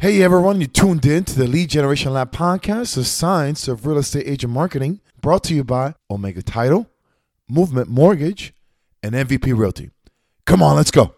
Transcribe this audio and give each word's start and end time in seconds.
Hey 0.00 0.22
everyone, 0.22 0.62
you 0.62 0.66
tuned 0.66 1.04
in 1.04 1.24
to 1.24 1.38
the 1.38 1.46
Lead 1.46 1.68
Generation 1.68 2.14
Lab 2.14 2.32
podcast, 2.32 2.94
the 2.94 3.04
science 3.04 3.68
of 3.68 3.84
real 3.86 3.98
estate 3.98 4.26
agent 4.26 4.50
marketing, 4.50 5.02
brought 5.20 5.44
to 5.44 5.54
you 5.54 5.62
by 5.62 5.92
Omega 6.10 6.42
Title, 6.42 6.88
Movement 7.50 7.90
Mortgage, 7.90 8.54
and 9.02 9.14
MVP 9.14 9.54
Realty. 9.54 9.90
Come 10.46 10.62
on, 10.62 10.76
let's 10.76 10.90
go. 10.90 11.14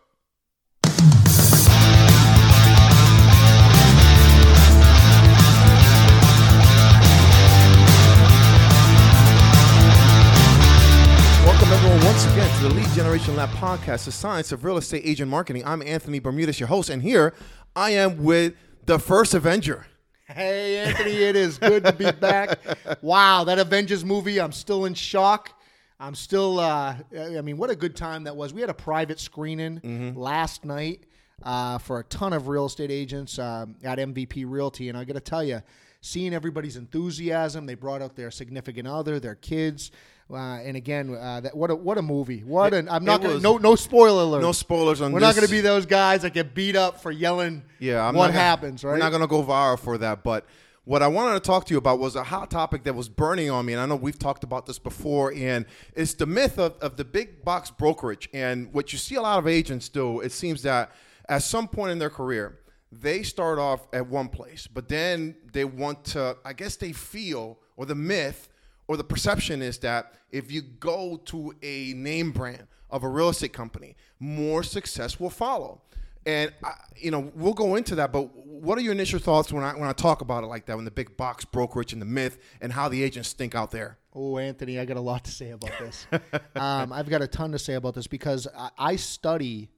Welcome 11.44 11.68
everyone 11.68 12.04
once 12.04 12.24
again 12.24 12.58
to 12.58 12.64
the 12.64 12.74
Lead 12.74 12.88
Generation 12.96 13.36
Lab 13.36 13.50
podcast, 13.50 14.06
the 14.06 14.10
science 14.10 14.50
of 14.50 14.64
real 14.64 14.76
estate 14.76 15.02
agent 15.04 15.30
marketing. 15.30 15.62
I'm 15.64 15.82
Anthony 15.82 16.18
Bermudez, 16.18 16.58
your 16.58 16.66
host, 16.66 16.90
and 16.90 17.00
here 17.00 17.32
I 17.76 17.90
am 17.90 18.24
with 18.24 18.54
the 18.86 18.98
first 18.98 19.34
Avenger. 19.34 19.86
Hey, 20.26 20.78
Anthony, 20.78 21.12
it 21.12 21.36
is 21.36 21.58
good 21.58 21.84
to 21.84 21.92
be 21.92 22.10
back. 22.10 22.58
Wow, 23.02 23.44
that 23.44 23.58
Avengers 23.58 24.04
movie, 24.04 24.40
I'm 24.40 24.52
still 24.52 24.86
in 24.86 24.94
shock. 24.94 25.58
I'm 26.00 26.14
still, 26.14 26.58
uh, 26.58 26.96
I 27.16 27.40
mean, 27.42 27.58
what 27.58 27.70
a 27.70 27.76
good 27.76 27.94
time 27.94 28.24
that 28.24 28.34
was. 28.34 28.52
We 28.52 28.60
had 28.60 28.70
a 28.70 28.74
private 28.74 29.20
screening 29.20 30.14
last 30.16 30.64
night 30.64 31.04
uh, 31.42 31.78
for 31.78 32.00
a 32.00 32.04
ton 32.04 32.32
of 32.32 32.48
real 32.48 32.66
estate 32.66 32.90
agents 32.90 33.38
um, 33.38 33.76
at 33.84 33.98
MVP 33.98 34.44
Realty. 34.46 34.88
And 34.88 34.96
I 34.96 35.04
got 35.04 35.14
to 35.14 35.20
tell 35.20 35.44
you, 35.44 35.62
seeing 36.00 36.34
everybody's 36.34 36.76
enthusiasm, 36.76 37.66
they 37.66 37.74
brought 37.74 38.02
out 38.02 38.16
their 38.16 38.30
significant 38.30 38.88
other, 38.88 39.20
their 39.20 39.36
kids. 39.36 39.90
Uh, 40.32 40.60
and 40.64 40.76
again, 40.76 41.14
uh, 41.14 41.40
that, 41.40 41.56
what 41.56 41.70
a 41.70 41.74
what 41.76 41.98
a 41.98 42.02
movie! 42.02 42.40
What 42.40 42.72
an 42.72 42.88
I'm 42.88 43.04
not 43.04 43.20
gonna 43.20 43.34
was- 43.34 43.42
no 43.42 43.58
no 43.58 43.74
spoiler 43.76 44.22
alert. 44.22 44.40
No 44.42 44.52
spoilers 44.52 45.00
on 45.00 45.12
We're 45.12 45.20
this. 45.20 45.28
not 45.28 45.34
going 45.36 45.46
to 45.46 45.50
be 45.52 45.60
those 45.60 45.84
guys 45.86 46.22
that 46.22 46.32
get 46.32 46.54
beat 46.54 46.74
up 46.76 47.02
for 47.02 47.10
yelling. 47.10 47.62
Yeah, 47.78 48.06
I'm 48.06 48.14
what 48.14 48.28
gonna- 48.28 48.38
happens, 48.38 48.82
right? 48.82 48.92
We're 48.92 48.98
not 48.98 49.10
going 49.10 49.20
to 49.22 49.26
go 49.28 49.42
viral 49.42 49.78
for 49.78 49.98
that. 49.98 50.22
But 50.24 50.46
what 50.84 51.02
I 51.02 51.06
wanted 51.08 51.34
to 51.34 51.40
talk 51.40 51.66
to 51.66 51.74
you 51.74 51.78
about 51.78 51.98
was 51.98 52.16
a 52.16 52.24
hot 52.24 52.50
topic 52.50 52.84
that 52.84 52.94
was 52.94 53.08
burning 53.08 53.50
on 53.50 53.66
me, 53.66 53.72
and 53.74 53.82
I 53.82 53.86
know 53.86 53.94
we've 53.96 54.18
talked 54.18 54.42
about 54.42 54.66
this 54.66 54.78
before, 54.78 55.32
and 55.34 55.66
it's 55.94 56.14
the 56.14 56.26
myth 56.26 56.58
of, 56.58 56.76
of 56.80 56.96
the 56.96 57.04
big 57.04 57.44
box 57.44 57.70
brokerage. 57.70 58.28
And 58.32 58.72
what 58.72 58.92
you 58.92 58.98
see 58.98 59.16
a 59.16 59.22
lot 59.22 59.38
of 59.38 59.46
agents 59.46 59.88
do, 59.88 60.20
it 60.20 60.32
seems 60.32 60.62
that 60.62 60.90
at 61.28 61.42
some 61.42 61.68
point 61.68 61.92
in 61.92 61.98
their 61.98 62.10
career, 62.10 62.58
they 62.90 63.22
start 63.22 63.58
off 63.58 63.86
at 63.92 64.06
one 64.08 64.28
place, 64.28 64.66
but 64.66 64.88
then 64.88 65.36
they 65.52 65.64
want 65.64 66.04
to, 66.06 66.36
I 66.44 66.52
guess 66.52 66.76
they 66.76 66.92
feel, 66.92 67.58
or 67.76 67.86
the 67.86 67.94
myth 67.94 68.48
or 68.92 68.96
the 68.98 69.04
perception 69.04 69.62
is 69.62 69.78
that 69.78 70.14
if 70.30 70.52
you 70.52 70.60
go 70.60 71.16
to 71.24 71.54
a 71.62 71.94
name 71.94 72.30
brand 72.30 72.66
of 72.90 73.04
a 73.04 73.08
real 73.08 73.30
estate 73.30 73.54
company, 73.54 73.96
more 74.20 74.62
success 74.62 75.18
will 75.18 75.30
follow. 75.30 75.80
And 76.26 76.52
I, 76.62 76.74
you 76.94 77.10
know, 77.10 77.32
we'll 77.34 77.54
go 77.54 77.74
into 77.76 77.94
that. 77.96 78.12
But 78.12 78.36
what 78.46 78.76
are 78.76 78.82
your 78.82 78.92
initial 78.92 79.18
thoughts 79.18 79.50
when 79.50 79.64
I 79.64 79.72
when 79.72 79.88
I 79.88 79.94
talk 79.94 80.20
about 80.20 80.44
it 80.44 80.48
like 80.48 80.66
that, 80.66 80.76
when 80.76 80.84
the 80.84 80.90
big 80.90 81.16
box 81.16 81.46
brokerage 81.46 81.94
and 81.94 82.02
the 82.02 82.06
myth 82.06 82.38
and 82.60 82.70
how 82.70 82.90
the 82.90 83.02
agents 83.02 83.32
think 83.32 83.54
out 83.54 83.70
there? 83.70 83.96
Oh, 84.14 84.36
Anthony, 84.36 84.78
I 84.78 84.84
got 84.84 84.98
a 84.98 85.00
lot 85.00 85.24
to 85.24 85.30
say 85.30 85.50
about 85.50 85.72
this. 85.78 86.06
um, 86.54 86.92
I've 86.92 87.08
got 87.08 87.22
a 87.22 87.26
ton 87.26 87.50
to 87.52 87.58
say 87.58 87.74
about 87.74 87.94
this 87.94 88.06
because 88.06 88.46
I, 88.54 88.70
I 88.78 88.96
study 88.96 89.70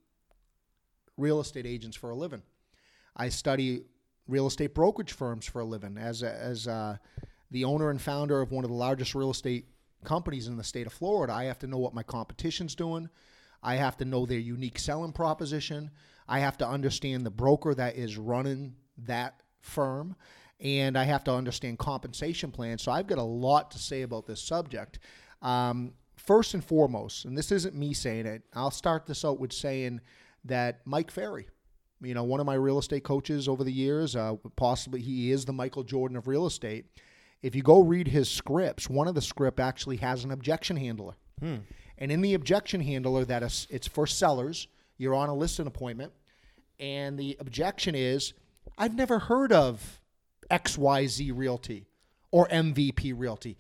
real 1.17 1.41
estate 1.41 1.67
agents 1.67 1.97
for 1.97 2.11
a 2.11 2.17
living. 2.17 2.43
I 3.17 3.29
study 3.29 3.83
real 4.27 4.49
estate 4.49 4.75
brokerage 4.75 5.13
firms 5.13 5.47
for 5.47 5.61
a 5.61 5.65
living. 5.65 5.97
As 5.97 6.25
a, 6.25 6.35
as 6.35 6.67
uh 6.67 6.97
the 7.55 7.65
owner 7.65 7.89
and 7.89 8.03
founder 8.03 8.41
of 8.41 8.51
one 8.51 8.65
of 8.65 8.71
the 8.71 8.77
largest 8.77 9.15
real 9.15 9.31
estate 9.31 9.69
companies 10.03 10.49
in 10.49 10.57
the 10.57 10.65
state 10.65 10.89
of 10.89 10.93
Florida, 10.93 11.33
I 11.33 11.45
have 11.45 11.61
to 11.61 11.69
know 11.69 11.79
what 11.79 11.95
my 11.95 12.03
competition's 12.03 12.75
doing. 12.75 13.09
I 13.63 13.77
have 13.77 13.97
to 13.99 14.05
know 14.05 14.27
their 14.27 14.41
unique 14.41 14.77
selling 14.79 15.13
proposition. 15.13 15.93
I 16.29 16.41
have 16.41 16.59
to 16.59 16.69
understand 16.69 17.25
the 17.25 17.31
broker 17.31 17.73
that 17.73 17.95
is 17.95 18.19
running 18.19 18.75
that 18.99 19.41
firm. 19.61 20.17
And 20.59 20.99
I 20.99 21.05
have 21.05 21.23
to 21.25 21.33
understand 21.33 21.79
compensation 21.79 22.51
plans. 22.51 22.83
So 22.83 22.91
I've 22.91 23.07
got 23.07 23.19
a 23.19 23.23
lot 23.23 23.71
to 23.71 23.79
say 23.79 24.03
about 24.03 24.27
this 24.27 24.43
subject. 24.43 24.99
Um, 25.41 25.93
first 26.17 26.55
and 26.55 26.65
foremost, 26.65 27.25
and 27.25 27.39
this 27.39 27.53
isn't 27.53 27.77
me 27.77 27.95
saying 27.95 28.27
it, 28.27 28.43
I'll 28.53 28.73
start 28.73 29.07
this 29.07 29.25
out 29.25 29.39
with 29.39 29.53
saying 29.53 30.01
that 30.45 30.81
Mike 30.85 31.13
Ferry, 31.13 31.47
you 32.03 32.15
know, 32.15 32.25
one 32.25 32.41
of 32.41 32.47
my 32.47 32.55
real 32.55 32.81
estate 32.81 33.05
coaches 33.05 33.47
over 33.49 33.63
the 33.63 33.73
years, 33.73 34.17
uh, 34.17 34.35
possibly 34.57 35.01
he 35.01 35.31
is 35.31 35.45
the 35.45 35.53
Michael 35.53 35.85
Jordan 35.85 36.17
of 36.17 36.27
real 36.27 36.47
estate. 36.47 36.87
If 37.45 37.55
you 37.55 37.63
go 37.63 37.81
read 37.81 38.09
his 38.09 38.31
scripts, 38.31 38.89
one 38.89 39.07
of 39.07 39.15
the 39.15 39.21
script 39.21 39.61
actually 39.61 39.99
has 39.99 40.25
an 40.25 40.31
objection 40.31 40.79
handler. 40.79 41.13
And 41.99 42.11
in 42.11 42.23
the 42.23 42.33
objection 42.33 42.81
handler, 42.81 43.27
that 43.27 43.43
is, 43.43 43.67
it's 43.69 43.87
for 43.87 44.07
sellers. 44.07 44.67
You're 44.97 45.15
on 45.15 45.29
a 45.29 45.35
listing 45.35 45.67
appointment, 45.67 46.15
and 46.81 47.19
the 47.19 47.37
objection 47.39 47.95
is, 47.95 48.33
I've 48.79 48.95
never 48.95 49.19
heard 49.19 49.53
of 49.53 50.01
XYZ 50.51 51.33
Realty 51.35 51.87
or 52.31 52.49
MVP 52.49 53.13
Realty. 53.15 53.59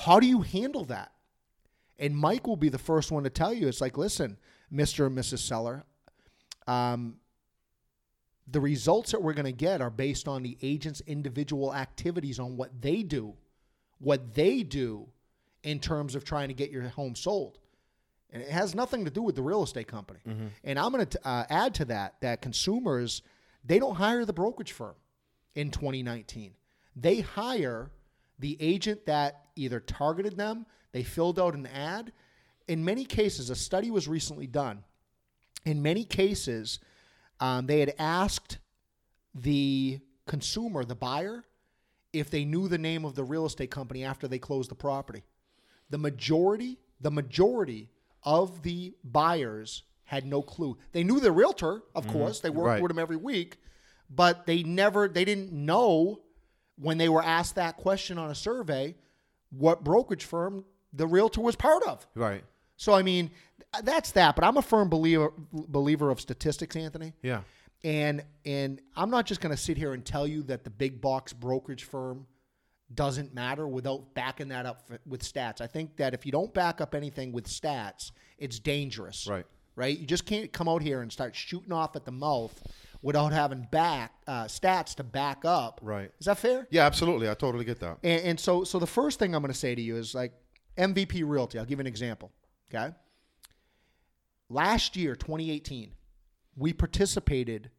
How 0.00 0.20
do 0.20 0.26
you 0.26 0.42
handle 0.42 0.84
that? 0.84 1.12
And 1.98 2.14
Mike 2.14 2.46
will 2.46 2.56
be 2.56 2.68
the 2.68 2.78
first 2.78 3.10
one 3.10 3.24
to 3.24 3.30
tell 3.30 3.54
you. 3.54 3.66
It's 3.66 3.80
like, 3.80 3.96
listen, 3.96 4.36
Mr. 4.70 5.06
and 5.06 5.16
Mrs. 5.16 5.38
Seller, 5.38 5.84
um, 6.66 7.16
the 8.50 8.60
results 8.60 9.12
that 9.12 9.22
we're 9.22 9.34
going 9.34 9.44
to 9.44 9.52
get 9.52 9.80
are 9.80 9.90
based 9.90 10.26
on 10.26 10.42
the 10.42 10.56
agent's 10.62 11.02
individual 11.06 11.74
activities 11.74 12.38
on 12.38 12.56
what 12.56 12.80
they 12.80 13.02
do, 13.02 13.34
what 13.98 14.34
they 14.34 14.62
do 14.62 15.06
in 15.62 15.78
terms 15.80 16.14
of 16.14 16.24
trying 16.24 16.48
to 16.48 16.54
get 16.54 16.70
your 16.70 16.82
home 16.88 17.14
sold. 17.14 17.58
And 18.30 18.42
it 18.42 18.48
has 18.50 18.74
nothing 18.74 19.04
to 19.04 19.10
do 19.10 19.22
with 19.22 19.36
the 19.36 19.42
real 19.42 19.62
estate 19.62 19.86
company. 19.88 20.20
And 20.64 20.78
I'm 20.78 20.92
going 20.92 21.06
to 21.06 21.28
uh, 21.28 21.44
add 21.48 21.74
to 21.76 21.84
that 21.86 22.14
that 22.20 22.42
consumers, 22.42 23.22
they 23.64 23.78
don't 23.78 23.94
hire 23.96 24.24
the 24.24 24.32
brokerage 24.32 24.72
firm 24.72 24.94
in 25.54 25.70
2019. 25.70 26.52
They 26.94 27.20
hire 27.20 27.90
the 28.38 28.56
agent 28.60 29.06
that 29.06 29.46
either 29.56 29.80
targeted 29.80 30.36
them, 30.36 30.66
they 30.92 31.02
filled 31.02 31.38
out 31.38 31.54
an 31.54 31.66
ad. 31.66 32.12
In 32.66 32.84
many 32.84 33.04
cases, 33.04 33.50
a 33.50 33.56
study 33.56 33.90
was 33.90 34.06
recently 34.06 34.46
done. 34.46 34.84
In 35.64 35.82
many 35.82 36.04
cases, 36.04 36.78
um, 37.40 37.66
they 37.66 37.80
had 37.80 37.94
asked 37.98 38.58
the 39.34 40.00
consumer, 40.26 40.84
the 40.84 40.94
buyer, 40.94 41.44
if 42.12 42.30
they 42.30 42.44
knew 42.44 42.68
the 42.68 42.78
name 42.78 43.04
of 43.04 43.14
the 43.14 43.24
real 43.24 43.46
estate 43.46 43.70
company 43.70 44.04
after 44.04 44.26
they 44.26 44.38
closed 44.38 44.70
the 44.70 44.74
property. 44.74 45.22
The 45.90 45.98
majority, 45.98 46.78
the 47.00 47.10
majority 47.10 47.90
of 48.22 48.62
the 48.62 48.94
buyers 49.04 49.84
had 50.04 50.24
no 50.26 50.42
clue. 50.42 50.78
They 50.92 51.04
knew 51.04 51.20
the 51.20 51.32
realtor, 51.32 51.82
of 51.94 52.06
course. 52.08 52.40
They 52.40 52.50
worked 52.50 52.66
Right. 52.66 52.82
with 52.82 52.90
him 52.90 52.98
every 52.98 53.16
week, 53.16 53.58
but 54.08 54.46
they 54.46 54.62
never, 54.62 55.06
they 55.06 55.24
didn't 55.24 55.52
know 55.52 56.22
when 56.76 56.96
they 56.98 57.08
were 57.08 57.22
asked 57.22 57.56
that 57.56 57.76
question 57.76 58.18
on 58.18 58.30
a 58.30 58.34
survey 58.34 58.96
what 59.50 59.84
brokerage 59.84 60.24
firm 60.24 60.64
the 60.92 61.06
realtor 61.06 61.40
was 61.42 61.56
part 61.56 61.82
of. 61.84 62.06
Right. 62.14 62.42
So 62.78 62.94
I 62.94 63.02
mean, 63.02 63.30
that's 63.82 64.12
that. 64.12 64.34
But 64.34 64.44
I'm 64.44 64.56
a 64.56 64.62
firm 64.62 64.88
believer 64.88 65.32
believer 65.52 66.10
of 66.10 66.20
statistics, 66.20 66.74
Anthony. 66.76 67.12
Yeah. 67.22 67.42
And 67.84 68.24
and 68.46 68.80
I'm 68.96 69.10
not 69.10 69.26
just 69.26 69.40
going 69.42 69.54
to 69.54 69.60
sit 69.60 69.76
here 69.76 69.92
and 69.92 70.04
tell 70.04 70.26
you 70.26 70.42
that 70.44 70.64
the 70.64 70.70
big 70.70 71.00
box 71.00 71.32
brokerage 71.32 71.84
firm 71.84 72.26
doesn't 72.94 73.34
matter 73.34 73.68
without 73.68 74.14
backing 74.14 74.48
that 74.48 74.64
up 74.64 74.84
f- 74.90 74.98
with 75.06 75.22
stats. 75.22 75.60
I 75.60 75.66
think 75.66 75.96
that 75.98 76.14
if 76.14 76.24
you 76.24 76.32
don't 76.32 76.54
back 76.54 76.80
up 76.80 76.94
anything 76.94 77.32
with 77.32 77.46
stats, 77.46 78.12
it's 78.38 78.58
dangerous. 78.58 79.26
Right. 79.28 79.44
Right. 79.76 79.98
You 79.98 80.06
just 80.06 80.24
can't 80.24 80.52
come 80.52 80.68
out 80.68 80.82
here 80.82 81.02
and 81.02 81.12
start 81.12 81.36
shooting 81.36 81.72
off 81.72 81.94
at 81.94 82.04
the 82.04 82.10
mouth 82.10 82.60
without 83.02 83.32
having 83.32 83.66
back 83.70 84.12
uh, 84.26 84.44
stats 84.44 84.94
to 84.96 85.04
back 85.04 85.44
up. 85.44 85.80
Right. 85.82 86.10
Is 86.18 86.26
that 86.26 86.38
fair? 86.38 86.66
Yeah, 86.70 86.84
absolutely. 86.86 87.28
I 87.28 87.34
totally 87.34 87.64
get 87.64 87.78
that. 87.80 87.98
And, 88.02 88.22
and 88.22 88.40
so, 88.40 88.64
so 88.64 88.78
the 88.78 88.88
first 88.88 89.18
thing 89.20 89.34
I'm 89.34 89.42
going 89.42 89.52
to 89.52 89.58
say 89.58 89.74
to 89.74 89.82
you 89.82 89.96
is 89.96 90.14
like 90.14 90.32
MVP 90.76 91.22
Realty. 91.24 91.58
I'll 91.58 91.64
give 91.64 91.78
you 91.78 91.82
an 91.82 91.86
example. 91.86 92.32
Okay. 92.72 92.94
Last 94.50 94.96
year, 94.96 95.14
2018, 95.14 95.92
we 96.56 96.72
participated 96.72 97.70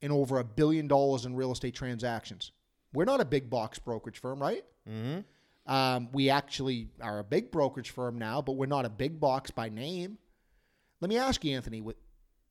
in 0.00 0.10
over 0.10 0.38
a 0.38 0.44
billion 0.44 0.86
dollars 0.86 1.24
in 1.24 1.34
real 1.34 1.52
estate 1.52 1.74
transactions. 1.74 2.52
We're 2.92 3.04
not 3.04 3.20
a 3.20 3.24
big 3.24 3.50
box 3.50 3.78
brokerage 3.78 4.18
firm, 4.18 4.40
right? 4.40 4.64
Mm-hmm. 4.88 5.72
Um, 5.72 6.08
we 6.12 6.30
actually 6.30 6.88
are 7.00 7.18
a 7.18 7.24
big 7.24 7.50
brokerage 7.50 7.90
firm 7.90 8.18
now, 8.18 8.40
but 8.40 8.52
we're 8.52 8.66
not 8.66 8.84
a 8.84 8.90
big 8.90 9.20
box 9.20 9.50
by 9.50 9.68
name. 9.68 10.18
Let 11.00 11.10
me 11.10 11.18
ask 11.18 11.44
you, 11.44 11.54
Anthony, 11.54 11.80
with 11.80 11.96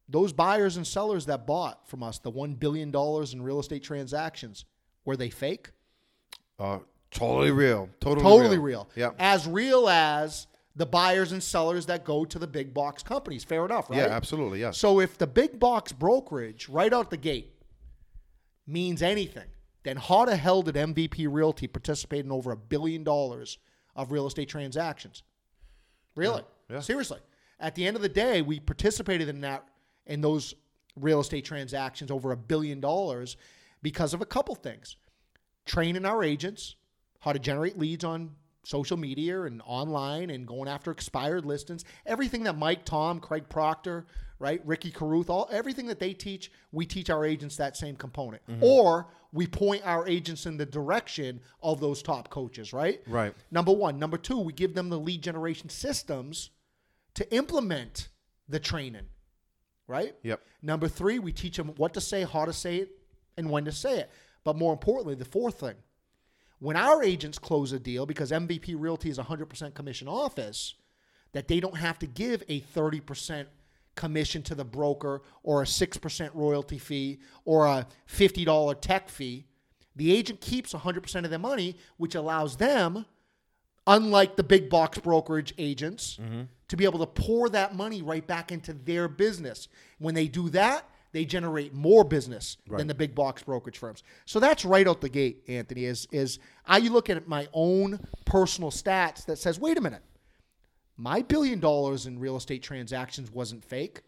those 0.07 0.31
buyers 0.31 0.77
and 0.77 0.85
sellers 0.85 1.25
that 1.25 1.47
bought 1.47 1.87
from 1.89 2.03
us 2.03 2.19
the 2.19 2.31
$1 2.31 2.59
billion 2.59 2.89
in 2.89 3.41
real 3.41 3.59
estate 3.59 3.83
transactions, 3.83 4.65
were 5.03 5.17
they 5.17 5.29
fake? 5.29 5.71
Uh, 6.59 6.79
totally 7.11 7.51
real. 7.51 7.89
Totally, 7.99 8.23
totally 8.23 8.57
real. 8.59 8.87
Yeah. 8.95 9.11
As 9.19 9.47
real 9.47 9.89
as 9.89 10.47
the 10.77 10.85
buyers 10.85 11.31
and 11.31 11.41
sellers 11.41 11.87
that 11.87 12.05
go 12.05 12.23
to 12.23 12.37
the 12.37 12.47
big 12.47 12.73
box 12.73 13.01
companies. 13.01 13.43
Fair 13.43 13.65
enough, 13.65 13.89
right? 13.89 13.97
Yeah, 13.97 14.05
absolutely. 14.05 14.61
Yes. 14.61 14.77
So 14.77 14.99
if 14.99 15.17
the 15.17 15.27
big 15.27 15.59
box 15.59 15.91
brokerage 15.91 16.69
right 16.69 16.93
out 16.93 17.09
the 17.09 17.17
gate 17.17 17.51
means 18.67 19.01
anything, 19.01 19.47
then 19.83 19.97
how 19.97 20.25
the 20.25 20.35
hell 20.35 20.61
did 20.61 20.75
MVP 20.75 21.27
Realty 21.29 21.67
participate 21.67 22.25
in 22.25 22.31
over 22.31 22.51
a 22.51 22.57
billion 22.57 23.03
dollars 23.03 23.57
of 23.95 24.11
real 24.11 24.27
estate 24.27 24.49
transactions? 24.49 25.23
Really? 26.15 26.43
Yeah. 26.69 26.79
Seriously. 26.81 27.19
At 27.59 27.73
the 27.73 27.87
end 27.87 27.95
of 27.95 28.03
the 28.03 28.09
day, 28.09 28.43
we 28.43 28.59
participated 28.59 29.29
in 29.29 29.41
that 29.41 29.63
in 30.05 30.21
those 30.21 30.53
real 30.95 31.19
estate 31.19 31.43
transactions 31.43 32.11
over 32.11 32.31
a 32.31 32.37
billion 32.37 32.79
dollars 32.79 33.35
because 33.81 34.13
of 34.13 34.21
a 34.21 34.25
couple 34.25 34.53
things. 34.53 34.95
Training 35.65 36.05
our 36.05 36.23
agents 36.23 36.75
how 37.19 37.33
to 37.33 37.39
generate 37.39 37.77
leads 37.77 38.03
on 38.03 38.31
social 38.67 38.97
media 38.97 39.43
and 39.43 39.61
online 39.65 40.29
and 40.29 40.45
going 40.45 40.67
after 40.67 40.91
expired 40.91 41.45
listings. 41.45 41.85
Everything 42.05 42.43
that 42.43 42.57
Mike, 42.57 42.83
Tom, 42.83 43.21
Craig 43.21 43.47
Proctor, 43.47 44.05
right, 44.39 44.61
Ricky 44.65 44.91
Carruth, 44.91 45.29
all 45.29 45.47
everything 45.49 45.85
that 45.87 45.99
they 45.99 46.13
teach, 46.13 46.51
we 46.73 46.85
teach 46.85 47.09
our 47.09 47.23
agents 47.23 47.55
that 47.55 47.77
same 47.77 47.95
component. 47.95 48.45
Mm-hmm. 48.45 48.61
Or 48.61 49.07
we 49.31 49.47
point 49.47 49.83
our 49.85 50.05
agents 50.05 50.45
in 50.45 50.57
the 50.57 50.65
direction 50.65 51.39
of 51.63 51.79
those 51.79 52.01
top 52.01 52.29
coaches, 52.29 52.73
right? 52.73 52.99
Right. 53.07 53.33
Number 53.51 53.71
one. 53.71 53.99
Number 53.99 54.17
two, 54.17 54.37
we 54.37 54.51
give 54.51 54.73
them 54.75 54.89
the 54.89 54.99
lead 54.99 55.21
generation 55.21 55.69
systems 55.69 56.49
to 57.13 57.33
implement 57.33 58.09
the 58.49 58.59
training, 58.59 59.05
right? 59.87 60.13
Yep. 60.23 60.41
Number 60.61 60.89
three, 60.89 61.19
we 61.19 61.31
teach 61.31 61.55
them 61.55 61.69
what 61.77 61.93
to 61.93 62.01
say, 62.01 62.25
how 62.25 62.43
to 62.43 62.53
say 62.53 62.77
it, 62.77 62.89
and 63.37 63.49
when 63.49 63.63
to 63.63 63.71
say 63.71 63.99
it. 63.99 64.09
But 64.43 64.57
more 64.57 64.73
importantly, 64.73 65.15
the 65.15 65.25
fourth 65.25 65.61
thing, 65.61 65.75
when 66.59 66.75
our 66.75 67.03
agents 67.03 67.37
close 67.37 67.71
a 67.71 67.79
deal, 67.79 68.05
because 68.05 68.31
MVP 68.31 68.75
Realty 68.77 69.09
is 69.09 69.19
a 69.19 69.23
100% 69.23 69.73
commission 69.73 70.07
office, 70.07 70.75
that 71.33 71.47
they 71.47 71.59
don't 71.59 71.77
have 71.77 71.99
to 71.99 72.07
give 72.07 72.43
a 72.49 72.61
30% 72.61 73.45
commission 73.95 74.41
to 74.43 74.55
the 74.55 74.63
broker 74.63 75.21
or 75.43 75.61
a 75.61 75.65
6% 75.65 76.29
royalty 76.33 76.77
fee 76.77 77.19
or 77.45 77.65
a 77.65 77.87
$50 78.09 78.81
tech 78.81 79.09
fee. 79.09 79.45
The 79.95 80.15
agent 80.15 80.41
keeps 80.41 80.73
100% 80.73 81.23
of 81.23 81.29
their 81.29 81.39
money, 81.39 81.75
which 81.97 82.15
allows 82.15 82.57
them, 82.57 83.05
unlike 83.85 84.35
the 84.35 84.43
big 84.43 84.69
box 84.69 84.99
brokerage 84.99 85.53
agents, 85.57 86.19
mm-hmm. 86.21 86.43
to 86.67 86.77
be 86.77 86.85
able 86.85 86.99
to 86.99 87.07
pour 87.07 87.49
that 87.49 87.75
money 87.75 88.01
right 88.01 88.25
back 88.25 88.51
into 88.51 88.73
their 88.73 89.07
business. 89.07 89.67
When 89.97 90.13
they 90.13 90.27
do 90.27 90.49
that, 90.49 90.87
they 91.13 91.25
generate 91.25 91.73
more 91.73 92.03
business 92.03 92.57
than 92.69 92.87
the 92.87 92.93
big 92.95 93.15
box 93.15 93.43
brokerage 93.43 93.77
firms. 93.77 94.03
So 94.25 94.39
that's 94.39 94.65
right 94.65 94.87
out 94.87 95.01
the 95.01 95.09
gate, 95.09 95.43
Anthony. 95.47 95.85
Is 95.85 96.07
is 96.11 96.39
I 96.65 96.79
look 96.79 97.09
at 97.09 97.27
my 97.27 97.47
own 97.53 97.99
personal 98.25 98.71
stats 98.71 99.25
that 99.25 99.37
says, 99.37 99.59
wait 99.59 99.77
a 99.77 99.81
minute, 99.81 100.03
my 100.97 101.21
billion 101.21 101.59
dollars 101.59 102.05
in 102.05 102.19
real 102.19 102.35
estate 102.35 102.63
transactions 102.63 103.31
wasn't 103.31 103.63
fake. 103.63 104.01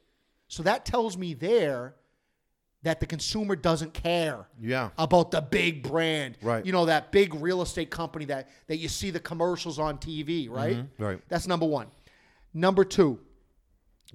So 0.47 0.63
that 0.63 0.85
tells 0.85 1.17
me 1.17 1.33
there 1.33 1.95
that 2.81 2.99
the 3.01 3.05
consumer 3.05 3.55
doesn't 3.55 3.93
care 3.93 4.47
Yeah. 4.59 4.89
about 4.97 5.31
the 5.31 5.41
big 5.41 5.83
brand. 5.83 6.37
Right. 6.41 6.65
You 6.65 6.71
know, 6.71 6.85
that 6.85 7.11
big 7.11 7.33
real 7.35 7.61
estate 7.61 7.89
company 7.89 8.25
that, 8.25 8.47
that 8.67 8.77
you 8.77 8.87
see 8.87 9.11
the 9.11 9.19
commercials 9.19 9.79
on 9.79 9.97
TV, 9.97 10.49
right? 10.49 10.77
Mm-hmm. 10.77 11.03
Right. 11.03 11.21
That's 11.27 11.45
number 11.45 11.65
one. 11.65 11.87
Number 12.53 12.83
two, 12.85 13.19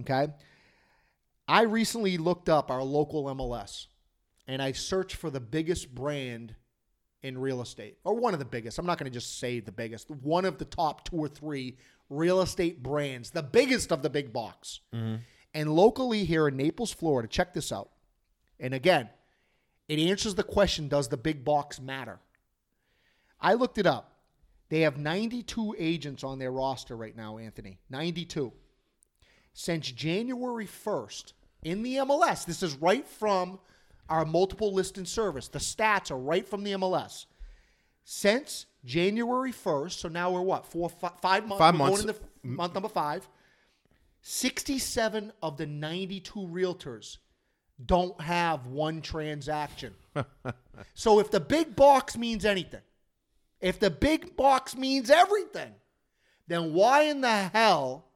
okay. 0.00 0.28
I 1.46 1.62
recently 1.62 2.16
looked 2.16 2.48
up 2.48 2.70
our 2.70 2.82
local 2.82 3.24
MLS 3.24 3.86
and 4.46 4.62
I 4.62 4.72
searched 4.72 5.16
for 5.16 5.30
the 5.30 5.40
biggest 5.40 5.94
brand 5.94 6.54
in 7.22 7.38
real 7.38 7.62
estate, 7.62 7.96
or 8.04 8.14
one 8.14 8.34
of 8.34 8.38
the 8.38 8.44
biggest. 8.44 8.78
I'm 8.78 8.84
not 8.84 8.98
going 8.98 9.10
to 9.10 9.18
just 9.18 9.38
say 9.38 9.58
the 9.58 9.72
biggest, 9.72 10.10
one 10.10 10.44
of 10.44 10.58
the 10.58 10.66
top 10.66 11.08
two 11.08 11.16
or 11.16 11.28
three 11.28 11.78
real 12.10 12.42
estate 12.42 12.82
brands, 12.82 13.30
the 13.30 13.42
biggest 13.42 13.90
of 13.92 14.02
the 14.02 14.10
big 14.10 14.30
box. 14.30 14.80
Mm-hmm. 14.94 15.16
And 15.54 15.72
locally 15.74 16.24
here 16.24 16.48
in 16.48 16.56
Naples, 16.56 16.92
Florida, 16.92 17.26
check 17.26 17.54
this 17.54 17.72
out. 17.72 17.90
And 18.60 18.74
again, 18.74 19.08
it 19.88 19.98
answers 19.98 20.34
the 20.34 20.42
question 20.42 20.88
Does 20.88 21.08
the 21.08 21.16
big 21.16 21.44
box 21.44 21.80
matter? 21.80 22.18
I 23.40 23.54
looked 23.54 23.78
it 23.78 23.86
up. 23.86 24.18
They 24.68 24.80
have 24.80 24.98
92 24.98 25.76
agents 25.78 26.24
on 26.24 26.38
their 26.38 26.50
roster 26.50 26.96
right 26.96 27.16
now, 27.16 27.38
Anthony. 27.38 27.78
92. 27.90 28.52
Since 29.54 29.92
January 29.92 30.66
1st 30.66 31.32
in 31.62 31.82
the 31.82 31.96
MLS, 31.96 32.44
this 32.44 32.62
is 32.62 32.74
right 32.74 33.06
from 33.06 33.60
our 34.08 34.24
multiple 34.24 34.74
listing 34.74 35.06
service. 35.06 35.48
The 35.48 35.60
stats 35.60 36.10
are 36.10 36.18
right 36.18 36.46
from 36.46 36.64
the 36.64 36.72
MLS. 36.72 37.26
Since 38.02 38.66
January 38.84 39.52
1st, 39.52 39.92
so 39.92 40.08
now 40.08 40.32
we're 40.32 40.42
what, 40.42 40.66
four, 40.66 40.90
five 40.90 41.46
months? 41.46 41.58
Five 41.60 41.74
we're 41.74 41.78
months. 41.78 41.96
Going 42.02 42.08
into 42.08 42.20
f- 42.20 42.28
mm. 42.44 42.56
month 42.56 42.74
number 42.74 42.88
five. 42.88 43.26
67 44.22 45.32
of 45.42 45.56
the 45.56 45.66
92 45.66 46.32
realtors 46.40 47.18
don't 47.84 48.20
have 48.20 48.66
one 48.66 49.02
transaction. 49.02 49.94
so 50.94 51.20
if 51.20 51.30
the 51.30 51.40
big 51.40 51.76
box 51.76 52.16
means 52.16 52.44
anything, 52.44 52.80
if 53.60 53.78
the 53.78 53.90
big 53.90 54.36
box 54.36 54.76
means 54.76 55.10
everything, 55.10 55.72
then 56.48 56.72
why 56.72 57.02
in 57.02 57.20
the 57.20 57.34
hell 57.34 58.06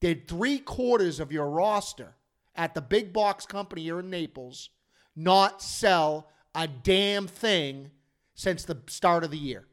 did 0.00 0.26
three 0.26 0.58
quarters 0.58 1.20
of 1.20 1.30
your 1.30 1.48
roster 1.48 2.16
at 2.56 2.74
the 2.74 2.80
big 2.80 3.12
box 3.12 3.46
company 3.46 3.82
here 3.82 4.00
in 4.00 4.10
Naples 4.10 4.70
not 5.14 5.62
sell 5.62 6.28
a 6.54 6.66
damn 6.66 7.26
thing 7.26 7.90
since 8.34 8.64
the 8.64 8.78
start 8.88 9.24
of 9.24 9.30
the 9.30 9.38
year? 9.38 9.66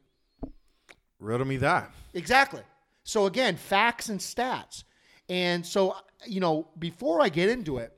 Riddle 1.18 1.46
me 1.46 1.56
that. 1.58 1.92
Exactly. 2.14 2.62
So 3.04 3.26
again, 3.26 3.56
facts 3.56 4.08
and 4.08 4.20
stats. 4.20 4.84
And 5.28 5.64
so, 5.64 5.96
you 6.26 6.40
know, 6.40 6.68
before 6.78 7.20
I 7.20 7.28
get 7.28 7.48
into 7.48 7.78
it, 7.78 7.92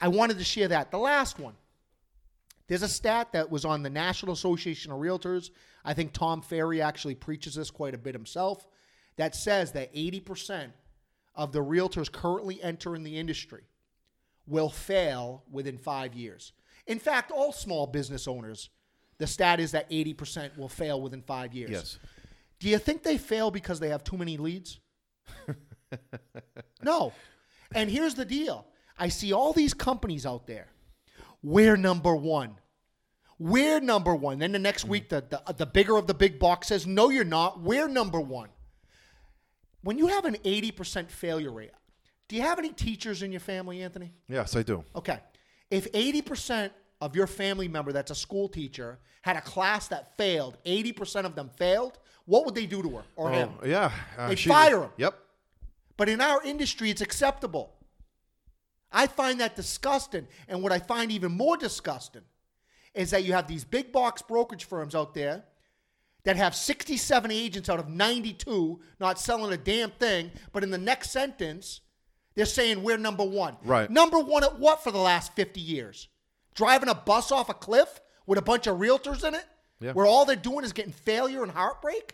I 0.00 0.08
wanted 0.08 0.38
to 0.38 0.44
share 0.44 0.68
that. 0.68 0.90
The 0.90 0.98
last 0.98 1.38
one. 1.38 1.54
There's 2.68 2.82
a 2.82 2.88
stat 2.88 3.32
that 3.32 3.50
was 3.50 3.64
on 3.64 3.82
the 3.82 3.90
National 3.90 4.32
Association 4.32 4.92
of 4.92 4.98
Realtors. 4.98 5.50
I 5.84 5.94
think 5.94 6.12
Tom 6.12 6.42
Ferry 6.42 6.82
actually 6.82 7.14
preaches 7.14 7.54
this 7.54 7.70
quite 7.70 7.94
a 7.94 7.98
bit 7.98 8.14
himself. 8.14 8.66
That 9.16 9.34
says 9.34 9.72
that 9.72 9.92
80% 9.94 10.70
of 11.38 11.52
the 11.52 11.62
realtors 11.62 12.10
currently 12.10 12.60
entering 12.62 13.04
the 13.04 13.16
industry 13.16 13.62
will 14.46 14.68
fail 14.68 15.44
within 15.50 15.78
five 15.78 16.14
years. 16.14 16.52
In 16.86 16.98
fact, 16.98 17.30
all 17.30 17.52
small 17.52 17.86
business 17.86 18.26
owners, 18.26 18.70
the 19.18 19.26
stat 19.26 19.60
is 19.60 19.72
that 19.72 19.88
80% 19.90 20.58
will 20.58 20.68
fail 20.68 21.00
within 21.00 21.22
five 21.22 21.54
years. 21.54 21.70
Yes. 21.70 21.98
Do 22.58 22.68
you 22.68 22.78
think 22.78 23.04
they 23.04 23.18
fail 23.18 23.50
because 23.50 23.78
they 23.78 23.90
have 23.90 24.02
too 24.02 24.18
many 24.18 24.36
leads? 24.36 24.80
no. 26.82 27.12
And 27.74 27.88
here's 27.88 28.14
the 28.14 28.24
deal 28.24 28.66
I 28.98 29.08
see 29.08 29.32
all 29.32 29.52
these 29.52 29.74
companies 29.74 30.26
out 30.26 30.46
there. 30.46 30.66
We're 31.42 31.76
number 31.76 32.16
one. 32.16 32.56
We're 33.38 33.78
number 33.78 34.14
one. 34.16 34.40
Then 34.40 34.50
the 34.50 34.58
next 34.58 34.86
mm. 34.86 34.88
week, 34.88 35.08
the, 35.08 35.24
the, 35.28 35.52
the 35.52 35.66
bigger 35.66 35.96
of 35.96 36.08
the 36.08 36.14
big 36.14 36.40
box 36.40 36.66
says, 36.68 36.84
No, 36.84 37.10
you're 37.10 37.22
not. 37.22 37.60
We're 37.60 37.86
number 37.86 38.20
one. 38.20 38.48
When 39.82 39.98
you 39.98 40.08
have 40.08 40.24
an 40.24 40.34
80% 40.36 41.08
failure 41.08 41.50
rate, 41.50 41.70
do 42.28 42.36
you 42.36 42.42
have 42.42 42.58
any 42.58 42.70
teachers 42.70 43.22
in 43.22 43.30
your 43.32 43.40
family, 43.40 43.82
Anthony? 43.82 44.12
Yes, 44.28 44.56
I 44.56 44.62
do. 44.62 44.84
Okay. 44.94 45.18
If 45.70 45.90
80% 45.92 46.70
of 47.00 47.14
your 47.14 47.26
family 47.26 47.68
member 47.68 47.92
that's 47.92 48.10
a 48.10 48.14
school 48.14 48.48
teacher 48.48 48.98
had 49.22 49.36
a 49.36 49.40
class 49.40 49.88
that 49.88 50.16
failed, 50.16 50.58
80% 50.66 51.24
of 51.24 51.34
them 51.34 51.48
failed, 51.56 51.98
what 52.24 52.44
would 52.44 52.54
they 52.54 52.66
do 52.66 52.82
to 52.82 52.96
her 52.96 53.02
or 53.16 53.30
him? 53.30 53.50
Oh, 53.62 53.66
yeah. 53.66 53.90
Uh, 54.16 54.28
They'd 54.28 54.38
she- 54.38 54.48
fire 54.48 54.82
him. 54.82 54.90
Yep. 54.96 55.14
But 55.96 56.08
in 56.08 56.20
our 56.20 56.42
industry, 56.44 56.90
it's 56.90 57.00
acceptable. 57.00 57.74
I 58.92 59.06
find 59.06 59.40
that 59.40 59.56
disgusting. 59.56 60.28
And 60.48 60.62
what 60.62 60.72
I 60.72 60.78
find 60.78 61.10
even 61.12 61.32
more 61.32 61.56
disgusting 61.56 62.22
is 62.94 63.10
that 63.10 63.24
you 63.24 63.32
have 63.32 63.46
these 63.48 63.64
big 63.64 63.92
box 63.92 64.22
brokerage 64.22 64.64
firms 64.64 64.94
out 64.94 65.14
there 65.14 65.44
that 66.28 66.36
have 66.36 66.54
67 66.54 67.30
agents 67.30 67.70
out 67.70 67.78
of 67.78 67.88
92 67.88 68.78
not 69.00 69.18
selling 69.18 69.50
a 69.50 69.56
damn 69.56 69.90
thing, 69.92 70.30
but 70.52 70.62
in 70.62 70.70
the 70.70 70.76
next 70.76 71.08
sentence, 71.10 71.80
they're 72.34 72.44
saying 72.44 72.82
we're 72.82 72.98
number 72.98 73.24
one. 73.24 73.56
Right. 73.64 73.90
Number 73.90 74.18
one 74.18 74.44
at 74.44 74.58
what 74.58 74.84
for 74.84 74.90
the 74.90 74.98
last 74.98 75.34
50 75.36 75.58
years? 75.58 76.08
Driving 76.54 76.90
a 76.90 76.94
bus 76.94 77.32
off 77.32 77.48
a 77.48 77.54
cliff 77.54 78.02
with 78.26 78.38
a 78.38 78.42
bunch 78.42 78.66
of 78.66 78.76
realtors 78.76 79.26
in 79.26 79.36
it? 79.36 79.44
Yeah. 79.80 79.92
Where 79.92 80.04
all 80.04 80.26
they're 80.26 80.36
doing 80.36 80.66
is 80.66 80.74
getting 80.74 80.92
failure 80.92 81.42
and 81.42 81.50
heartbreak? 81.50 82.12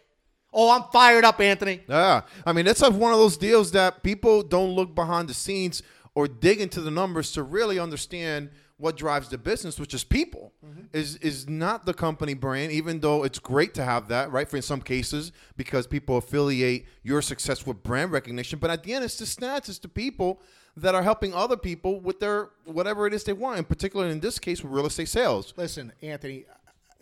Oh, 0.52 0.70
I'm 0.70 0.84
fired 0.92 1.24
up, 1.24 1.40
Anthony. 1.40 1.80
Yeah, 1.88 2.20
I 2.46 2.52
mean 2.52 2.68
it's 2.68 2.82
like 2.82 2.92
one 2.92 3.12
of 3.12 3.18
those 3.18 3.36
deals 3.36 3.72
that 3.72 4.04
people 4.04 4.44
don't 4.44 4.76
look 4.76 4.94
behind 4.94 5.28
the 5.28 5.34
scenes 5.34 5.82
or 6.14 6.28
dig 6.28 6.60
into 6.60 6.80
the 6.80 6.92
numbers 6.92 7.32
to 7.32 7.42
really 7.42 7.80
understand 7.80 8.50
what 8.76 8.96
drives 8.96 9.28
the 9.28 9.38
business, 9.38 9.78
which 9.78 9.94
is 9.94 10.02
people. 10.02 10.52
Mm-hmm. 10.64 10.82
Is 10.92 11.16
is 11.16 11.48
not 11.48 11.86
the 11.86 11.94
company 11.94 12.34
brand, 12.34 12.72
even 12.72 13.00
though 13.00 13.22
it's 13.22 13.38
great 13.38 13.74
to 13.74 13.84
have 13.84 14.08
that, 14.08 14.32
right? 14.32 14.48
For 14.48 14.56
in 14.56 14.62
some 14.62 14.80
cases, 14.80 15.32
because 15.56 15.86
people 15.86 16.16
affiliate 16.16 16.86
your 17.02 17.22
success 17.22 17.66
with 17.66 17.82
brand 17.82 18.12
recognition. 18.12 18.58
But 18.58 18.70
at 18.70 18.82
the 18.82 18.94
end, 18.94 19.04
it's 19.04 19.18
the 19.18 19.24
stats, 19.24 19.68
it's 19.68 19.78
the 19.78 19.88
people 19.88 20.40
that 20.76 20.94
are 20.94 21.02
helping 21.02 21.32
other 21.34 21.56
people 21.56 22.00
with 22.00 22.18
their 22.18 22.50
whatever 22.64 23.06
it 23.06 23.14
is 23.14 23.24
they 23.24 23.32
want. 23.32 23.58
In 23.58 23.64
particular, 23.64 24.08
in 24.08 24.20
this 24.20 24.38
case, 24.38 24.62
with 24.62 24.72
real 24.72 24.86
estate 24.86 25.08
sales. 25.08 25.54
Listen, 25.56 25.92
Anthony, 26.02 26.44
uh, 26.50 26.54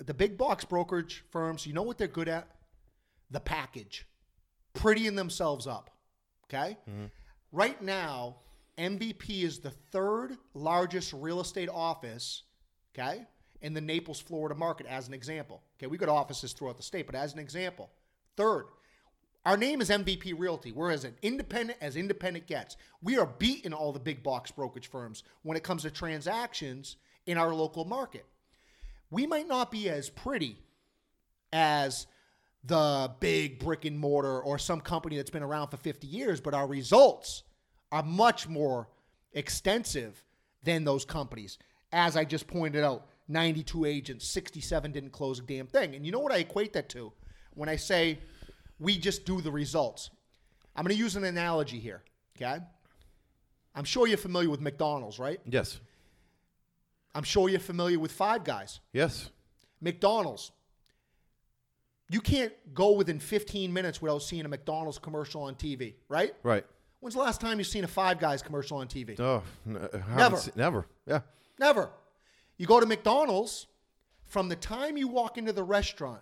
the 0.05 0.15
big 0.15 0.37
box 0.37 0.65
brokerage 0.65 1.25
firms, 1.31 1.67
you 1.67 1.73
know 1.73 1.83
what 1.83 1.97
they're 1.97 2.07
good 2.07 2.29
at? 2.29 2.49
The 3.31 3.41
package, 3.41 4.07
prettying 4.75 5.17
themselves 5.17 5.67
up. 5.67 5.91
Okay? 6.45 6.77
Mm-hmm. 6.89 7.07
Right 7.51 7.81
now, 7.83 8.37
MVP 8.79 9.43
is 9.43 9.59
the 9.59 9.71
third 9.71 10.37
largest 10.55 11.13
real 11.13 11.41
estate 11.41 11.69
office, 11.69 12.43
okay, 12.95 13.25
in 13.61 13.75
the 13.75 13.81
Naples, 13.81 14.21
Florida 14.21 14.55
market, 14.55 14.87
as 14.87 15.09
an 15.09 15.15
example. 15.15 15.63
Okay, 15.79 15.87
we 15.87 15.99
got 15.99 16.09
offices 16.09 16.53
throughout 16.53 16.77
the 16.77 16.83
state, 16.83 17.07
but 17.07 17.15
as 17.15 17.33
an 17.33 17.39
example, 17.39 17.91
third. 18.37 18.67
Our 19.45 19.57
name 19.57 19.81
is 19.81 19.91
MVP 19.91 20.39
Realty. 20.39 20.71
We're 20.71 20.93
as 20.93 21.05
an 21.05 21.17
independent 21.21 21.79
as 21.81 21.97
independent 21.97 22.47
gets. 22.47 22.77
We 23.03 23.19
are 23.19 23.27
beating 23.27 23.73
all 23.73 23.93
the 23.93 23.99
big 23.99 24.23
box 24.23 24.53
brokerage 24.53 24.89
firms 24.89 25.25
when 25.43 25.57
it 25.57 25.65
comes 25.65 25.83
to 25.83 25.91
transactions 25.91 26.97
in 27.27 27.39
our 27.39 27.53
local 27.53 27.85
market. 27.85 28.25
We 29.11 29.27
might 29.27 29.49
not 29.49 29.73
be 29.73 29.91
as 29.91 30.09
pretty 30.09 30.59
as 31.53 32.07
the 32.65 33.13
big 33.19 33.59
brick 33.59 33.85
and 33.85 33.99
mortar 33.99 34.41
or 34.41 34.59
some 34.59 34.81
company 34.81 35.17
that's 35.17 35.31
been 35.31 35.43
around 35.43 35.69
for 35.69 35.77
50 35.77 36.07
years, 36.07 36.41
but 36.41 36.55
our 36.55 36.67
results 36.67 37.43
are 37.93 38.03
much 38.03 38.49
more 38.49 38.89
extensive 39.35 40.25
than 40.65 40.83
those 40.83 41.05
companies. 41.05 41.59
As 41.93 42.17
I 42.17 42.25
just 42.25 42.47
pointed 42.49 42.83
out, 42.83 43.07
92 43.29 43.85
agents, 43.85 44.27
67 44.27 44.91
didn't 44.91 45.11
close 45.11 45.39
a 45.39 45.43
damn 45.43 45.67
thing. 45.67 45.95
And 45.95 46.05
you 46.05 46.11
know 46.11 46.19
what 46.19 46.33
I 46.33 46.39
equate 46.39 46.73
that 46.73 46.89
to 46.91 47.13
when 47.55 47.69
I 47.69 47.77
say 47.77 48.19
we 48.81 48.99
just 48.99 49.25
do 49.25 49.41
the 49.41 49.53
results? 49.53 50.11
I'm 50.75 50.85
going 50.85 50.97
to 50.97 50.99
use 51.01 51.17
an 51.17 51.25
analogy 51.25 51.79
here, 51.79 52.03
okay? 52.37 52.59
I'm 53.75 53.85
sure 53.85 54.07
you're 54.07 54.19
familiar 54.19 54.51
with 54.51 54.61
McDonald's, 54.61 55.19
right? 55.19 55.41
Yes. 55.45 55.79
I'm 57.15 57.25
sure 57.25 57.49
you're 57.49 57.61
familiar 57.61 57.99
with 57.99 58.13
Five 58.13 58.43
Guys. 58.43 58.81
Yes. 58.93 59.31
McDonald's. 59.81 60.51
You 62.09 62.21
can't 62.21 62.53
go 62.75 62.93
within 62.93 63.19
15 63.19 63.73
minutes 63.73 64.01
without 64.03 64.23
seeing 64.23 64.45
a 64.45 64.49
McDonald's 64.49 64.99
commercial 64.99 65.43
on 65.43 65.55
TV, 65.55 65.95
right? 66.09 66.35
Right. 66.43 66.65
When's 67.03 67.15
the 67.15 67.21
last 67.21 67.41
time 67.41 67.59
you've 67.59 67.67
seen 67.67 67.83
a 67.83 67.89
Five 67.89 68.21
Guys 68.21 68.43
commercial 68.43 68.79
on 68.79 68.87
TV? 68.87 69.19
Oh, 69.19 69.43
I 69.69 69.73
uh, 69.77 70.17
Never. 70.17 70.37
seen- 70.37 70.53
never. 70.55 70.87
Yeah. 71.05 71.23
Never. 71.59 71.91
You 72.59 72.67
go 72.69 72.79
to 72.79 72.87
McDonald's, 72.87 73.67
from 74.25 74.49
the 74.49 74.55
time 74.55 74.97
you 74.97 75.09
walk 75.09 75.37
into 75.37 75.53
the 75.53 75.65
restaurant, 75.65 76.21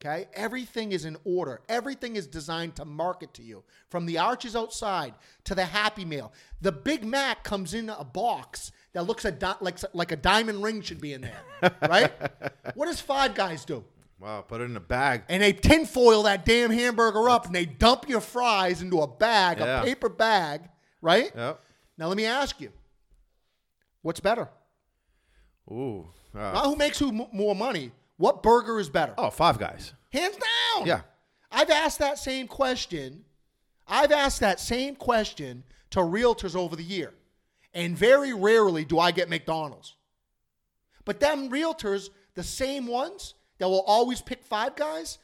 okay, 0.00 0.28
everything 0.32 0.92
is 0.92 1.04
in 1.04 1.16
order. 1.24 1.62
Everything 1.68 2.14
is 2.14 2.28
designed 2.28 2.76
to 2.76 2.84
market 2.84 3.34
to 3.34 3.42
you. 3.42 3.64
From 3.88 4.06
the 4.06 4.18
arches 4.18 4.54
outside 4.54 5.14
to 5.46 5.56
the 5.56 5.64
Happy 5.64 6.04
Meal. 6.04 6.32
The 6.60 6.70
Big 6.70 7.04
Mac 7.04 7.42
comes 7.42 7.74
in 7.74 7.88
a 7.90 8.04
box 8.04 8.70
that 8.92 9.08
looks 9.08 9.24
a 9.24 9.32
di- 9.32 9.56
like, 9.60 9.78
like 9.94 10.12
a 10.12 10.16
diamond 10.16 10.62
ring 10.62 10.80
should 10.80 11.00
be 11.00 11.12
in 11.12 11.22
there, 11.22 11.72
right? 11.88 12.12
what 12.76 12.86
does 12.86 13.00
Five 13.00 13.34
Guys 13.34 13.64
do? 13.64 13.82
Wow. 14.20 14.42
Put 14.42 14.60
it 14.60 14.64
in 14.64 14.76
a 14.76 14.80
bag. 14.80 15.22
and 15.28 15.42
they 15.42 15.52
tinfoil 15.52 16.24
that 16.24 16.44
damn 16.44 16.70
hamburger 16.70 17.28
up 17.28 17.46
and 17.46 17.54
they 17.54 17.64
dump 17.64 18.08
your 18.08 18.20
fries 18.20 18.82
into 18.82 19.00
a 19.00 19.06
bag, 19.08 19.58
Yeah. 19.58 19.80
a 19.80 19.84
paper 19.84 20.08
bag, 20.10 20.68
right? 21.00 21.32
Yep. 21.34 21.60
Now 21.96 22.06
let 22.08 22.16
me 22.16 22.26
ask 22.26 22.60
you, 22.60 22.70
what's 24.02 24.20
better? 24.20 24.48
Ooh. 25.70 26.06
Uh, 26.34 26.38
Not 26.38 26.66
who 26.66 26.76
makes 26.76 26.98
who 26.98 27.08
m- 27.08 27.28
more 27.32 27.54
money. 27.56 27.92
What 28.16 28.42
burger 28.42 28.78
is 28.78 28.90
better? 28.90 29.14
oh, 29.16 29.30
five 29.30 29.58
guys. 29.58 29.94
Hands 30.12 30.36
down. 30.36 30.86
Yeah. 30.86 31.00
I've 31.50 31.70
asked 31.70 31.98
that 32.00 32.18
same 32.18 32.46
question. 32.46 33.24
I've 33.86 34.12
asked 34.12 34.40
that 34.40 34.60
same 34.60 34.94
question 34.96 35.64
to 35.90 36.00
realtors 36.00 36.54
over 36.54 36.76
the 36.76 36.82
year. 36.84 37.14
And 37.72 37.96
very 37.96 38.32
rarely 38.34 38.84
do 38.84 38.98
I 38.98 39.10
get 39.12 39.28
McDonald's. 39.28 39.96
But 41.04 41.20
them 41.20 41.48
realtors, 41.50 42.10
the 42.34 42.42
same 42.42 42.86
ones 42.86 43.34
that 43.60 43.68
will 43.68 43.84
always 43.86 44.20
pick 44.20 44.42
five 44.42 44.74
guys, 44.74 45.18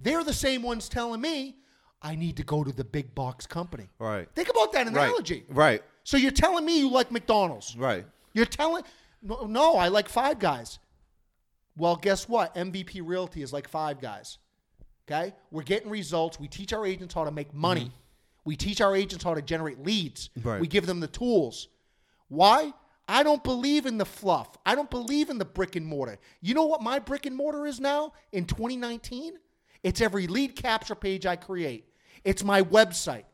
they're 0.00 0.24
the 0.24 0.32
same 0.32 0.62
ones 0.62 0.88
telling 0.88 1.20
me 1.20 1.56
I 2.02 2.16
need 2.16 2.36
to 2.38 2.42
go 2.42 2.64
to 2.64 2.72
the 2.72 2.84
big 2.84 3.14
box 3.14 3.46
company. 3.46 3.88
Right. 3.98 4.28
Think 4.34 4.48
about 4.48 4.72
that 4.72 4.88
analogy. 4.88 5.44
Right. 5.48 5.82
So 6.02 6.16
you're 6.16 6.32
telling 6.32 6.64
me 6.64 6.80
you 6.80 6.90
like 6.90 7.12
McDonald's. 7.12 7.76
Right. 7.76 8.04
You're 8.32 8.46
telling 8.46 8.82
no, 9.22 9.46
no, 9.46 9.76
I 9.76 9.88
like 9.88 10.08
five 10.08 10.40
guys. 10.40 10.80
Well, 11.76 11.96
guess 11.96 12.28
what? 12.28 12.54
MVP 12.54 13.02
Realty 13.04 13.42
is 13.42 13.52
like 13.52 13.68
five 13.68 14.00
guys. 14.00 14.38
Okay? 15.06 15.34
We're 15.50 15.62
getting 15.62 15.90
results. 15.90 16.40
We 16.40 16.48
teach 16.48 16.72
our 16.72 16.84
agents 16.84 17.14
how 17.14 17.24
to 17.24 17.30
make 17.30 17.54
money. 17.54 17.82
Mm-hmm. 17.82 17.96
We 18.44 18.56
teach 18.56 18.80
our 18.80 18.96
agents 18.96 19.22
how 19.22 19.34
to 19.34 19.42
generate 19.42 19.84
leads. 19.84 20.30
Right. 20.42 20.60
We 20.60 20.66
give 20.66 20.86
them 20.86 20.98
the 20.98 21.06
tools. 21.06 21.68
Why? 22.28 22.72
I 23.08 23.22
don't 23.22 23.42
believe 23.42 23.86
in 23.86 23.98
the 23.98 24.04
fluff. 24.04 24.56
I 24.64 24.74
don't 24.74 24.90
believe 24.90 25.28
in 25.28 25.38
the 25.38 25.44
brick 25.44 25.76
and 25.76 25.84
mortar. 25.86 26.18
You 26.40 26.54
know 26.54 26.66
what 26.66 26.82
my 26.82 26.98
brick 26.98 27.26
and 27.26 27.36
mortar 27.36 27.66
is 27.66 27.80
now 27.80 28.12
in 28.32 28.44
2019? 28.46 29.34
It's 29.82 30.00
every 30.00 30.26
lead 30.28 30.54
capture 30.56 30.94
page 30.94 31.26
I 31.26 31.36
create. 31.36 31.84
It's 32.24 32.44
my 32.44 32.62
website, 32.62 33.24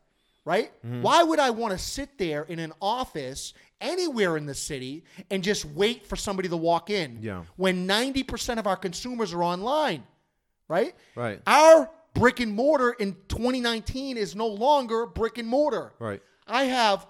right? 0.45 0.71
Mm-hmm. 0.83 1.03
Why 1.03 1.21
would 1.23 1.39
I 1.39 1.51
want 1.51 1.73
to 1.73 1.77
sit 1.77 2.17
there 2.17 2.43
in 2.43 2.57
an 2.59 2.73
office 2.81 3.53
anywhere 3.79 4.35
in 4.37 4.45
the 4.47 4.55
city 4.55 5.03
and 5.29 5.43
just 5.43 5.63
wait 5.65 6.05
for 6.07 6.15
somebody 6.15 6.49
to 6.49 6.57
walk 6.57 6.89
in 6.89 7.19
Yeah. 7.21 7.43
when 7.55 7.87
90% 7.87 8.57
of 8.57 8.65
our 8.65 8.75
consumers 8.75 9.31
are 9.33 9.43
online, 9.43 10.03
right? 10.67 10.95
Right. 11.15 11.39
Our 11.45 11.89
brick 12.15 12.39
and 12.39 12.51
mortar 12.53 12.91
in 12.91 13.15
2019 13.27 14.17
is 14.17 14.35
no 14.35 14.47
longer 14.47 15.05
brick 15.05 15.37
and 15.37 15.47
mortar. 15.47 15.93
Right. 15.99 16.21
I 16.47 16.63
have 16.63 17.05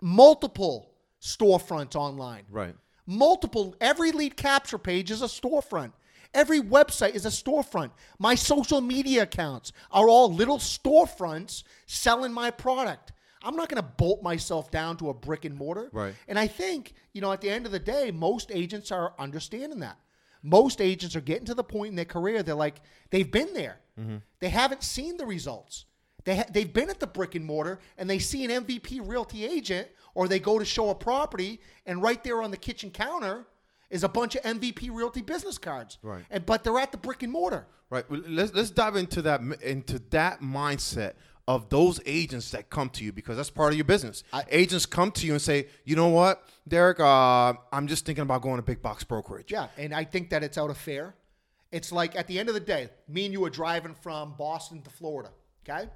multiple 0.00 0.91
storefronts 1.22 1.94
online. 1.94 2.44
Right. 2.50 2.74
Multiple. 3.06 3.74
Every 3.80 4.12
lead 4.12 4.36
capture 4.36 4.78
page 4.78 5.10
is 5.10 5.22
a 5.22 5.26
storefront. 5.26 5.92
Every 6.34 6.60
website 6.60 7.14
is 7.14 7.26
a 7.26 7.30
storefront. 7.30 7.90
My 8.18 8.34
social 8.34 8.80
media 8.80 9.22
accounts 9.22 9.72
are 9.90 10.08
all 10.08 10.32
little 10.32 10.58
storefronts 10.58 11.62
selling 11.86 12.32
my 12.32 12.50
product. 12.50 13.12
I'm 13.44 13.56
not 13.56 13.68
going 13.68 13.82
to 13.82 13.88
bolt 13.96 14.22
myself 14.22 14.70
down 14.70 14.96
to 14.98 15.10
a 15.10 15.14
brick 15.14 15.44
and 15.44 15.54
mortar. 15.54 15.90
Right. 15.92 16.14
And 16.28 16.38
I 16.38 16.46
think, 16.46 16.94
you 17.12 17.20
know, 17.20 17.32
at 17.32 17.40
the 17.40 17.50
end 17.50 17.66
of 17.66 17.72
the 17.72 17.78
day, 17.78 18.10
most 18.10 18.50
agents 18.52 18.90
are 18.92 19.14
understanding 19.18 19.80
that. 19.80 19.98
Most 20.42 20.80
agents 20.80 21.14
are 21.16 21.20
getting 21.20 21.46
to 21.46 21.54
the 21.54 21.64
point 21.64 21.90
in 21.90 21.96
their 21.96 22.04
career, 22.04 22.42
they're 22.42 22.54
like, 22.54 22.80
they've 23.10 23.30
been 23.30 23.52
there. 23.52 23.78
Mm-hmm. 24.00 24.16
They 24.40 24.48
haven't 24.48 24.82
seen 24.82 25.16
the 25.16 25.26
results. 25.26 25.84
They 26.24 26.36
ha- 26.36 26.46
they've 26.50 26.72
been 26.72 26.90
at 26.90 27.00
the 27.00 27.06
brick 27.06 27.34
and 27.34 27.44
mortar 27.44 27.80
and 27.98 28.08
they 28.08 28.18
see 28.18 28.44
an 28.44 28.64
MVP 28.64 29.06
realty 29.06 29.44
agent 29.44 29.88
or 30.14 30.28
they 30.28 30.38
go 30.38 30.58
to 30.58 30.64
show 30.64 30.90
a 30.90 30.94
property 30.94 31.60
and 31.86 32.02
right 32.02 32.22
there 32.24 32.42
on 32.42 32.50
the 32.50 32.56
kitchen 32.56 32.90
counter 32.90 33.46
is 33.90 34.04
a 34.04 34.08
bunch 34.08 34.34
of 34.36 34.42
MVP 34.42 34.90
realty 34.92 35.22
business 35.22 35.58
cards. 35.58 35.98
Right. 36.02 36.24
And 36.30 36.44
but 36.46 36.64
they're 36.64 36.78
at 36.78 36.92
the 36.92 36.98
brick 36.98 37.22
and 37.22 37.32
mortar. 37.32 37.66
Right. 37.90 38.08
Well, 38.10 38.22
Let's 38.26 38.54
let's 38.54 38.70
dive 38.70 38.96
into 38.96 39.22
that 39.22 39.40
into 39.62 39.98
that 40.10 40.40
mindset 40.40 41.12
of 41.48 41.68
those 41.70 42.00
agents 42.06 42.52
that 42.52 42.70
come 42.70 42.88
to 42.90 43.04
you 43.04 43.12
because 43.12 43.36
that's 43.36 43.50
part 43.50 43.72
of 43.72 43.76
your 43.76 43.84
business. 43.84 44.22
agents 44.50 44.86
come 44.86 45.10
to 45.10 45.26
you 45.26 45.32
and 45.32 45.42
say, 45.42 45.66
you 45.84 45.96
know 45.96 46.08
what, 46.08 46.48
Derek, 46.68 47.00
uh, 47.00 47.52
I'm 47.72 47.88
just 47.88 48.06
thinking 48.06 48.22
about 48.22 48.42
going 48.42 48.56
to 48.56 48.62
big 48.62 48.80
box 48.80 49.02
brokerage. 49.02 49.50
Yeah, 49.50 49.66
and 49.76 49.92
I 49.92 50.04
think 50.04 50.30
that 50.30 50.44
it's 50.44 50.56
out 50.56 50.70
of 50.70 50.78
fair. 50.78 51.14
It's 51.72 51.90
like 51.90 52.14
at 52.16 52.28
the 52.28 52.38
end 52.38 52.48
of 52.48 52.54
the 52.54 52.60
day, 52.60 52.90
me 53.08 53.24
and 53.24 53.32
you 53.32 53.44
are 53.44 53.50
driving 53.50 53.94
from 53.94 54.34
Boston 54.38 54.82
to 54.82 54.90
Florida, 54.90 55.30
okay? 55.68 55.88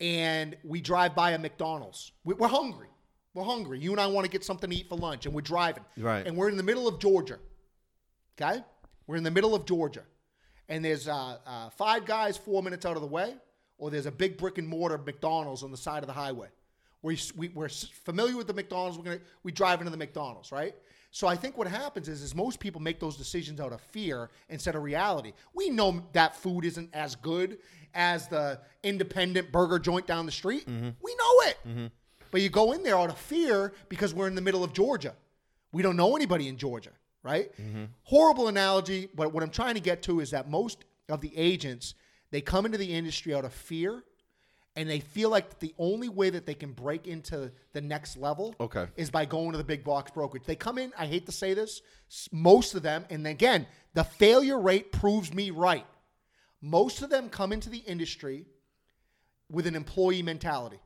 And 0.00 0.56
we 0.64 0.80
drive 0.80 1.14
by 1.14 1.32
a 1.32 1.38
McDonald's. 1.38 2.12
We- 2.24 2.34
We're 2.34 2.48
hungry. 2.48 2.88
We're 3.34 3.44
hungry. 3.44 3.78
You 3.78 3.92
and 3.92 4.00
I 4.00 4.06
want 4.06 4.24
to 4.24 4.30
get 4.30 4.44
something 4.44 4.70
to 4.70 4.76
eat 4.76 4.88
for 4.88 4.96
lunch, 4.96 5.26
and 5.26 5.34
we're 5.34 5.40
driving. 5.40 5.84
Right. 5.96 6.26
And 6.26 6.36
we're 6.36 6.48
in 6.48 6.56
the 6.56 6.62
middle 6.62 6.88
of 6.88 6.98
Georgia, 6.98 7.38
okay? 8.40 8.62
We're 9.06 9.16
in 9.16 9.22
the 9.22 9.30
middle 9.30 9.54
of 9.54 9.66
Georgia. 9.66 10.02
And 10.68 10.84
there's 10.84 11.08
uh, 11.08 11.38
uh, 11.46 11.70
five 11.70 12.06
guys 12.06 12.36
four 12.36 12.62
minutes 12.62 12.86
out 12.86 12.96
of 12.96 13.02
the 13.02 13.08
way, 13.08 13.34
or 13.78 13.90
there's 13.90 14.06
a 14.06 14.12
big 14.12 14.36
brick 14.36 14.58
and 14.58 14.66
mortar 14.66 14.98
McDonald's 14.98 15.62
on 15.62 15.70
the 15.70 15.76
side 15.76 16.02
of 16.02 16.06
the 16.06 16.12
highway. 16.12 16.48
We, 17.02 17.18
we, 17.36 17.48
we're 17.48 17.68
familiar 17.68 18.36
with 18.36 18.46
the 18.46 18.52
McDonald's. 18.52 18.98
We're 18.98 19.04
gonna 19.04 19.20
we 19.42 19.52
drive 19.52 19.80
into 19.80 19.90
the 19.90 19.96
McDonald's, 19.96 20.52
right? 20.52 20.74
So 21.12 21.26
I 21.26 21.34
think 21.34 21.56
what 21.56 21.66
happens 21.66 22.08
is, 22.08 22.22
is 22.22 22.34
most 22.34 22.60
people 22.60 22.80
make 22.80 23.00
those 23.00 23.16
decisions 23.16 23.58
out 23.58 23.72
of 23.72 23.80
fear 23.80 24.30
instead 24.48 24.76
of 24.76 24.82
reality. 24.82 25.32
We 25.54 25.70
know 25.70 26.04
that 26.12 26.36
food 26.36 26.64
isn't 26.64 26.90
as 26.94 27.16
good 27.16 27.58
as 27.94 28.28
the 28.28 28.60
independent 28.84 29.50
burger 29.50 29.78
joint 29.80 30.06
down 30.06 30.26
the 30.26 30.30
street. 30.32 30.68
We 30.68 31.14
know 31.14 31.40
it. 31.48 31.90
But 32.30 32.40
you 32.42 32.48
go 32.48 32.72
in 32.72 32.82
there 32.82 32.96
out 32.96 33.10
of 33.10 33.18
fear 33.18 33.72
because 33.88 34.14
we're 34.14 34.28
in 34.28 34.34
the 34.34 34.40
middle 34.40 34.62
of 34.64 34.72
Georgia. 34.72 35.14
We 35.72 35.82
don't 35.82 35.96
know 35.96 36.16
anybody 36.16 36.48
in 36.48 36.56
Georgia, 36.56 36.90
right? 37.22 37.50
Mm-hmm. 37.60 37.84
Horrible 38.04 38.48
analogy, 38.48 39.08
but 39.14 39.32
what 39.32 39.42
I'm 39.42 39.50
trying 39.50 39.74
to 39.74 39.80
get 39.80 40.02
to 40.02 40.20
is 40.20 40.30
that 40.30 40.48
most 40.50 40.84
of 41.08 41.20
the 41.20 41.36
agents 41.36 41.94
they 42.30 42.40
come 42.40 42.64
into 42.66 42.78
the 42.78 42.92
industry 42.94 43.34
out 43.34 43.44
of 43.44 43.52
fear 43.52 44.04
and 44.76 44.88
they 44.88 45.00
feel 45.00 45.30
like 45.30 45.58
the 45.58 45.74
only 45.78 46.08
way 46.08 46.30
that 46.30 46.46
they 46.46 46.54
can 46.54 46.72
break 46.72 47.08
into 47.08 47.50
the 47.72 47.80
next 47.80 48.16
level 48.16 48.54
Okay. 48.60 48.86
is 48.96 49.10
by 49.10 49.24
going 49.24 49.50
to 49.50 49.58
the 49.58 49.64
big 49.64 49.82
box 49.82 50.12
brokerage. 50.12 50.44
They 50.46 50.54
come 50.54 50.78
in, 50.78 50.92
I 50.96 51.06
hate 51.06 51.26
to 51.26 51.32
say 51.32 51.54
this, 51.54 51.82
most 52.30 52.76
of 52.76 52.82
them, 52.82 53.04
and 53.10 53.26
again, 53.26 53.66
the 53.94 54.04
failure 54.04 54.60
rate 54.60 54.92
proves 54.92 55.34
me 55.34 55.50
right. 55.50 55.84
Most 56.62 57.02
of 57.02 57.10
them 57.10 57.28
come 57.28 57.52
into 57.52 57.68
the 57.68 57.78
industry 57.78 58.46
with 59.50 59.66
an 59.66 59.74
employee 59.74 60.22
mentality. 60.22 60.78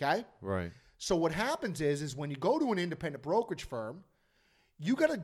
Okay? 0.00 0.24
Right. 0.40 0.72
So 0.98 1.16
what 1.16 1.32
happens 1.32 1.80
is 1.80 2.02
is 2.02 2.16
when 2.16 2.30
you 2.30 2.36
go 2.36 2.58
to 2.58 2.72
an 2.72 2.78
independent 2.78 3.22
brokerage 3.22 3.64
firm, 3.64 4.02
you 4.78 4.94
got 4.94 5.10
to 5.10 5.22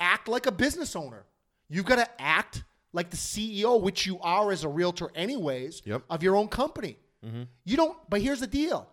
act 0.00 0.28
like 0.28 0.46
a 0.46 0.52
business 0.52 0.94
owner. 0.96 1.24
You 1.68 1.82
got 1.82 1.96
to 1.96 2.08
act 2.20 2.64
like 2.92 3.10
the 3.10 3.16
CEO, 3.16 3.80
which 3.80 4.06
you 4.06 4.18
are 4.20 4.50
as 4.50 4.64
a 4.64 4.68
realtor 4.68 5.10
anyways, 5.14 5.82
Yep. 5.84 6.02
of 6.08 6.22
your 6.22 6.36
own 6.36 6.48
company. 6.48 6.96
Mm-hmm. 7.24 7.42
You 7.64 7.76
don't 7.76 7.98
but 8.08 8.20
here's 8.22 8.40
the 8.40 8.46
deal. 8.46 8.88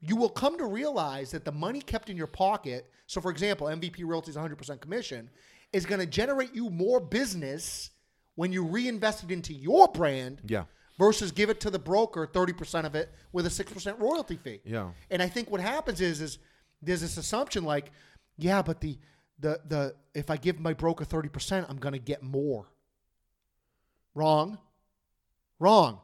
You 0.00 0.16
will 0.16 0.28
come 0.28 0.58
to 0.58 0.64
realize 0.66 1.30
that 1.32 1.44
the 1.44 1.52
money 1.52 1.80
kept 1.80 2.08
in 2.10 2.16
your 2.16 2.26
pocket, 2.28 2.90
so 3.06 3.20
for 3.20 3.30
example, 3.30 3.66
MVP 3.66 3.98
Realty's 4.04 4.36
100% 4.36 4.80
commission 4.80 5.28
is 5.72 5.84
going 5.86 6.00
to 6.00 6.06
generate 6.06 6.54
you 6.54 6.70
more 6.70 7.00
business 7.00 7.90
when 8.36 8.52
you 8.52 8.64
reinvest 8.64 9.24
it 9.24 9.30
into 9.30 9.52
your 9.52 9.88
brand 9.88 10.40
Yeah. 10.46 10.64
Versus 10.98 11.32
give 11.32 11.48
it 11.48 11.60
to 11.60 11.70
the 11.70 11.78
broker 11.78 12.26
30% 12.26 12.84
of 12.84 12.94
it 12.94 13.10
with 13.32 13.46
a 13.46 13.48
6% 13.48 13.98
royalty 13.98 14.36
fee. 14.36 14.60
Yeah. 14.64 14.90
And 15.10 15.22
I 15.22 15.28
think 15.28 15.50
what 15.50 15.60
happens 15.60 16.00
is 16.00 16.20
is 16.20 16.38
there's 16.82 17.00
this 17.00 17.16
assumption 17.16 17.64
like, 17.64 17.90
yeah, 18.36 18.62
but 18.62 18.80
the 18.80 18.98
the 19.40 19.60
the 19.66 19.94
if 20.14 20.30
I 20.30 20.36
give 20.36 20.58
my 20.58 20.74
broker 20.74 21.04
30%, 21.04 21.66
I'm 21.68 21.78
going 21.78 21.92
to 21.92 21.98
get 21.98 22.22
more. 22.22 22.66
Wrong. 24.14 24.58
Wrong. 25.60 26.00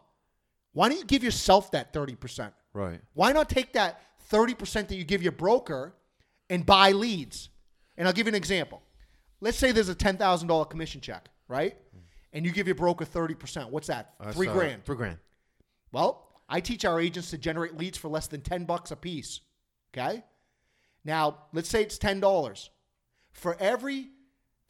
Why 0.72 0.88
don't 0.88 0.98
you 0.98 1.04
give 1.04 1.22
yourself 1.22 1.70
that 1.72 1.92
30%? 1.92 2.52
Right. 2.72 3.00
Why 3.14 3.32
not 3.32 3.48
take 3.48 3.72
that 3.74 4.02
30% 4.30 4.88
that 4.88 4.96
you 4.96 5.04
give 5.04 5.22
your 5.22 5.32
broker 5.32 5.94
and 6.50 6.66
buy 6.66 6.92
leads? 6.92 7.48
And 7.96 8.06
I'll 8.06 8.14
give 8.14 8.26
you 8.26 8.32
an 8.32 8.36
example. 8.36 8.82
Let's 9.40 9.56
say 9.56 9.70
there's 9.72 9.88
a 9.88 9.94
$10,000 9.94 10.70
commission 10.70 11.00
check, 11.00 11.28
right? 11.46 11.76
Mm-hmm. 11.76 12.03
And 12.34 12.44
you 12.44 12.52
give 12.52 12.66
your 12.66 12.74
broker 12.74 13.06
30%. 13.06 13.70
What's 13.70 13.86
that? 13.86 14.14
That's, 14.20 14.36
Three 14.36 14.48
uh, 14.48 14.52
grand. 14.52 14.84
Three 14.84 14.96
grand. 14.96 15.18
Well, 15.92 16.28
I 16.48 16.60
teach 16.60 16.84
our 16.84 17.00
agents 17.00 17.30
to 17.30 17.38
generate 17.38 17.76
leads 17.78 17.96
for 17.96 18.08
less 18.08 18.26
than 18.26 18.40
10 18.42 18.64
bucks 18.64 18.90
a 18.90 18.96
piece. 18.96 19.40
Okay? 19.96 20.22
Now, 21.04 21.38
let's 21.52 21.68
say 21.68 21.80
it's 21.82 21.96
$10. 21.96 22.68
For 23.32 23.56
every 23.58 24.08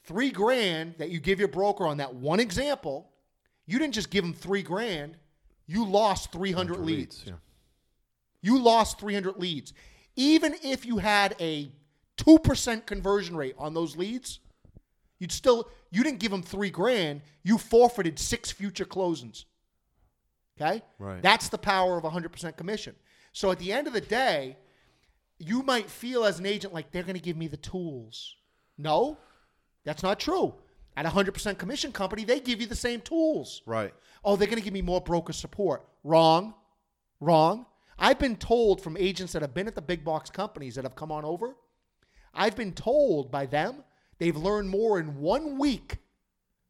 3 0.05 0.31
grand 0.31 0.95
that 0.99 1.11
you 1.11 1.19
give 1.19 1.39
your 1.39 1.49
broker 1.49 1.87
on 1.87 1.97
that 1.97 2.15
one 2.15 2.39
example, 2.39 3.11
you 3.67 3.79
didn't 3.79 3.95
just 3.95 4.11
give 4.11 4.25
him 4.25 4.35
3 4.35 4.63
grand, 4.63 5.17
you 5.67 5.87
lost 5.87 6.31
300 6.33 6.79
leads. 6.79 7.25
Yeah. 7.27 7.35
You 8.43 8.59
lost 8.61 9.01
300 9.01 9.39
leads. 9.39 9.73
Even 10.17 10.55
if 10.63 10.85
you 10.85 10.99
had 10.99 11.35
a 11.41 11.73
2% 12.19 12.87
conversion 12.87 13.37
rate 13.37 13.55
on 13.59 13.73
those 13.73 13.97
leads, 13.97 14.41
you'd 15.19 15.33
still 15.33 15.71
you 15.95 16.03
didn't 16.03 16.19
give 16.19 16.31
them 16.31 16.43
3 16.43 16.71
grand, 16.71 17.23
you 17.43 17.59
forfeited 17.59 18.19
6 18.19 18.51
future 18.53 18.85
closings. 18.85 19.45
Okay? 20.61 20.83
Right. 20.99 21.23
That's 21.23 21.49
the 21.49 21.59
power 21.59 21.97
of 21.97 22.05
100% 22.05 22.57
commission. 22.57 22.95
So 23.33 23.51
at 23.51 23.59
the 23.59 23.73
end 23.73 23.87
of 23.87 23.93
the 23.93 24.01
day, 24.01 24.57
you 25.39 25.63
might 25.63 25.91
feel 25.91 26.25
as 26.25 26.39
an 26.39 26.47
agent 26.47 26.73
like 26.73 26.91
they're 26.91 27.03
going 27.03 27.17
to 27.17 27.23
give 27.23 27.37
me 27.37 27.49
the 27.49 27.57
tools. 27.57 28.37
No, 28.79 29.19
that's 29.85 30.03
not 30.03 30.21
true. 30.21 30.55
At 30.97 31.07
a 31.07 31.09
100% 31.09 31.59
commission 31.59 31.91
company, 31.91 32.25
they 32.25 32.39
give 32.39 32.61
you 32.61 32.69
the 32.69 32.77
same 32.77 33.01
tools. 33.01 33.63
Right. 33.67 33.93
Oh, 34.25 34.37
they're 34.37 34.47
going 34.47 34.59
to 34.59 34.65
give 34.65 34.73
me 34.73 34.83
more 34.83 35.01
broker 35.01 35.33
support. 35.33 35.85
Wrong. 36.05 36.55
Wrong. 37.21 37.67
I've 37.99 38.19
been 38.19 38.37
told 38.37 38.81
from 38.81 38.97
agents 38.97 39.33
that 39.33 39.43
have 39.43 39.55
been 39.55 39.67
at 39.67 39.75
the 39.75 39.83
big 39.83 40.05
box 40.05 40.31
companies 40.31 40.77
that 40.77 40.85
have 40.85 40.97
come 40.97 41.13
on 41.13 41.25
over, 41.25 41.57
I've 42.33 42.57
been 42.57 42.73
told 42.73 43.31
by 43.31 43.47
them 43.47 43.85
they've 44.19 44.37
learned 44.37 44.71
more 44.71 44.99
in 44.99 45.19
one 45.19 45.59
week 45.59 45.99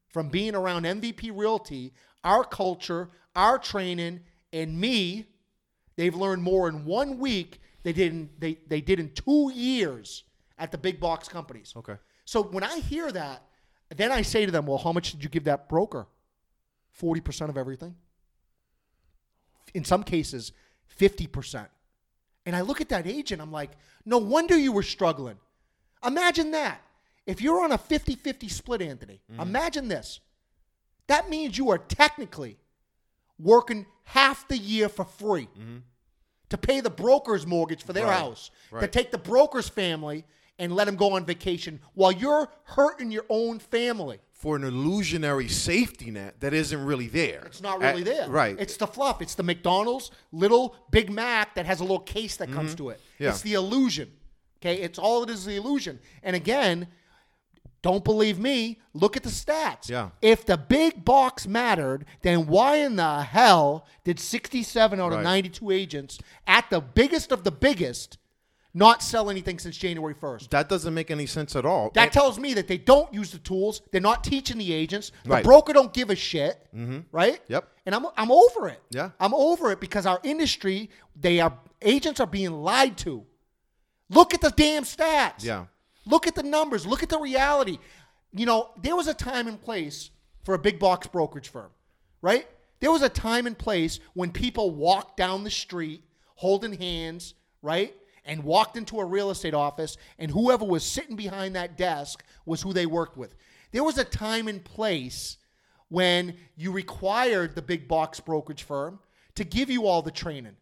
from 0.08 0.28
being 0.28 0.54
around 0.54 0.84
MVP 0.84 1.30
Realty, 1.34 1.92
our 2.22 2.44
culture, 2.44 3.10
our 3.34 3.58
training, 3.58 4.20
and 4.52 4.78
me. 4.78 5.26
They've 5.96 6.14
learned 6.14 6.42
more 6.42 6.68
in 6.68 6.84
one 6.84 7.18
week 7.18 7.60
they 7.84 7.92
did 7.92 8.12
in, 8.12 8.30
they, 8.38 8.58
they 8.66 8.80
did 8.80 8.98
in 8.98 9.10
two 9.10 9.52
years 9.54 10.24
at 10.58 10.72
the 10.72 10.78
big 10.78 10.98
box 10.98 11.28
companies. 11.28 11.72
Okay. 11.76 11.96
So 12.24 12.42
when 12.42 12.64
I 12.64 12.80
hear 12.80 13.12
that, 13.12 13.42
then 13.94 14.10
I 14.10 14.22
say 14.22 14.46
to 14.46 14.50
them, 14.50 14.66
well, 14.66 14.78
how 14.78 14.92
much 14.92 15.12
did 15.12 15.22
you 15.22 15.28
give 15.28 15.44
that 15.44 15.68
broker? 15.68 16.06
40% 17.00 17.50
of 17.50 17.58
everything. 17.58 17.94
In 19.74 19.84
some 19.84 20.02
cases, 20.02 20.52
50%. 20.98 21.66
And 22.46 22.56
I 22.56 22.62
look 22.62 22.80
at 22.80 22.88
that 22.88 23.06
agent, 23.06 23.42
I'm 23.42 23.52
like, 23.52 23.72
no 24.04 24.18
wonder 24.18 24.56
you 24.56 24.72
were 24.72 24.82
struggling. 24.82 25.36
Imagine 26.04 26.52
that. 26.52 26.80
If 27.26 27.40
you're 27.40 27.62
on 27.62 27.72
a 27.72 27.78
50 27.78 28.16
50 28.16 28.48
split, 28.48 28.82
Anthony, 28.82 29.20
imagine 29.40 29.88
this. 29.88 30.20
That 31.06 31.28
means 31.30 31.56
you 31.58 31.70
are 31.70 31.78
technically 31.78 32.58
working 33.38 33.86
half 34.04 34.46
the 34.48 34.58
year 34.58 34.88
for 34.88 35.04
free 35.04 35.48
to 36.50 36.58
pay 36.58 36.80
the 36.80 36.90
broker's 36.90 37.46
mortgage 37.46 37.82
for 37.82 37.92
their 37.92 38.06
Right, 38.06 38.18
house, 38.18 38.50
to 38.78 38.86
take 38.86 39.10
the 39.10 39.18
broker's 39.18 39.68
family 39.68 40.24
and 40.58 40.74
let 40.74 40.84
them 40.84 40.96
go 40.96 41.14
on 41.14 41.24
vacation 41.24 41.80
while 41.94 42.12
you're 42.12 42.48
hurting 42.64 43.10
your 43.10 43.24
own 43.28 43.58
family. 43.58 44.20
For 44.32 44.56
an 44.56 44.62
illusionary 44.64 45.48
safety 45.48 46.10
net 46.10 46.40
that 46.40 46.52
isn't 46.52 46.84
really 46.84 47.08
there. 47.08 47.42
It's 47.46 47.62
not 47.62 47.80
really 47.80 48.02
At- 48.02 48.04
there. 48.04 48.28
Right. 48.28 48.54
It's 48.58 48.76
the 48.76 48.86
fluff. 48.86 49.22
It's 49.22 49.34
the 49.34 49.42
McDonald's 49.42 50.10
little 50.32 50.76
Big 50.90 51.10
Mac 51.10 51.54
that 51.54 51.64
has 51.64 51.80
a 51.80 51.82
little 51.82 51.98
case 51.98 52.36
that 52.36 52.52
comes 52.52 52.74
to 52.74 52.90
it. 52.90 52.98
Mm-hmm. 52.98 53.22
Yeah. 53.24 53.30
It's 53.30 53.40
the 53.40 53.54
illusion. 53.54 54.12
Okay. 54.60 54.82
It's 54.82 54.98
all 54.98 55.22
it 55.22 55.30
is 55.30 55.46
the 55.46 55.56
illusion. 55.56 55.98
And 56.22 56.36
again, 56.36 56.88
don't 57.84 58.02
believe 58.02 58.38
me. 58.38 58.78
Look 58.94 59.14
at 59.14 59.22
the 59.22 59.28
stats. 59.28 59.90
Yeah. 59.90 60.08
If 60.22 60.46
the 60.46 60.56
big 60.56 61.04
box 61.04 61.46
mattered, 61.46 62.06
then 62.22 62.46
why 62.46 62.76
in 62.76 62.96
the 62.96 63.22
hell 63.22 63.86
did 64.04 64.18
67 64.18 64.98
out 64.98 65.12
of 65.12 65.18
Right. 65.18 65.22
92 65.22 65.70
agents 65.70 66.18
at 66.46 66.70
the 66.70 66.80
biggest 66.80 67.30
of 67.30 67.44
the 67.44 67.50
biggest 67.52 68.16
not 68.72 69.02
sell 69.02 69.28
anything 69.28 69.58
since 69.58 69.76
January 69.76 70.14
1st? 70.14 70.48
that 70.48 70.70
doesn't 70.70 70.94
make 70.94 71.10
any 71.10 71.26
sense 71.26 71.54
at 71.54 71.66
all. 71.66 71.90
That 71.92 72.04
And- 72.04 72.12
tells 72.12 72.38
me 72.38 72.54
that 72.54 72.68
they 72.68 72.78
don't 72.78 73.12
use 73.12 73.32
the 73.32 73.38
tools. 73.38 73.82
They're 73.92 74.00
not 74.00 74.24
teaching 74.24 74.56
the 74.56 74.72
agents. 74.72 75.12
The 75.24 75.28
Right. 75.30 75.44
broker 75.44 75.74
don't 75.74 75.92
give 75.92 76.08
a 76.08 76.16
shit. 76.16 76.66
Mm-hmm. 76.74 77.00
Right? 77.12 77.42
Yep. 77.48 77.68
And 77.84 77.94
I'm 77.94 78.06
I'm 78.16 78.32
over 78.32 78.66
it. 78.68 78.80
Yeah. 78.90 79.10
I'm 79.20 79.34
over 79.34 79.70
it 79.72 79.78
because 79.78 80.06
our 80.06 80.20
industry, 80.22 80.88
they 81.14 81.38
are 81.40 81.52
agents 81.82 82.18
are 82.18 82.26
being 82.26 82.62
lied 82.62 82.96
to. 83.04 83.26
Look 84.08 84.32
at 84.32 84.40
the 84.40 84.50
damn 84.50 84.84
stats. 84.84 85.44
Yeah. 85.44 85.66
Look 86.06 86.26
at 86.26 86.34
the 86.34 86.42
numbers. 86.42 86.86
Look 86.86 87.02
at 87.02 87.08
the 87.08 87.18
reality. 87.18 87.78
You 88.32 88.46
know, 88.46 88.70
there 88.82 88.96
was 88.96 89.06
a 89.06 89.14
time 89.14 89.48
and 89.48 89.60
place 89.60 90.10
for 90.44 90.54
a 90.54 90.58
big 90.58 90.78
box 90.78 91.06
brokerage 91.06 91.48
firm, 91.48 91.70
right? 92.20 92.46
There 92.80 92.92
was 92.92 93.02
a 93.02 93.08
time 93.08 93.46
and 93.46 93.56
place 93.56 94.00
when 94.12 94.30
people 94.30 94.72
walked 94.72 95.16
down 95.16 95.44
the 95.44 95.50
street 95.50 96.02
holding 96.34 96.72
hands, 96.74 97.34
right? 97.62 97.94
And 98.24 98.42
walked 98.42 98.76
into 98.76 99.00
a 99.00 99.04
real 99.04 99.30
estate 99.30 99.54
office, 99.54 99.96
and 100.18 100.30
whoever 100.30 100.64
was 100.64 100.84
sitting 100.84 101.16
behind 101.16 101.56
that 101.56 101.76
desk 101.76 102.24
was 102.44 102.62
who 102.62 102.72
they 102.72 102.86
worked 102.86 103.16
with. 103.16 103.34
There 103.72 103.84
was 103.84 103.98
a 103.98 104.04
time 104.04 104.48
and 104.48 104.62
place 104.64 105.36
when 105.88 106.36
you 106.56 106.72
required 106.72 107.54
the 107.54 107.62
big 107.62 107.86
box 107.86 108.20
brokerage 108.20 108.62
firm 108.62 108.98
to 109.34 109.44
give 109.44 109.70
you 109.70 109.86
all 109.86 110.02
the 110.02 110.10
training. 110.10 110.56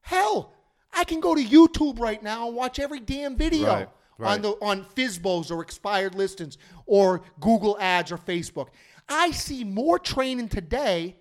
Hell, 0.00 0.52
I 0.92 1.04
can 1.04 1.20
go 1.20 1.34
to 1.34 1.42
YouTube 1.42 1.98
right 1.98 2.22
now 2.22 2.46
and 2.46 2.56
watch 2.56 2.78
every 2.78 3.00
damn 3.00 3.36
video 3.36 3.68
Right, 3.68 3.88
right. 4.20 4.34
on 4.34 4.42
the 4.42 4.50
on 4.62 4.84
FSBOs 4.96 5.50
or 5.50 5.62
expired 5.62 6.14
listings 6.14 6.58
or 6.86 7.22
Google 7.40 7.76
ads 7.80 8.12
or 8.12 8.18
Facebook. 8.18 8.68
I 9.08 9.30
see 9.32 9.64
more 9.64 9.98
training 9.98 10.48
today 10.48 11.16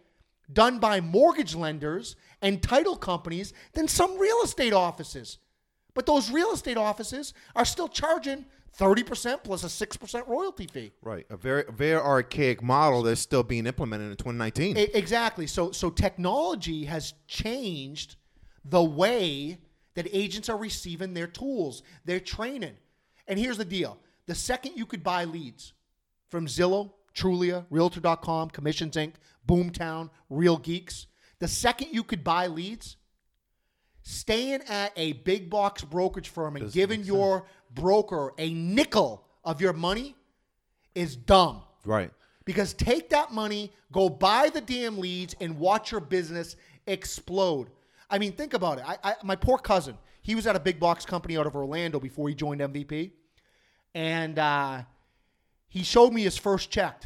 done 0.51 0.79
by 0.79 1.01
mortgage 1.01 1.55
lenders 1.55 2.15
and 2.41 2.61
title 2.61 2.95
companies 2.95 3.53
than 3.73 3.87
some 3.87 4.17
real 4.17 4.41
estate 4.43 4.73
offices. 4.73 5.39
But 5.93 6.05
those 6.05 6.31
real 6.31 6.51
estate 6.51 6.77
offices 6.77 7.33
are 7.55 7.65
still 7.65 7.87
charging 7.87 8.45
30% 8.77 9.43
plus 9.43 9.63
a 9.63 9.87
6% 9.87 10.27
royalty 10.27 10.67
fee. 10.67 10.91
Right. 11.01 11.25
A 11.29 11.37
very 11.37 11.63
very 11.69 11.99
archaic 11.99 12.61
model 12.61 13.03
that's 13.03 13.21
still 13.21 13.43
being 13.43 13.65
implemented 13.65 14.11
in 14.11 14.17
2019. 14.17 14.77
E- 14.77 14.81
exactly. 14.93 15.47
So 15.47 15.71
so 15.71 15.89
technology 15.89 16.85
has 16.85 17.13
changed 17.27 18.15
the 18.63 18.83
way 18.83 19.59
that 19.95 20.07
agents 20.13 20.49
are 20.49 20.57
receiving 20.57 21.13
their 21.13 21.27
tools, 21.27 21.83
their 22.05 22.19
training. 22.19 22.77
And 23.29 23.39
here's 23.39 23.57
the 23.57 23.65
deal. 23.65 23.97
The 24.25 24.35
second 24.35 24.73
you 24.75 24.85
could 24.85 25.03
buy 25.03 25.23
leads 25.23 25.73
from 26.27 26.47
Zillow, 26.47 26.91
Trulia, 27.15 27.65
Realtor.com, 27.69 28.49
Commissions 28.49 28.95
Inc., 28.95 29.13
Boomtown, 29.47 30.09
Real 30.29 30.57
Geeks, 30.57 31.07
the 31.39 31.47
second 31.47 31.89
you 31.91 32.03
could 32.03 32.23
buy 32.23 32.47
leads, 32.47 32.97
staying 34.03 34.61
at 34.67 34.91
a 34.97 35.13
big 35.13 35.49
box 35.49 35.83
brokerage 35.83 36.29
firm 36.29 36.55
and 36.55 36.65
Doesn't 36.65 36.77
giving 36.79 37.03
your 37.03 37.45
broker 37.73 38.33
a 38.37 38.53
nickel 38.53 39.25
of 39.43 39.61
your 39.61 39.73
money 39.73 40.15
is 40.95 41.15
dumb. 41.15 41.61
right. 41.85 42.11
Because 42.45 42.73
take 42.73 43.09
that 43.11 43.31
money, 43.31 43.71
go 43.91 44.09
buy 44.09 44.49
the 44.49 44.61
damn 44.61 44.97
leads, 44.97 45.35
and 45.39 45.59
watch 45.59 45.91
your 45.91 46.01
business 46.01 46.55
explode. 46.87 47.69
I 48.09 48.17
mean, 48.17 48.31
think 48.31 48.55
about 48.55 48.79
it. 48.79 48.85
I, 48.87 48.97
I, 49.03 49.15
my 49.23 49.35
poor 49.35 49.59
cousin, 49.59 49.95
he 50.23 50.33
was 50.33 50.47
at 50.47 50.55
a 50.55 50.59
big 50.59 50.79
box 50.79 51.05
company 51.05 51.37
out 51.37 51.45
of 51.45 51.55
Orlando 51.55 51.99
before 51.99 52.27
he 52.27 52.33
joined 52.33 52.61
MVP, 52.61 53.11
and 53.93 54.37
uh, 54.37 54.83
he 55.67 55.83
showed 55.83 56.13
me 56.13 56.23
his 56.23 56.37
first 56.37 56.69
check. 56.69 57.03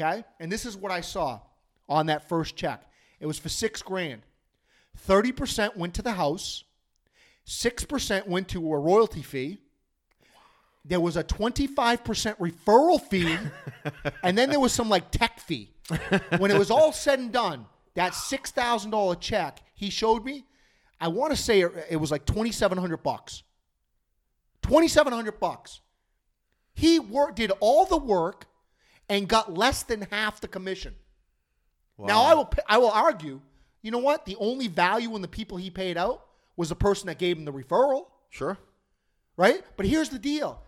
Okay, 0.00 0.24
and 0.38 0.50
this 0.50 0.64
is 0.64 0.76
what 0.76 0.92
I 0.92 1.00
saw 1.00 1.40
on 1.88 2.06
that 2.06 2.28
first 2.28 2.56
check. 2.56 2.82
It 3.18 3.26
was 3.26 3.38
for 3.38 3.48
six 3.48 3.82
grand. 3.82 4.22
Thirty 4.96 5.32
percent 5.32 5.76
went 5.76 5.94
to 5.94 6.02
the 6.02 6.12
house. 6.12 6.64
Six 7.44 7.84
percent 7.84 8.28
went 8.28 8.48
to 8.48 8.72
a 8.72 8.78
royalty 8.78 9.22
fee 9.22 9.60
there 10.84 11.00
was 11.00 11.16
a 11.16 11.24
25% 11.24 11.76
referral 12.38 13.00
fee 13.00 13.36
and 14.22 14.36
then 14.36 14.50
there 14.50 14.60
was 14.60 14.72
some 14.72 14.88
like 14.88 15.10
tech 15.10 15.38
fee 15.40 15.70
when 16.38 16.50
it 16.50 16.58
was 16.58 16.70
all 16.70 16.92
said 16.92 17.18
and 17.18 17.32
done 17.32 17.66
that 17.94 18.12
$6000 18.12 19.20
check 19.20 19.62
he 19.74 19.90
showed 19.90 20.24
me 20.24 20.44
i 21.00 21.08
want 21.08 21.32
to 21.32 21.36
say 21.36 21.60
it 21.60 21.72
it 21.90 21.96
was 21.96 22.10
like 22.10 22.24
2700 22.24 22.96
bucks 23.02 23.42
2700 24.62 25.38
bucks 25.40 25.80
he 26.74 26.98
worked 26.98 27.36
did 27.36 27.52
all 27.60 27.84
the 27.84 27.96
work 27.96 28.46
and 29.08 29.28
got 29.28 29.52
less 29.54 29.82
than 29.82 30.02
half 30.10 30.40
the 30.40 30.48
commission 30.48 30.94
Now 31.98 32.22
I 32.22 32.34
will 32.34 32.50
I 32.66 32.78
will 32.78 32.90
argue. 32.90 33.40
You 33.82 33.90
know 33.90 33.98
what? 33.98 34.24
The 34.26 34.36
only 34.36 34.68
value 34.68 35.14
in 35.16 35.22
the 35.22 35.28
people 35.28 35.56
he 35.56 35.70
paid 35.70 35.96
out 35.96 36.24
was 36.56 36.68
the 36.68 36.74
person 36.76 37.06
that 37.08 37.18
gave 37.18 37.36
him 37.38 37.44
the 37.46 37.52
referral, 37.52 38.06
Sure. 38.28 38.58
right? 39.36 39.62
But 39.76 39.86
here's 39.86 40.10
the 40.10 40.18
deal. 40.18 40.62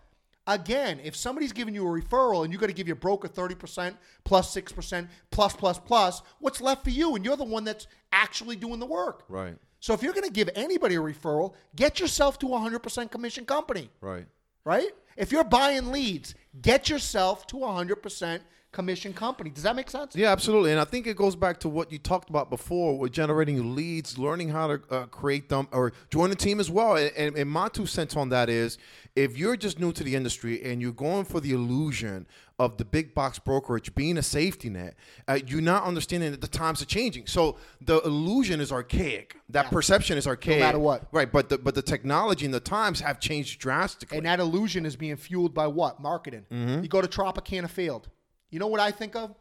Again, 0.45 0.99
if 1.03 1.15
somebody's 1.15 1.53
giving 1.53 1.73
you 1.75 1.87
a 1.87 2.01
referral 2.01 2.43
and 2.43 2.51
you 2.51 2.59
got 2.59 2.67
to 2.67 2.73
give 2.73 2.87
your 2.87 2.95
broker 2.97 3.27
30% 3.29 3.95
plus 4.25 4.53
6% 4.55 5.07
plus 5.31 5.53
plus 5.55 5.79
plus, 5.79 6.21
what's 6.39 6.59
left 6.59 6.83
for 6.83 6.89
you? 6.89 7.15
And 7.15 7.23
you're 7.23 7.37
the 7.37 7.43
one 7.45 7.63
that's 7.63 7.87
actually 8.11 8.55
doing 8.55 8.79
the 8.79 8.85
work. 8.85 9.23
Right. 9.29 9.57
So 9.83 9.93
if 9.93 10.01
you're 10.01 10.13
going 10.13 10.25
to 10.25 10.31
give 10.31 10.49
anybody 10.55 10.95
a 10.95 10.99
referral, 11.01 11.55
get 11.75 11.99
yourself 11.99 12.39
to 12.39 12.47
a 12.47 12.57
100% 12.57 13.11
commission 13.11 13.45
company, 13.45 13.89
Right. 13.99 14.25
right? 14.63 14.91
If 15.17 15.29
you're 15.33 15.43
buying 15.43 15.91
leads, 15.91 16.35
get 16.61 16.87
yourself 16.87 17.45
to 17.47 17.57
a 17.65 17.67
100% 17.67 18.39
commission 18.73 19.13
company. 19.13 19.49
Does 19.49 19.63
that 19.63 19.75
make 19.75 19.89
sense? 19.89 20.15
Yeah, 20.15 20.31
absolutely. 20.31 20.71
And 20.71 20.79
I 20.79 20.83
think 20.83 21.07
it 21.07 21.15
goes 21.15 21.35
back 21.35 21.59
to 21.61 21.69
what 21.69 21.91
you 21.91 21.99
talked 21.99 22.29
about 22.29 22.49
before 22.49 22.97
with 22.97 23.13
generating 23.13 23.75
leads, 23.75 24.17
learning 24.17 24.49
how 24.49 24.67
to 24.67 24.81
uh, 24.89 25.05
create 25.05 25.47
them, 25.47 25.67
or 25.71 25.93
join 26.09 26.31
a 26.31 26.35
team 26.35 26.59
as 26.59 26.69
well. 26.69 26.97
And, 26.97 27.37
and, 27.37 27.49
my 27.49 27.69
two 27.69 27.85
cents 27.85 28.15
on 28.17 28.29
that 28.29 28.49
is 28.49 28.79
if 29.15 29.37
you're 29.37 29.55
just 29.55 29.79
new 29.79 29.93
to 29.93 30.03
the 30.03 30.15
industry 30.15 30.63
and 30.63 30.81
you're 30.81 30.91
going 30.91 31.23
for 31.23 31.39
the 31.39 31.51
illusion 31.51 32.25
of 32.57 32.77
the 32.77 32.85
big 32.85 33.13
box 33.13 33.37
brokerage 33.37 33.93
being 33.93 34.17
a 34.17 34.23
safety 34.23 34.69
net, 34.69 34.95
uh, 35.27 35.39
you're 35.45 35.61
not 35.61 35.83
understanding 35.83 36.31
that 36.31 36.41
the 36.41 36.47
times 36.47 36.81
are 36.81 36.85
changing. 36.85 37.27
So 37.27 37.57
the 37.79 38.01
illusion 38.01 38.59
is 38.59 38.71
archaic. 38.71 39.37
That 39.49 39.69
perception 39.69 40.17
is 40.17 40.25
archaic. 40.25 40.59
No 40.59 40.65
matter 40.65 40.79
what. 40.79 41.07
Right. 41.11 41.31
But 41.31 41.49
the, 41.49 41.59
but 41.59 41.75
the 41.75 41.83
technology 41.83 42.45
and 42.45 42.53
the 42.53 42.59
times 42.59 42.99
have 43.01 43.19
changed 43.19 43.59
drastically. 43.59 44.17
And 44.17 44.25
that 44.25 44.39
illusion 44.39 44.85
is 44.85 44.95
being 44.95 45.15
fueled 45.15 45.53
by 45.53 45.67
what? 45.67 45.99
Marketing. 45.99 46.45
You 46.49 46.87
go 46.87 47.01
to 47.01 47.07
Tropicana 47.07 47.69
Field. 47.69 48.09
You 48.53 48.59
know 48.59 48.67
what 48.67 48.79
I 48.79 48.91
think 48.91 49.15
of? 49.15 49.35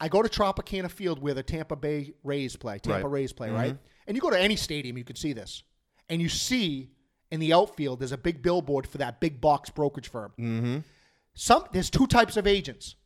I 0.00 0.08
go 0.08 0.22
to 0.22 0.28
Tropicana 0.28 0.90
Field 0.90 1.20
where 1.22 1.34
the 1.34 1.42
Tampa 1.42 1.76
Bay 1.76 2.14
Rays 2.24 2.56
play, 2.56 2.78
Tampa 2.78 3.06
Right. 3.08 3.12
Rays 3.20 3.32
play, 3.32 3.50
right? 3.50 3.76
And 4.06 4.16
you 4.16 4.20
go 4.20 4.30
to 4.30 4.38
any 4.38 4.56
stadium, 4.56 4.98
you 4.98 5.04
can 5.04 5.16
see 5.16 5.32
this. 5.32 5.62
And 6.08 6.20
you 6.20 6.28
see 6.28 6.90
in 7.30 7.40
the 7.40 7.52
outfield, 7.52 8.00
there's 8.00 8.12
a 8.12 8.18
big 8.18 8.42
billboard 8.42 8.86
for 8.86 8.98
that 8.98 9.20
big 9.20 9.40
box 9.40 9.70
brokerage 9.70 10.08
firm. 10.08 10.32
Mm-hmm. 10.38 10.78
Some 11.34 11.64
there's 11.72 11.90
two 11.90 12.06
types 12.06 12.36
of 12.36 12.46
agents. 12.46 12.96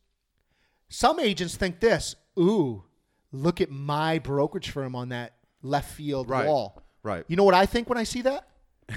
Some 0.89 1.19
agents 1.19 1.55
think 1.55 1.79
this, 1.79 2.15
ooh, 2.37 2.83
look 3.31 3.61
at 3.61 3.69
my 3.69 4.17
brokerage 4.19 4.71
firm 4.71 4.95
on 4.95 5.09
that 5.09 5.35
left 5.61 5.91
field 5.91 6.27
Right. 6.29 6.47
wall. 6.47 6.81
Right. 7.03 7.23
You 7.27 7.35
know 7.35 7.43
what 7.43 7.53
I 7.53 7.65
think 7.67 7.87
when 7.87 7.97
I 7.97 8.03
see 8.03 8.23
that? 8.23 8.47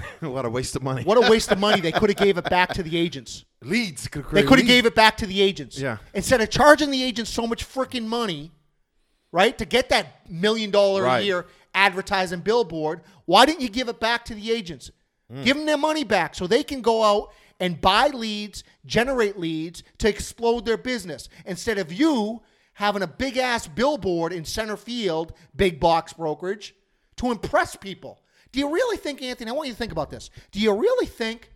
what 0.21 0.45
a 0.45 0.49
waste 0.49 0.75
of 0.75 0.83
money. 0.83 1.03
What 1.03 1.17
a 1.17 1.29
waste 1.29 1.51
of 1.51 1.59
money. 1.59 1.81
They 1.81 1.91
could 1.91 2.09
have 2.09 2.17
gave 2.17 2.37
it 2.37 2.49
back 2.49 2.73
to 2.73 2.83
the 2.83 2.97
agents. 2.97 3.45
leads? 3.61 4.07
Could 4.07 4.25
They 4.31 4.43
could 4.43 4.59
have 4.59 4.67
gave 4.67 4.85
it 4.85 4.95
back 4.95 5.17
to 5.17 5.25
the 5.25 5.41
agents. 5.41 5.79
Yeah. 5.79 5.97
Instead 6.13 6.41
of 6.41 6.49
charging 6.49 6.91
the 6.91 7.03
agents 7.03 7.31
so 7.31 7.47
much 7.47 7.67
freaking 7.67 8.05
money, 8.05 8.51
right, 9.31 9.57
to 9.57 9.65
get 9.65 9.89
that 9.89 10.29
million 10.29 10.71
dollar 10.71 11.05
a 11.05 11.21
year 11.21 11.45
advertising 11.73 12.41
billboard, 12.41 13.01
why 13.25 13.45
didn't 13.45 13.61
you 13.61 13.69
give 13.69 13.89
it 13.89 13.99
back 13.99 14.25
to 14.25 14.35
the 14.35 14.51
agents? 14.51 14.91
Mm. 15.31 15.43
Give 15.43 15.57
them 15.57 15.65
their 15.65 15.77
money 15.77 16.03
back 16.03 16.35
so 16.35 16.47
they 16.47 16.63
can 16.63 16.81
go 16.81 17.03
out 17.03 17.33
and 17.59 17.79
buy 17.79 18.07
leads, 18.07 18.63
generate 18.85 19.39
leads 19.39 19.83
to 19.99 20.09
explode 20.09 20.65
their 20.65 20.77
business 20.77 21.29
instead 21.45 21.77
of 21.77 21.93
you 21.93 22.41
having 22.73 23.03
a 23.03 23.07
big 23.07 23.37
ass 23.37 23.67
billboard 23.67 24.33
in 24.33 24.43
center 24.43 24.75
field, 24.75 25.33
big 25.55 25.79
box 25.79 26.13
brokerage 26.13 26.75
to 27.17 27.31
impress 27.31 27.75
people. 27.75 28.19
Do 28.53 28.59
you 28.59 28.71
really 28.71 28.97
think, 28.97 29.21
Anthony? 29.21 29.49
I 29.49 29.53
want 29.53 29.67
you 29.67 29.73
to 29.73 29.77
think 29.77 29.91
about 29.91 30.11
this. 30.11 30.29
Do 30.51 30.59
you 30.61 30.73
really 30.73 31.07
think 31.07 31.51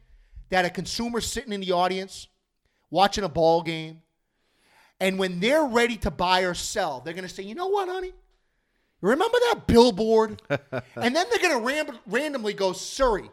that 0.49 0.65
a 0.65 0.69
consumer 0.69 1.21
sitting 1.21 1.53
in 1.53 1.61
the 1.61 1.71
audience 1.71 2.27
watching 2.89 3.23
a 3.23 3.29
ball 3.29 3.61
game, 3.61 4.01
and 4.99 5.19
when 5.19 5.39
they're 5.39 5.63
ready 5.63 5.95
to 5.97 6.11
buy 6.11 6.41
or 6.41 6.55
sell, 6.55 6.99
they're 6.99 7.13
going 7.13 7.27
to 7.27 7.33
say, 7.33 7.43
"You 7.43 7.53
know 7.53 7.67
what, 7.67 7.87
honey? 7.87 8.13
Remember 9.01 9.37
that 9.51 9.67
billboard?" 9.67 10.41
and 10.49 11.15
then 11.15 11.27
they're 11.29 11.39
going 11.39 11.59
to 11.59 11.63
ram- 11.63 11.99
randomly 12.07 12.53
go, 12.53 12.73
"Siri, 12.73 13.29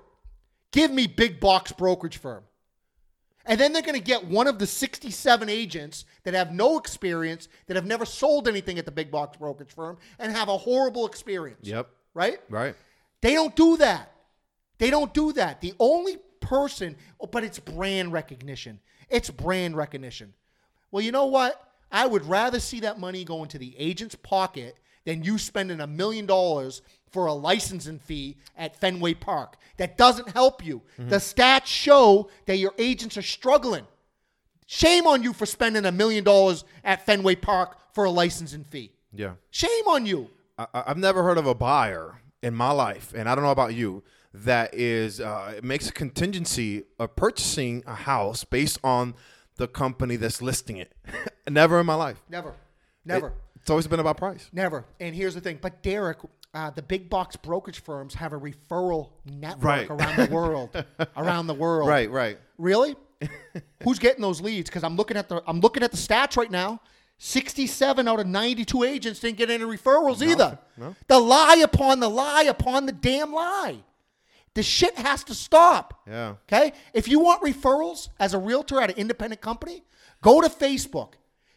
give 0.70 0.90
me 0.90 1.06
big 1.06 1.40
box 1.40 1.72
brokerage 1.72 2.18
firm." 2.18 2.44
And 3.46 3.58
then 3.58 3.72
they're 3.72 3.82
going 3.82 3.98
to 3.98 4.04
get 4.04 4.26
one 4.26 4.46
of 4.46 4.58
the 4.58 4.66
67 4.66 5.48
agents 5.48 6.04
that 6.24 6.34
have 6.34 6.52
no 6.52 6.78
experience, 6.78 7.48
that 7.66 7.76
have 7.76 7.84
never 7.84 8.04
sold 8.06 8.46
anything 8.46 8.78
at 8.78 8.84
the 8.84 8.90
big 8.90 9.10
box 9.10 9.38
brokerage 9.38 9.72
firm, 9.72 9.98
and 10.18 10.32
have 10.32 10.48
a 10.48 10.56
horrible 10.56 11.06
experience. 11.06 11.66
Yep. 11.66 11.88
Right? 12.14 12.40
Right. 12.48 12.74
They 13.24 13.32
don't 13.32 13.56
do 13.56 13.78
that. 13.78 14.12
They 14.76 14.90
don't 14.90 15.14
do 15.14 15.32
that. 15.32 15.62
The 15.62 15.72
only 15.80 16.18
person, 16.40 16.94
oh, 17.18 17.26
but 17.26 17.42
it's 17.42 17.58
brand 17.58 18.12
recognition. 18.12 18.80
It's 19.08 19.30
brand 19.30 19.78
recognition. 19.78 20.34
Well, 20.90 21.02
you 21.02 21.10
know 21.10 21.24
what? 21.24 21.58
I 21.90 22.06
would 22.06 22.26
rather 22.26 22.60
see 22.60 22.80
that 22.80 23.00
money 23.00 23.24
go 23.24 23.42
into 23.42 23.56
the 23.56 23.74
agent's 23.78 24.14
pocket 24.14 24.76
than 25.06 25.24
you 25.24 25.38
spending 25.38 25.80
a 25.80 25.86
million 25.86 26.26
dollars 26.26 26.82
for 27.12 27.24
a 27.24 27.32
licensing 27.32 27.98
fee 27.98 28.36
at 28.58 28.78
Fenway 28.78 29.14
Park. 29.14 29.56
That 29.78 29.96
doesn't 29.96 30.28
help 30.28 30.62
you. 30.62 30.82
Mm-hmm. 30.98 31.08
The 31.08 31.16
stats 31.16 31.64
show 31.64 32.28
that 32.44 32.58
your 32.58 32.74
agents 32.76 33.16
are 33.16 33.22
struggling. 33.22 33.86
Shame 34.66 35.06
on 35.06 35.22
you 35.22 35.32
for 35.32 35.46
spending 35.46 35.86
a 35.86 35.92
million 35.92 36.24
dollars 36.24 36.64
at 36.84 37.06
Fenway 37.06 37.36
Park 37.36 37.78
for 37.94 38.04
a 38.04 38.10
licensing 38.10 38.64
fee. 38.64 38.92
Yeah. 39.14 39.32
Shame 39.50 39.86
on 39.88 40.04
you. 40.04 40.28
I, 40.58 40.66
I- 40.74 40.84
I've 40.88 40.98
never 40.98 41.22
heard 41.22 41.38
of 41.38 41.46
a 41.46 41.54
buyer 41.54 42.20
in 42.44 42.54
my 42.54 42.70
life, 42.70 43.12
and 43.16 43.28
I 43.28 43.34
don't 43.34 43.42
know 43.44 43.50
about 43.50 43.74
you, 43.74 44.02
that 44.32 44.74
is 44.74 45.20
uh, 45.20 45.54
it 45.56 45.64
makes 45.64 45.88
a 45.88 45.92
contingency 45.92 46.84
of 46.98 47.16
purchasing 47.16 47.82
a 47.86 47.94
house 47.94 48.44
based 48.44 48.78
on 48.84 49.14
the 49.56 49.66
company 49.68 50.16
that's 50.16 50.42
listing 50.42 50.76
it. 50.76 50.92
never 51.48 51.80
in 51.80 51.86
my 51.86 51.94
life. 51.94 52.22
Never. 52.28 52.54
Never. 53.04 53.32
It's 53.60 53.70
always 53.70 53.86
been 53.86 54.00
about 54.00 54.16
price. 54.18 54.48
Never. 54.52 54.84
And 55.00 55.14
here's 55.14 55.34
the 55.34 55.40
thing. 55.40 55.58
But 55.62 55.82
Derek, 55.82 56.18
uh, 56.52 56.70
the 56.70 56.82
big 56.82 57.08
box 57.08 57.36
brokerage 57.36 57.80
firms 57.82 58.14
have 58.14 58.32
a 58.32 58.38
referral 58.38 59.10
network 59.24 59.64
Right. 59.64 59.90
around 59.90 60.16
the 60.16 60.28
world. 60.34 60.84
around 61.16 61.46
the 61.46 61.54
world. 61.54 61.88
Right, 61.88 62.10
right. 62.10 62.38
Really? 62.58 62.96
Who's 63.84 63.98
getting 63.98 64.20
those 64.20 64.40
leads? 64.40 64.68
Because 64.68 64.84
I'm 64.84 64.96
looking 64.96 65.16
at 65.16 65.28
the 65.28 65.42
I'm 65.46 65.60
looking 65.60 65.82
at 65.82 65.92
the 65.92 65.96
stats 65.96 66.36
right 66.36 66.50
now. 66.50 66.80
67 67.18 68.08
out 68.08 68.20
of 68.20 68.26
92 68.26 68.82
agents 68.82 69.20
didn't 69.20 69.38
get 69.38 69.50
any 69.50 69.64
referrals 69.64 70.20
either. 70.20 70.58
The 71.08 71.18
lie 71.18 71.60
upon 71.62 72.00
the 72.00 72.10
lie 72.10 72.42
upon 72.42 72.86
the 72.86 72.92
damn 72.92 73.32
lie. 73.32 73.78
The 74.54 74.62
shit 74.62 74.94
has 74.96 75.24
to 75.24 75.34
stop. 75.34 76.02
Yeah. 76.06 76.34
Okay? 76.48 76.72
If 76.92 77.08
you 77.08 77.18
want 77.18 77.42
referrals 77.42 78.08
as 78.20 78.34
a 78.34 78.38
realtor 78.38 78.80
at 78.80 78.90
an 78.90 78.96
independent 78.96 79.40
company, 79.40 79.82
go 80.22 80.40
to 80.40 80.48
Facebook, 80.48 81.14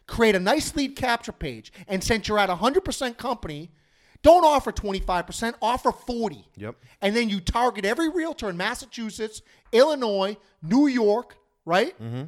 create 0.08 0.36
a 0.36 0.40
nice 0.40 0.76
lead 0.76 0.96
capture 0.96 1.32
page, 1.32 1.72
and 1.88 2.04
since 2.04 2.28
you're 2.28 2.40
at 2.40 2.50
a 2.50 2.56
100% 2.56 3.18
company, 3.18 3.72
don't 4.24 4.44
offer 4.44 4.72
25%, 4.72 5.54
offer 5.62 5.92
40. 5.92 6.48
Yep. 6.56 6.76
And 7.02 7.16
then 7.16 7.30
you 7.30 7.40
target 7.40 7.86
every 7.86 8.10
realtor 8.10 8.50
in 8.50 8.58
Massachusetts, 8.58 9.42
Illinois, 9.72 10.38
New 10.64 10.88
York, 10.88 11.38
right? 11.66 11.98
Mm-hmm. 12.02 12.24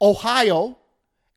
Ohio, 0.00 0.78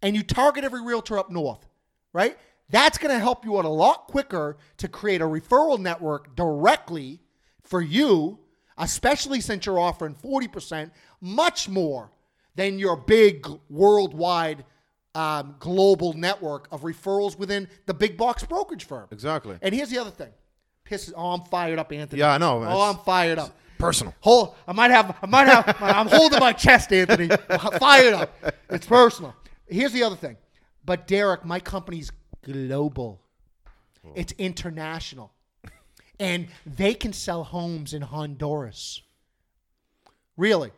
and 0.01 0.15
you 0.15 0.23
target 0.23 0.63
every 0.63 0.81
realtor 0.81 1.17
up 1.17 1.29
north, 1.29 1.67
right? 2.13 2.37
That's 2.69 2.97
going 2.97 3.13
to 3.13 3.19
help 3.19 3.43
you 3.45 3.57
out 3.57 3.65
a 3.65 3.69
lot 3.69 4.07
quicker 4.07 4.57
to 4.77 4.87
create 4.87 5.21
a 5.21 5.25
referral 5.25 5.77
network 5.77 6.35
directly 6.35 7.19
for 7.63 7.81
you, 7.81 8.39
especially 8.77 9.41
since 9.41 9.65
you're 9.65 9.79
offering 9.79 10.15
40%, 10.15 10.91
much 11.19 11.67
more 11.67 12.11
than 12.55 12.79
your 12.79 12.95
big 12.95 13.45
worldwide 13.69 14.63
um, 15.13 15.55
global 15.59 16.13
network 16.13 16.67
of 16.71 16.81
referrals 16.81 17.37
within 17.37 17.67
the 17.85 17.93
big 17.93 18.17
box 18.17 18.43
brokerage 18.45 18.85
firm. 18.85 19.07
Exactly. 19.11 19.57
And 19.61 19.75
here's 19.75 19.89
the 19.89 19.97
other 19.97 20.11
thing. 20.11 20.29
Pisses. 20.85 21.13
Oh, 21.15 21.31
I'm 21.31 21.41
fired 21.41 21.79
up, 21.79 21.91
Anthony. 21.91 22.19
Yeah, 22.19 22.33
I 22.33 22.37
know, 22.37 22.59
man. 22.61 22.69
Oh, 22.71 22.81
I'm 22.81 22.97
fired 22.97 23.39
up. 23.39 23.57
Personal. 23.77 24.13
Hold. 24.19 24.55
I 24.67 24.73
might 24.73 24.91
have. 24.91 25.17
I 25.21 25.25
might 25.25 25.47
have. 25.47 25.75
I'm 25.81 26.07
holding 26.07 26.39
my 26.39 26.53
chest, 26.53 26.93
Anthony. 26.93 27.29
I'm 27.49 27.71
fired 27.79 28.13
up. 28.13 28.53
It's 28.69 28.85
personal. 28.85 29.35
Here's 29.71 29.93
the 29.93 30.03
other 30.03 30.15
thing. 30.15 30.37
But 30.85 31.07
Derek, 31.07 31.45
my 31.45 31.59
company's 31.59 32.11
global. 32.43 33.21
It's 34.15 34.33
international, 34.39 35.31
and 36.19 36.47
they 36.65 36.95
can 36.95 37.13
sell 37.13 37.43
homes 37.43 37.93
in 37.93 38.01
Honduras. 38.01 39.03
Really. 40.35 40.71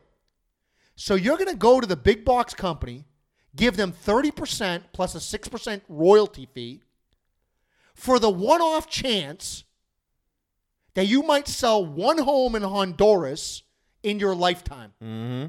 So 0.95 1.15
you're 1.15 1.37
going 1.37 1.49
to 1.49 1.55
go 1.55 1.79
to 1.79 1.87
the 1.87 1.95
big 1.95 2.25
box 2.25 2.53
company, 2.53 3.05
give 3.55 3.77
them 3.77 3.93
30% 3.93 4.81
plus 4.91 5.15
a 5.15 5.19
6% 5.19 5.81
royalty 5.87 6.47
fee 6.53 6.81
for 7.93 8.19
the 8.19 8.29
one 8.29 8.61
off 8.61 8.89
chance 8.89 9.63
that 10.93 11.05
you 11.05 11.23
might 11.23 11.47
sell 11.47 11.85
one 11.85 12.17
home 12.17 12.55
in 12.55 12.61
Honduras 12.61 13.63
in 14.03 14.19
your 14.19 14.35
lifetime. 14.35 14.91
Mm-hmm. 15.01 15.47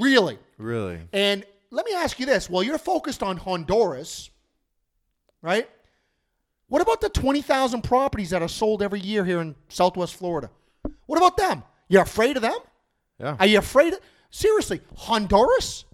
Really. 0.00 0.38
Really. 0.56 1.00
And 1.12 1.44
let 1.72 1.86
me 1.86 1.94
ask 1.94 2.20
you 2.20 2.26
this 2.26 2.48
Well, 2.48 2.62
you're 2.62 2.78
focused 2.78 3.22
on 3.22 3.38
Honduras, 3.38 4.30
right? 5.40 5.68
What 6.68 6.80
about 6.80 7.00
the 7.00 7.08
20,000 7.08 7.82
properties 7.82 8.30
that 8.30 8.40
are 8.40 8.48
sold 8.48 8.82
every 8.82 9.00
year 9.00 9.24
here 9.24 9.40
in 9.40 9.56
Southwest 9.68 10.14
Florida? 10.14 10.50
What 11.06 11.18
about 11.18 11.36
them? 11.36 11.64
You're 11.88 12.02
afraid 12.02 12.36
of 12.36 12.42
them? 12.42 12.58
Yeah. 13.18 13.36
Are 13.38 13.46
you 13.46 13.58
afraid? 13.58 13.92
Of, 13.92 14.00
seriously, 14.30 14.80
Honduras? 14.96 15.84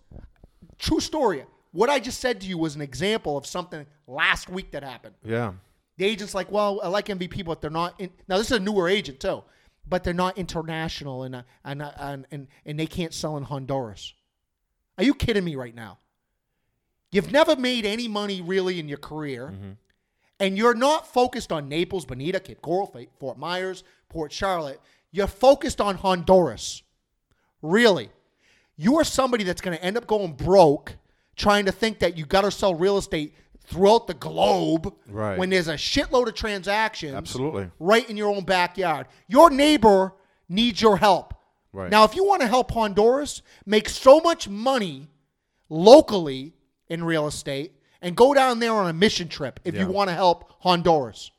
True 0.78 1.00
story. 1.00 1.44
What 1.72 1.90
I 1.90 1.98
just 1.98 2.20
said 2.20 2.40
to 2.42 2.46
you 2.46 2.58
was 2.58 2.76
an 2.76 2.80
example 2.80 3.36
of 3.36 3.44
something 3.44 3.86
last 4.06 4.48
week 4.48 4.70
that 4.70 4.84
happened. 4.84 5.16
Yeah. 5.24 5.54
The 5.96 6.04
agent's 6.04 6.34
like, 6.34 6.50
well, 6.50 6.80
I 6.82 6.88
like 6.88 7.06
MVP, 7.06 7.44
but 7.44 7.60
they're 7.60 7.70
not. 7.70 8.00
In, 8.00 8.10
now 8.28 8.38
this 8.38 8.46
is 8.52 8.56
a 8.56 8.60
newer 8.60 8.88
agent 8.88 9.18
too, 9.18 9.42
but 9.88 10.04
they're 10.04 10.14
not 10.14 10.38
international, 10.38 11.24
and 11.24 11.34
uh, 11.34 11.42
and, 11.64 11.82
uh, 11.82 11.90
and 11.98 12.26
and 12.30 12.46
and 12.64 12.78
they 12.78 12.86
can't 12.86 13.12
sell 13.12 13.36
in 13.36 13.42
Honduras. 13.42 14.14
Are 14.98 15.04
you 15.04 15.14
kidding 15.14 15.44
me 15.44 15.54
right 15.56 15.74
now? 15.74 15.98
You've 17.10 17.32
never 17.32 17.56
made 17.56 17.86
any 17.86 18.08
money 18.08 18.42
really 18.42 18.78
in 18.78 18.88
your 18.88 18.98
career, 18.98 19.52
mm-hmm. 19.54 19.70
and 20.40 20.58
you're 20.58 20.74
not 20.74 21.06
focused 21.06 21.52
on 21.52 21.68
Naples, 21.68 22.04
Bonita, 22.04 22.40
Cape 22.40 22.60
Coral, 22.60 22.94
Fort 23.18 23.38
Myers, 23.38 23.82
Port 24.10 24.30
Charlotte. 24.32 24.80
You're 25.10 25.26
focused 25.26 25.80
on 25.80 25.94
Honduras. 25.96 26.82
Really, 27.62 28.10
you 28.76 28.96
are 28.98 29.04
somebody 29.04 29.44
that's 29.44 29.60
going 29.62 29.76
to 29.76 29.82
end 29.82 29.96
up 29.96 30.06
going 30.06 30.32
broke 30.34 30.96
trying 31.34 31.64
to 31.64 31.72
think 31.72 32.00
that 32.00 32.18
you 32.18 32.26
got 32.26 32.42
to 32.42 32.50
sell 32.50 32.74
real 32.74 32.98
estate 32.98 33.34
throughout 33.64 34.06
the 34.06 34.14
globe 34.14 34.92
Right. 35.08 35.38
when 35.38 35.50
there's 35.50 35.68
a 35.68 35.74
shitload 35.74 36.26
of 36.26 36.34
transactions 36.34 37.14
Absolutely. 37.14 37.70
right 37.78 38.08
in 38.08 38.16
your 38.16 38.28
own 38.28 38.44
backyard. 38.44 39.06
Your 39.28 39.50
neighbor 39.50 40.12
needs 40.48 40.82
your 40.82 40.96
help. 40.96 41.34
Right. 41.72 41.90
Now, 41.90 42.04
if 42.04 42.16
you 42.16 42.24
want 42.24 42.40
to 42.42 42.48
help 42.48 42.70
Honduras 42.70 43.42
make 43.66 43.88
so 43.88 44.20
much 44.20 44.48
money 44.48 45.08
locally 45.68 46.54
in 46.88 47.04
real 47.04 47.26
estate 47.26 47.72
and 48.00 48.16
go 48.16 48.32
down 48.34 48.58
there 48.58 48.72
on 48.72 48.88
a 48.88 48.92
mission 48.92 49.28
trip 49.28 49.60
if 49.64 49.74
Yeah. 49.74 49.82
you 49.82 49.88
want 49.88 50.08
to 50.08 50.14
help 50.14 50.52
Honduras, 50.60 51.30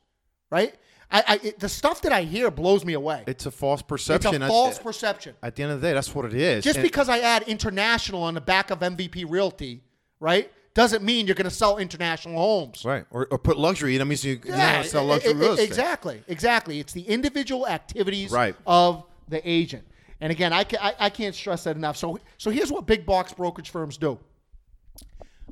right? 0.51 0.75
I, 1.11 1.23
I 1.27 1.39
it, 1.43 1.59
the 1.59 1.69
stuff 1.69 2.01
that 2.03 2.11
I 2.13 2.21
hear 2.21 2.51
blows 2.51 2.85
me 2.85 2.93
away. 2.93 3.23
It's 3.25 3.47
a 3.47 3.51
false 3.51 3.81
perception. 3.81 4.35
It's 4.35 4.41
a 4.41 4.45
At- 4.45 4.49
false 4.49 4.77
eh, 4.79 4.83
perception. 4.83 5.35
At, 5.41 5.55
the 5.55 5.63
end 5.63 5.71
of 5.71 5.81
the 5.81 5.87
day, 5.87 5.93
that's 5.93 6.13
what 6.13 6.25
it 6.25 6.35
is. 6.35 6.63
Just 6.63 6.77
And- 6.77 6.83
because 6.83 7.09
I 7.09 7.19
add 7.19 7.43
international 7.43 8.21
on 8.21 8.35
the 8.35 8.41
back 8.41 8.69
of 8.69 8.79
MVP 8.79 9.25
Realty, 9.27 9.81
right, 10.19 10.51
doesn't 10.75 11.03
mean 11.03 11.25
you're 11.25 11.35
going 11.35 11.49
to 11.49 11.55
sell 11.55 11.79
international 11.79 12.35
homes. 12.37 12.85
Right. 12.85 13.05
Or, 13.09 13.27
or 13.31 13.39
put 13.39 13.57
luxury. 13.57 13.97
That 13.97 14.05
means 14.05 14.23
you, 14.23 14.39
Yeah, 14.45 14.83
sell 14.83 15.03
luxury 15.05 15.31
e- 15.31 15.33
real 15.33 15.53
estate. 15.53 15.67
Exactly, 15.67 16.23
exactly. 16.27 16.79
It's 16.79 16.93
the 16.93 17.01
individual 17.01 17.67
activities 17.67 18.29
Right. 18.31 18.55
of 18.67 19.03
the 19.27 19.41
agent. 19.49 19.85
And 20.21 20.31
again, 20.31 20.51
I, 20.51 20.63
ca- 20.63 20.79
I, 20.81 21.05
I 21.05 21.09
can't 21.09 21.33
stress 21.33 21.63
that 21.63 21.75
enough. 21.75 21.97
So, 21.97 22.19
so 22.37 22.49
here's 22.49 22.71
what 22.71 22.85
big 22.85 23.05
box 23.05 23.33
brokerage 23.33 23.69
firms 23.69 23.97
do. 23.97 24.19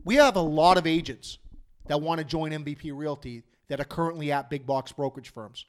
We 0.03 0.15
have 0.15 0.35
a 0.35 0.41
lot 0.41 0.77
of 0.77 0.85
agents 0.85 1.37
that 1.87 2.01
want 2.01 2.19
to 2.19 2.25
join 2.25 2.51
MVP 2.51 2.91
Realty 2.93 3.43
that 3.67 3.79
are 3.79 3.85
currently 3.85 4.31
at 4.31 4.49
big 4.49 4.65
box 4.65 4.91
brokerage 4.91 5.29
firms, 5.29 5.65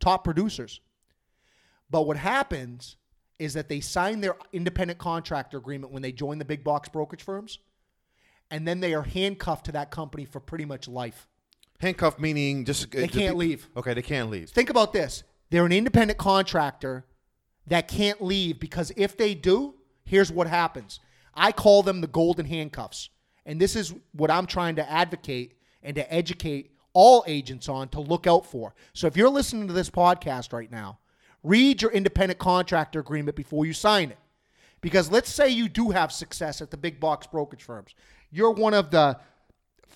top 0.00 0.24
producers. 0.24 0.80
But 1.90 2.06
what 2.06 2.16
happens 2.16 2.96
is 3.38 3.54
that 3.54 3.68
they 3.68 3.80
sign 3.80 4.20
their 4.20 4.36
independent 4.52 4.98
contractor 4.98 5.58
agreement 5.58 5.92
when 5.92 6.02
they 6.02 6.12
join 6.12 6.38
the 6.38 6.44
big 6.44 6.64
box 6.64 6.88
brokerage 6.88 7.22
firms, 7.22 7.58
and 8.50 8.66
then 8.66 8.80
they 8.80 8.94
are 8.94 9.02
handcuffed 9.02 9.66
to 9.66 9.72
that 9.72 9.90
company 9.90 10.24
for 10.24 10.40
pretty 10.40 10.64
much 10.64 10.88
life. 10.88 11.28
Handcuffed 11.80 12.18
meaning 12.18 12.64
just 12.64 12.84
uh, 12.84 13.00
They 13.00 13.08
can't 13.08 13.36
leave. 13.36 13.68
Okay, 13.76 13.92
they 13.92 14.02
can't 14.02 14.30
leave. 14.30 14.48
Think 14.50 14.70
about 14.70 14.92
this. 14.92 15.22
They're 15.50 15.66
an 15.66 15.72
independent 15.72 16.18
contractor 16.18 17.04
that 17.66 17.88
can't 17.88 18.22
leave 18.22 18.60
because 18.60 18.92
if 18.96 19.16
they 19.16 19.34
do, 19.34 19.74
here's 20.04 20.30
what 20.30 20.46
happens. 20.46 21.00
I 21.34 21.52
call 21.52 21.82
them 21.82 22.00
the 22.00 22.06
golden 22.06 22.46
handcuffs. 22.46 23.10
And 23.44 23.60
this 23.60 23.76
is 23.76 23.94
what 24.12 24.30
I'm 24.30 24.46
trying 24.46 24.76
to 24.76 24.90
advocate 24.90 25.54
and 25.82 25.94
to 25.96 26.12
educate 26.12 26.72
all 26.92 27.24
agents 27.26 27.68
on 27.68 27.88
to 27.90 28.00
look 28.00 28.26
out 28.26 28.46
for. 28.46 28.74
So 28.92 29.06
if 29.06 29.16
you're 29.16 29.28
listening 29.28 29.66
to 29.68 29.72
this 29.74 29.90
podcast 29.90 30.52
right 30.52 30.70
now, 30.70 30.98
read 31.42 31.82
your 31.82 31.92
independent 31.92 32.38
contractor 32.38 32.98
agreement 33.00 33.36
before 33.36 33.66
you 33.66 33.72
sign 33.72 34.10
it. 34.10 34.18
Because 34.80 35.10
let's 35.10 35.30
say 35.30 35.48
you 35.48 35.68
do 35.68 35.90
have 35.90 36.10
success 36.12 36.60
at 36.60 36.70
the 36.70 36.76
big 36.76 36.98
box 37.00 37.26
brokerage 37.26 37.62
firms. 37.62 37.94
You're 38.30 38.50
one 38.52 38.74
of 38.74 38.90
the 38.90 39.18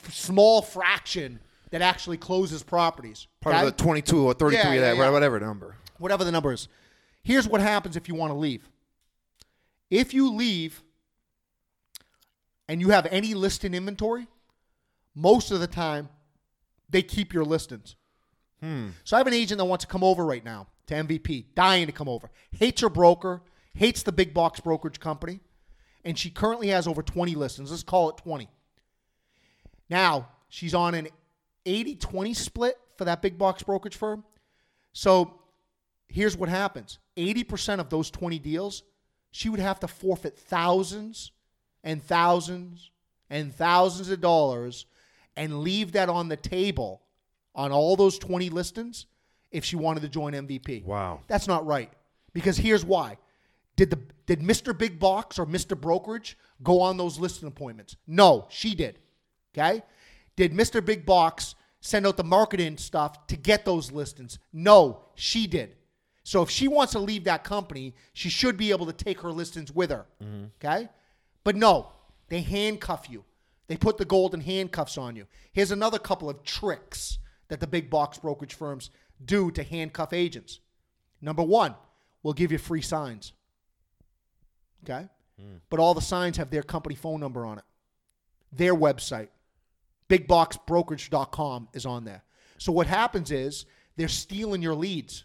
f- 0.05 0.13
small 0.13 0.63
fraction 0.63 1.41
that 1.71 1.83
actually 1.83 2.17
closes 2.17 2.63
properties. 2.63 3.27
Part 3.41 3.57
okay? 3.57 3.67
of 3.67 3.77
the 3.77 3.83
22 3.83 4.27
or 4.27 4.35
33 4.35 4.59
Yeah, 4.59 4.69
of 4.69 4.75
yeah, 4.75 4.81
that, 4.81 4.97
yeah. 4.97 5.11
whatever 5.11 5.41
number. 5.41 5.77
whatever 5.99 6.25
the 6.25 6.33
number 6.33 6.53
is. 6.53 6.69
Here's 7.23 7.49
what 7.49 7.61
happens 7.61 7.97
if 7.97 8.09
you 8.09 8.15
want 8.15 8.33
to 8.33 8.37
leave. 8.37 8.69
If 9.91 10.15
you 10.15 10.33
leave 10.33 10.83
and 12.69 12.81
you 12.81 12.91
have 12.91 13.07
any 13.11 13.35
listing 13.35 13.75
inventory, 13.75 14.27
most 15.15 15.51
of 15.51 15.61
the 15.61 15.67
time 15.67 16.09
they 16.89 17.03
keep 17.03 17.33
your 17.33 17.45
listings. 17.45 17.97
Hmm. 18.61 18.89
So 19.05 19.17
I 19.17 19.21
have 19.21 19.27
an 19.27 19.35
agent 19.35 19.59
that 19.59 19.65
wants 19.65 19.85
to 19.85 19.91
come 19.91 20.05
over 20.05 20.25
right 20.25 20.45
now 20.45 20.69
to 20.87 20.95
MVP, 20.95 21.47
dying 21.55 21.87
to 21.87 21.93
come 21.93 22.09
over. 22.09 22.31
Hates 22.53 22.83
her 22.83 22.89
broker, 22.89 23.43
hates 23.75 24.03
the 24.03 24.13
big 24.13 24.35
box 24.35 24.61
brokerage 24.61 25.01
company, 25.01 25.41
and 26.05 26.19
she 26.19 26.31
currently 26.31 26.69
has 26.69 26.87
over 26.87 27.03
20 27.03 27.35
listings. 27.35 27.71
Let's 27.71 27.83
call 27.83 28.11
it 28.11 28.17
20. 28.19 28.49
Now, 29.89 30.29
she's 30.49 30.75
on 30.75 30.95
an 30.95 31.09
80 31.67 31.97
20 31.97 32.35
split 32.35 32.77
for 32.97 33.05
that 33.05 33.23
big 33.23 33.39
box 33.39 33.63
brokerage 33.63 33.97
firm. 33.97 34.25
So 34.93 35.41
here's 36.09 36.37
what 36.37 36.49
happens 36.49 36.99
80% 37.21 37.81
of 37.81 37.91
those 37.91 38.11
20 38.11 38.39
deals, 38.39 38.83
she 39.31 39.49
would 39.49 39.61
have 39.61 39.81
to 39.81 39.89
forfeit 39.89 40.37
thousands 40.37 41.33
and 41.85 42.03
thousands 42.03 42.91
and 43.29 43.55
thousands 43.55 44.11
of 44.11 44.21
dollars 44.21 44.87
and 45.37 45.61
leave 45.61 45.93
that 45.93 46.09
on 46.09 46.29
the 46.29 46.37
table 46.37 47.03
on 47.55 47.73
all 47.73 47.97
those 47.97 48.19
20 48.19 48.51
listings 48.51 49.07
if 49.51 49.65
she 49.65 49.77
wanted 49.77 50.01
to 50.01 50.09
join 50.09 50.33
MVP. 50.33 50.85
Wow. 50.85 51.21
That's 51.29 51.47
not 51.47 51.67
right. 51.67 51.93
Because 52.33 52.57
here's 52.57 52.85
why. 52.85 53.19
Did 53.77 53.91
the 53.91 53.99
did 54.27 54.41
Mr. 54.41 54.77
Big 54.77 55.01
Box 55.01 55.39
or 55.39 55.47
Mr. 55.47 55.81
Brokerage 55.81 56.39
go 56.63 56.81
on 56.81 56.97
those 56.97 57.19
listing 57.19 57.49
appointments? 57.49 57.97
No, 58.07 58.47
she 58.49 58.75
did. 58.75 59.01
Okay? 59.53 59.83
Did 60.37 60.53
Mr. 60.53 60.85
Big 60.85 61.05
Box 61.05 61.57
send 61.81 62.07
out 62.07 62.17
the 62.17 62.25
marketing 62.25 62.77
stuff 62.77 63.27
to 63.27 63.37
get 63.37 63.65
those 63.65 63.91
listings? 63.91 64.39
No, 64.53 65.03
she 65.15 65.47
did. 65.47 65.75
So 66.23 66.43
if 66.43 66.51
she 66.51 66.69
wants 66.69 66.93
to 66.93 66.99
leave 66.99 67.25
that 67.25 67.45
company, 67.45 67.95
she 68.13 68.29
should 68.29 68.57
be 68.57 68.71
able 68.71 68.87
to 68.87 68.93
take 68.93 69.21
her 69.21 69.33
listings 69.33 69.73
with 69.73 69.91
her. 69.91 70.07
Mm-hmm. 70.23 70.45
Okay? 70.63 70.89
But 71.45 71.57
no, 71.57 71.93
they 72.29 72.43
handcuff 72.43 73.09
you. 73.09 73.25
They 73.69 73.77
put 73.77 73.99
the 73.99 74.05
golden 74.05 74.41
handcuffs 74.41 74.99
on 74.99 75.17
you. 75.17 75.27
Here's 75.53 75.71
another 75.71 75.99
couple 75.99 76.29
of 76.29 76.43
tricks 76.43 77.19
that 77.49 77.61
the 77.61 77.67
big 77.67 77.89
box 77.89 78.19
brokerage 78.19 78.55
firms 78.55 78.91
do 79.25 79.51
to 79.53 79.63
handcuff 79.63 80.13
agents. 80.13 80.61
Number 81.21 81.43
one, 81.43 81.75
we'll 82.23 82.35
give 82.35 82.53
you 82.53 82.59
free 82.59 82.83
signs. 82.83 83.33
Okay? 84.85 85.07
Hmm. 85.39 85.57
But 85.69 85.81
all 85.81 85.95
the 85.95 86.01
signs 86.01 86.37
have 86.37 86.51
their 86.51 86.63
company 86.63 86.95
phone 86.95 87.21
number 87.21 87.45
on 87.45 87.59
it. 87.59 87.65
Their 88.53 88.75
website, 88.75 89.29
bigboxbrokerage.com, 90.09 91.69
is 91.73 91.87
on 91.87 92.05
there. 92.05 92.23
So 92.59 92.73
what 92.73 92.87
happens 92.87 93.31
is 93.31 93.67
they're 93.97 94.09
stealing 94.09 94.63
your 94.63 94.75
leads. 94.75 95.25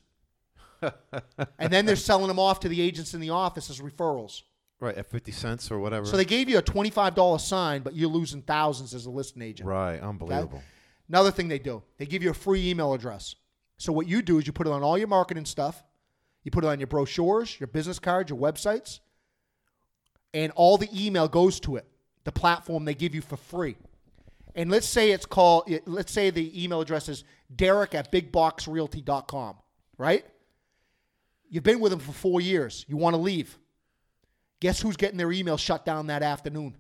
and 1.60 1.72
then 1.72 1.86
they're 1.86 1.96
selling 1.96 2.28
them 2.28 2.40
off 2.40 2.60
to 2.62 2.70
the 2.70 2.82
agents 2.82 3.14
in 3.14 3.22
the 3.22 3.30
office 3.32 3.70
as 3.70 3.80
referrals. 3.80 4.44
Right, 4.80 4.96
at 4.98 5.08
50 5.10 5.32
cents 5.32 5.72
or 5.72 5.80
whatever. 5.80 6.06
So 6.06 6.18
they 6.18 6.26
gave 6.26 6.50
you 6.50 6.58
a 6.58 6.62
$25 6.62 7.40
sign, 7.40 7.82
but 7.82 7.96
you're 7.96 8.10
losing 8.10 8.42
thousands 8.42 8.94
as 8.94 9.06
a 9.06 9.10
listing 9.10 9.42
agent. 9.42 9.68
right, 9.68 9.96
Okay? 9.96 10.06
unbelievable. 10.06 10.62
Another 11.08 11.32
thing 11.32 11.48
they 11.48 11.60
do, 11.60 11.82
they 11.98 12.06
give 12.06 12.24
you 12.24 12.32
a 12.32 12.34
free 12.34 12.70
email 12.70 12.94
address. 12.94 13.36
So 13.78 13.94
what 13.94 14.08
you 14.08 14.22
do 14.22 14.38
is 14.38 14.48
you 14.48 14.54
put 14.54 14.68
it 14.68 14.74
on 14.74 14.84
all 14.84 14.98
your 14.98 15.08
marketing 15.08 15.46
stuff, 15.46 15.84
you 16.44 16.52
put 16.52 16.64
it 16.64 16.68
on 16.68 16.80
your 16.80 16.88
brochures, 16.88 17.60
your 17.60 17.68
business 17.68 18.00
cards, 18.00 18.30
your 18.30 18.40
websites, 18.40 19.00
and 20.34 20.52
all 20.56 20.78
the 20.78 20.90
email 20.94 21.28
goes 21.28 21.60
to 21.62 21.78
it, 21.78 21.86
the 22.24 22.32
platform 22.32 22.86
they 22.86 22.94
give 22.96 23.16
you 23.16 23.22
for 23.22 23.38
free. 23.38 23.78
And 24.56 24.70
let's 24.70 24.88
say 24.88 25.12
it's 25.12 25.26
called, 25.26 25.70
let's 25.86 26.12
say 26.12 26.30
the 26.30 26.64
email 26.64 26.82
address 26.82 27.08
is 27.10 27.24
derek 27.56 27.94
at 27.96 28.12
bigboxrealty.com, 28.12 29.56
right? 29.98 30.26
You've 31.50 31.64
been 31.64 31.80
with 31.80 31.92
them 31.92 32.00
for 32.00 32.12
four 32.12 32.42
years. 32.42 32.86
You 32.88 32.98
want 32.98 33.14
to 33.14 33.22
leave. 33.22 33.58
Guess 34.60 34.82
who's 34.82 34.98
getting 34.98 35.18
their 35.18 35.32
email 35.32 35.58
shut 35.58 35.86
down 35.86 36.08
that 36.08 36.24
afternoon? 36.24 36.76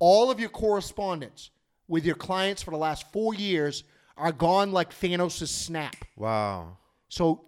all 0.00 0.28
of 0.30 0.40
your 0.40 0.48
correspondence 0.48 1.50
with 1.86 2.04
your 2.04 2.16
clients 2.16 2.60
for 2.62 2.72
the 2.72 2.76
last 2.76 3.08
four 3.12 3.32
years 3.34 3.84
are 4.16 4.32
gone 4.32 4.72
like 4.72 4.90
Thanos' 4.90 5.46
snap. 5.46 5.94
Wow. 6.16 6.78
So 7.08 7.44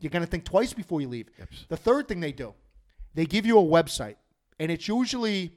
you're 0.00 0.10
going 0.10 0.24
to 0.24 0.30
think 0.30 0.44
twice 0.44 0.72
before 0.72 1.00
you 1.00 1.06
leave. 1.08 1.28
The 1.68 1.76
third 1.76 2.08
thing 2.08 2.18
they 2.18 2.32
do, 2.32 2.54
they 3.14 3.26
give 3.26 3.46
you 3.46 3.60
a 3.60 3.62
website, 3.62 4.16
and 4.58 4.72
it's 4.72 4.88
usually 4.88 5.52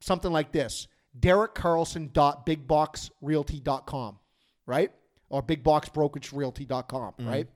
something 0.00 0.32
like 0.32 0.50
this 0.50 0.88
derekcarlson.bigboxrealty.com, 1.20 4.18
right? 4.66 4.90
Or 5.30 5.42
bigboxbrokerage.realty.com, 5.42 7.12
mm-hmm. 7.12 7.28
right? 7.28 7.46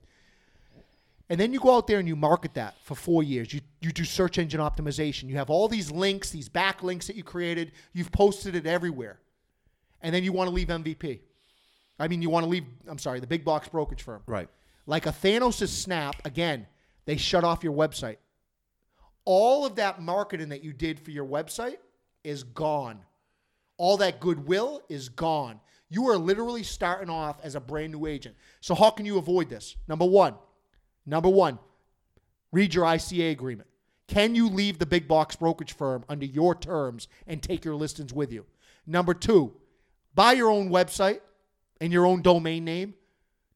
And 1.33 1.41
then 1.41 1.55
you 1.55 1.61
go 1.61 1.75
out 1.75 1.87
there 1.87 1.99
and 1.99 2.07
you 2.07 2.15
market 2.15 2.53
that 2.55 2.77
for 2.83 2.95
four 2.95 3.23
years. 3.23 3.55
You, 3.55 3.63
you 3.81 3.91
do 3.91 4.05
search 4.05 4.37
engine 4.37 4.61
optimization. 4.61 5.31
You 5.31 5.37
have 5.37 5.49
all 5.49 5.67
these 5.67 5.91
links, 5.91 6.29
these 6.29 6.51
backlinks 6.51 7.07
that 7.07 7.17
you 7.17 7.25
created. 7.25 7.73
You've 7.95 8.13
posted 8.13 8.55
it 8.55 8.67
everywhere. 8.67 9.19
And 10.03 10.15
then 10.15 10.25
you 10.25 10.33
want 10.33 10.49
to 10.51 10.55
leave 10.55 10.69
MVP. 10.69 11.21
I 11.99 12.07
mean, 12.07 12.21
you 12.21 12.29
want 12.29 12.45
to 12.45 12.51
leave, 12.51 12.67
I'm 12.87 12.99
sorry, 12.99 13.19
the 13.19 13.27
big 13.27 13.47
box 13.47 13.67
brokerage 13.67 14.03
firm. 14.03 14.21
Right. 14.27 14.47
Like 14.85 15.07
a 15.07 15.09
Thanos' 15.09 15.69
snap, 15.69 16.17
again, 16.27 16.67
they 17.07 17.17
shut 17.17 17.45
off 17.45 17.65
your 17.65 17.73
website. 17.73 18.19
All 19.25 19.65
of 19.65 19.77
that 19.77 20.03
marketing 20.03 20.51
that 20.51 20.63
you 20.63 20.75
did 20.75 21.01
for 21.01 21.13
your 21.13 21.25
website 21.25 21.79
is 22.25 22.43
gone. 22.43 23.01
all 23.79 23.97
that 23.97 24.21
goodwill 24.21 24.83
is 24.91 25.09
gone. 25.09 25.61
You 25.89 26.11
are 26.11 26.19
literally 26.19 26.63
starting 26.63 27.09
off 27.09 27.41
as 27.43 27.55
a 27.55 27.61
brand 27.61 27.93
new 27.93 28.05
agent. 28.05 28.37
So 28.61 28.75
how 28.75 28.91
can 28.91 29.07
you 29.07 29.17
avoid 29.17 29.49
this? 29.49 29.77
Number 29.89 30.05
one, 30.05 30.35
number 31.07 31.29
one, 31.29 31.59
read 32.51 32.75
your 32.75 32.85
ICA 32.85 33.31
agreement. 33.31 33.69
Can 34.09 34.35
you 34.35 34.49
leave 34.49 34.79
the 34.79 34.87
big 34.87 35.09
box 35.09 35.37
brokerage 35.37 35.73
firm 35.73 36.05
under 36.09 36.27
your 36.27 36.55
terms 36.55 37.09
and 37.27 37.43
take 37.43 37.65
your 37.65 37.75
listings 37.75 38.13
with 38.13 38.33
you? 38.33 38.45
Number 38.87 39.15
two, 39.15 39.55
buy 40.15 40.33
your 40.33 40.51
own 40.51 40.69
website 40.69 41.21
and 41.81 41.93
your 41.93 42.05
own 42.05 42.23
domain 42.23 42.65
name. 42.65 42.95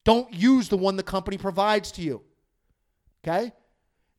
Don't 0.05 0.33
use 0.33 0.69
the 0.69 0.77
one 0.77 0.97
the 0.97 1.03
company 1.03 1.37
provides 1.37 1.91
to 1.93 2.03
you. 2.03 2.23
Okay? 3.23 3.53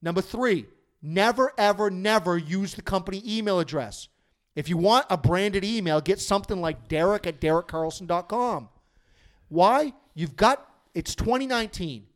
Number 0.02 0.22
three, 0.22 0.66
never, 1.02 1.54
ever, 1.58 1.90
never 1.90 2.38
use 2.38 2.76
the 2.76 2.82
company 2.82 3.24
email 3.26 3.60
address. 3.60 4.10
If 4.56 4.70
you 4.70 4.78
want 4.78 5.06
a 5.10 5.18
branded 5.18 5.64
email, 5.64 6.02
get 6.02 6.20
something 6.20 6.60
like 6.60 6.88
derek 6.88 7.26
at 7.26 7.40
derekcarlson.com. 7.40 8.70
Why? 9.50 9.94
You've 10.14 10.36
got, 10.36 10.68
it's 10.94 11.16
2019. 11.16 12.08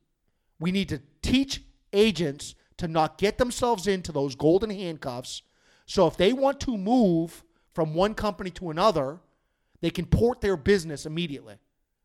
We 0.62 0.71
need 0.71 0.88
to 0.89 1.02
teach 1.21 1.63
agents 1.91 2.56
to 2.78 2.88
not 2.88 3.17
get 3.17 3.38
themselves 3.38 3.88
into 3.88 4.12
those 4.12 4.36
golden 4.36 4.69
handcuffs. 4.69 5.41
So 5.88 6.08
if 6.08 6.15
they 6.15 6.32
want 6.32 6.60
to 6.62 6.78
move 6.78 7.43
from 7.74 7.93
one 7.95 8.13
company 8.13 8.52
to 8.52 8.69
another, 8.69 9.19
they 9.82 9.89
can 9.89 10.06
port 10.06 10.39
their 10.39 10.56
business 10.56 11.06
immediately. 11.06 11.56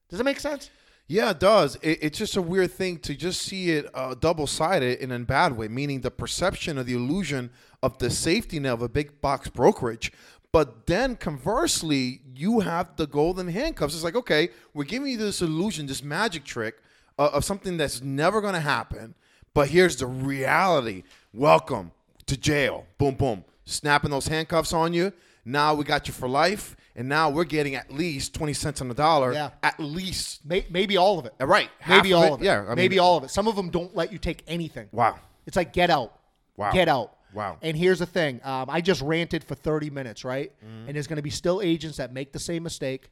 Does 0.08 0.18
that 0.18 0.24
make 0.24 0.40
sense? 0.40 0.70
Yeah, 1.06 1.30
it 1.30 1.38
does. 1.38 1.76
It, 1.82 1.98
it's 2.02 2.18
just 2.18 2.36
a 2.36 2.42
weird 2.42 2.72
thing 2.72 2.98
to 3.00 3.14
just 3.14 3.42
see 3.42 3.70
it 3.72 3.86
uh, 3.94 4.14
double 4.14 4.46
sided 4.46 5.00
in 5.00 5.12
a 5.12 5.18
bad 5.20 5.56
way, 5.56 5.68
meaning 5.68 6.00
the 6.00 6.10
perception 6.10 6.78
of 6.78 6.86
the 6.86 6.94
illusion 6.94 7.50
of 7.82 7.98
the 7.98 8.10
safety 8.10 8.58
net 8.58 8.72
of 8.72 8.82
a 8.82 8.88
big 8.88 9.20
box 9.20 9.48
brokerage. 9.48 10.10
But 10.50 10.86
then 10.86 11.16
conversely, 11.16 12.22
you 12.34 12.60
have 12.60 12.96
the 12.96 13.06
golden 13.06 13.48
handcuffs. 13.48 13.94
It's 13.94 14.02
like, 14.02 14.16
okay, 14.16 14.48
we're 14.72 14.84
giving 14.84 15.10
you 15.10 15.18
this 15.18 15.42
illusion, 15.42 15.86
this 15.86 16.02
magic 16.02 16.44
trick 16.44 16.80
uh, 17.18 17.31
of 17.33 17.44
something 17.44 17.76
that's 17.76 18.02
never 18.02 18.40
going 18.40 18.55
to 18.55 18.61
happen. 18.61 19.14
But 19.55 19.68
here's 19.68 19.96
the 19.96 20.07
reality 20.07 21.02
welcome 21.33 21.92
to 22.26 22.37
jail. 22.37 22.87
Boom, 22.98 23.14
boom. 23.14 23.44
Snapping 23.64 24.11
those 24.11 24.26
handcuffs 24.29 24.72
on 24.72 24.92
you. 24.92 25.12
Now 25.44 25.74
we 25.74 25.85
got 25.85 26.09
you 26.09 26.14
for 26.14 26.29
life 26.29 26.76
and 26.94 27.09
now 27.09 27.31
we're 27.31 27.44
getting 27.44 27.74
at 27.74 27.92
least 27.92 28.35
20 28.35 28.52
cents 28.52 28.81
on 28.81 28.88
the 28.88 28.94
dollar. 28.94 29.33
Yeah. 29.33 29.50
At 29.62 29.79
least. 29.79 30.44
May- 30.44 30.66
Maybe 30.70 30.96
all 30.96 31.18
of 31.18 31.26
it. 31.26 31.35
Uh, 31.40 31.46
Right. 31.46 31.70
Maybe 31.88 32.12
all 32.12 32.35
of 32.35 32.42
it. 32.42 32.44
Yeah. 32.44 32.62
I 32.62 32.66
mean, 32.68 32.76
Maybe 32.76 32.98
all 32.98 33.16
of 33.16 33.24
it. 33.24 33.31
Some 33.31 33.46
of 33.48 33.55
them 33.57 33.70
don't 33.70 33.94
let 33.94 34.12
you 34.12 34.18
take 34.18 34.42
anything. 34.46 34.88
Wow. 34.92 35.18
It's 35.46 35.57
like 35.57 35.72
get 35.72 35.88
out. 35.90 36.18
Wow. 36.57 36.72
Get 36.72 36.88
out. 36.88 37.12
Wow. 37.33 37.59
And 37.62 37.76
here's 37.76 37.98
the 37.98 38.07
thing. 38.07 38.40
Um, 38.44 38.70
I 38.70 38.81
just 38.81 39.02
ranted 39.02 39.44
for 39.44 39.55
30 39.55 39.90
minutes, 39.90 40.24
right? 40.24 40.52
Mm-hmm. 40.64 40.87
And 40.88 40.94
there's 40.96 41.07
going 41.07 41.16
to 41.16 41.22
be 41.22 41.31
still 41.31 41.61
agents 41.61 41.98
that 41.98 42.12
make 42.12 42.33
the 42.33 42.38
same 42.38 42.62
mistake, 42.62 43.11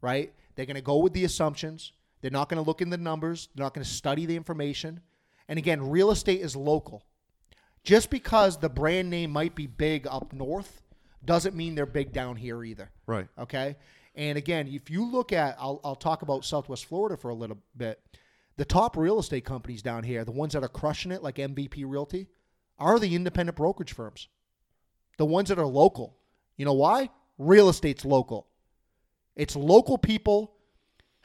right? 0.00 0.32
They're 0.54 0.66
going 0.66 0.76
to 0.76 0.82
go 0.82 0.96
with 0.98 1.12
the 1.12 1.24
assumptions. 1.24 1.92
They're 2.20 2.30
not 2.30 2.48
going 2.48 2.62
to 2.62 2.66
look 2.66 2.82
in 2.82 2.90
the 2.90 2.96
numbers. 2.96 3.48
They're 3.54 3.64
not 3.64 3.74
going 3.74 3.84
to 3.84 3.90
study 3.90 4.26
the 4.26 4.36
information. 4.36 5.00
And 5.48 5.58
again, 5.58 5.90
real 5.90 6.10
estate 6.10 6.40
is 6.40 6.56
local. 6.56 7.02
Just 7.84 8.10
because 8.10 8.58
the 8.58 8.68
brand 8.68 9.10
name 9.10 9.30
might 9.30 9.54
be 9.54 9.66
big 9.66 10.06
up 10.08 10.32
north 10.32 10.82
doesn't 11.24 11.54
mean 11.54 11.74
they're 11.74 11.86
big 11.86 12.12
down 12.12 12.36
here 12.36 12.64
either. 12.64 12.90
Right. 13.06 13.28
Okay. 13.38 13.76
And 14.14 14.38
again, 14.38 14.66
if 14.66 14.90
you 14.90 15.04
look 15.04 15.32
at, 15.32 15.56
I'll, 15.58 15.80
I'll 15.84 15.94
talk 15.94 16.22
about 16.22 16.44
Southwest 16.44 16.86
Florida 16.86 17.16
for 17.16 17.28
a 17.28 17.34
little 17.34 17.58
bit. 17.76 18.00
The 18.56 18.64
top 18.64 18.96
real 18.96 19.18
estate 19.18 19.44
companies 19.44 19.82
down 19.82 20.02
here, 20.02 20.24
the 20.24 20.32
ones 20.32 20.54
that 20.54 20.64
are 20.64 20.68
crushing 20.68 21.12
it, 21.12 21.22
like 21.22 21.36
MVP 21.36 21.84
Realty, 21.86 22.28
are 22.78 22.98
the 22.98 23.14
independent 23.14 23.56
brokerage 23.56 23.92
firms. 23.92 24.28
The 25.18 25.26
ones 25.26 25.50
that 25.50 25.58
are 25.58 25.66
local. 25.66 26.16
You 26.56 26.64
know 26.64 26.72
why? 26.72 27.10
Real 27.38 27.68
estate's 27.68 28.04
local. 28.04 28.48
It's 29.34 29.54
local 29.54 29.98
people 29.98 30.55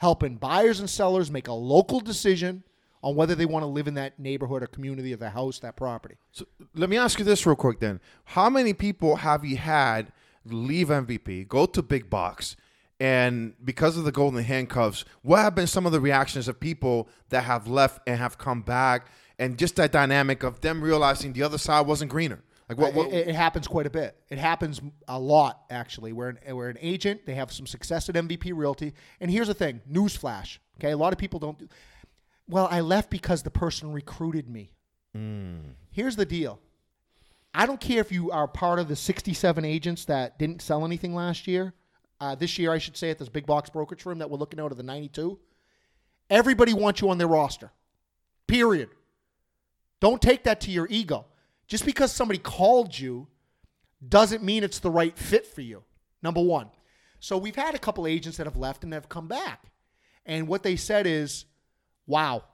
helping 0.02 0.34
buyers 0.34 0.80
and 0.80 0.90
sellers 0.90 1.30
make 1.30 1.46
a 1.46 1.52
local 1.52 2.00
decision 2.00 2.64
on 3.04 3.14
whether 3.14 3.36
they 3.36 3.46
want 3.46 3.62
to 3.62 3.68
live 3.68 3.86
in 3.86 3.94
that 3.94 4.18
neighborhood 4.18 4.60
or 4.60 4.66
community 4.66 5.12
or 5.12 5.16
the 5.16 5.30
house, 5.30 5.60
that 5.60 5.76
property. 5.76 6.16
So 6.32 6.44
let 6.74 6.90
me 6.90 6.96
ask 6.96 7.20
you 7.20 7.24
this 7.24 7.46
real 7.46 7.54
quick 7.54 7.78
then. 7.78 8.00
How 8.24 8.50
many 8.50 8.74
people 8.74 9.14
have 9.14 9.44
you 9.44 9.58
had 9.58 10.10
leave 10.44 10.88
MVP, 10.88 11.46
go 11.46 11.66
to 11.66 11.82
Big 11.82 12.10
Box, 12.10 12.56
and 12.98 13.54
because 13.64 13.96
of 13.96 14.02
the 14.02 14.10
golden 14.10 14.42
handcuffs, 14.42 15.04
what 15.22 15.38
have 15.38 15.54
been 15.54 15.68
some 15.68 15.86
of 15.86 15.92
the 15.92 16.00
reactions 16.00 16.48
of 16.48 16.58
people 16.58 17.08
that 17.28 17.44
have 17.44 17.68
left 17.68 18.00
and 18.04 18.18
have 18.18 18.38
come 18.38 18.62
back, 18.62 19.06
and 19.38 19.56
just 19.56 19.76
that 19.76 19.92
dynamic 19.92 20.42
of 20.42 20.62
them 20.62 20.82
realizing 20.82 21.32
the 21.32 21.44
other 21.44 21.58
side 21.58 21.86
wasn't 21.86 22.10
greener? 22.10 22.42
Like 22.76 22.94
what? 22.94 23.06
what 23.06 23.12
It, 23.12 23.28
it 23.28 23.34
happens 23.34 23.66
quite 23.68 23.86
a 23.86 23.90
bit. 23.90 24.16
It 24.28 24.38
happens 24.38 24.80
a 25.08 25.18
lot, 25.18 25.62
actually. 25.70 26.12
We're 26.12 26.30
an, 26.30 26.56
we're 26.56 26.68
an 26.68 26.78
agent. 26.80 27.26
They 27.26 27.34
have 27.34 27.52
some 27.52 27.66
success 27.66 28.08
at 28.08 28.14
MVP 28.14 28.52
Realty. 28.54 28.94
And 29.20 29.30
here's 29.30 29.48
the 29.48 29.54
thing 29.54 29.80
newsflash. 29.90 30.58
Okay. 30.78 30.90
A 30.90 30.96
lot 30.96 31.12
of 31.12 31.18
people 31.18 31.38
don't 31.40 31.58
do. 31.58 31.68
Well, 32.48 32.68
I 32.70 32.80
left 32.80 33.10
because 33.10 33.42
the 33.42 33.50
person 33.50 33.92
recruited 33.92 34.48
me. 34.48 34.70
Here's 35.90 36.16
the 36.16 36.24
deal 36.24 36.58
I 37.54 37.66
don't 37.66 37.80
care 37.80 38.00
if 38.00 38.10
you 38.10 38.30
are 38.30 38.48
part 38.48 38.78
of 38.78 38.88
the 38.88 38.96
67 38.96 39.64
agents 39.64 40.06
that 40.06 40.38
didn't 40.38 40.62
sell 40.62 40.84
anything 40.84 41.14
last 41.14 41.46
year. 41.46 41.74
Uh, 42.20 42.34
this 42.34 42.58
year, 42.58 42.72
I 42.72 42.78
should 42.78 42.96
say, 42.96 43.10
at 43.10 43.18
this 43.18 43.28
big 43.28 43.46
box 43.46 43.68
brokerage 43.68 44.02
firm 44.02 44.18
that 44.18 44.30
we're 44.30 44.38
looking 44.38 44.60
out 44.60 44.70
of 44.70 44.76
the 44.76 44.84
92. 44.84 45.38
Everybody 46.30 46.72
wants 46.72 47.00
you 47.00 47.10
on 47.10 47.18
their 47.18 47.26
roster. 47.26 47.72
Period. 48.46 48.90
Don't 50.00 50.22
take 50.22 50.44
that 50.44 50.60
to 50.62 50.70
your 50.70 50.86
ego. 50.88 51.26
Just 51.66 51.84
because 51.86 52.12
somebody 52.12 52.38
called 52.38 52.98
you 52.98 53.28
doesn't 54.06 54.42
mean 54.42 54.64
it's 54.64 54.78
the 54.80 54.90
right 54.90 55.16
fit 55.16 55.46
for 55.46 55.60
you. 55.60 55.82
Number 56.22 56.42
one. 56.42 56.68
So 57.20 57.38
we've 57.38 57.56
had 57.56 57.74
a 57.74 57.78
couple 57.78 58.06
agents 58.06 58.36
that 58.38 58.46
have 58.46 58.56
left 58.56 58.82
and 58.84 58.92
have 58.92 59.08
come 59.08 59.28
back. 59.28 59.66
And 60.26 60.48
what 60.48 60.62
they 60.62 60.76
said 60.76 61.06
is, 61.06 61.44
wow, 62.06 62.44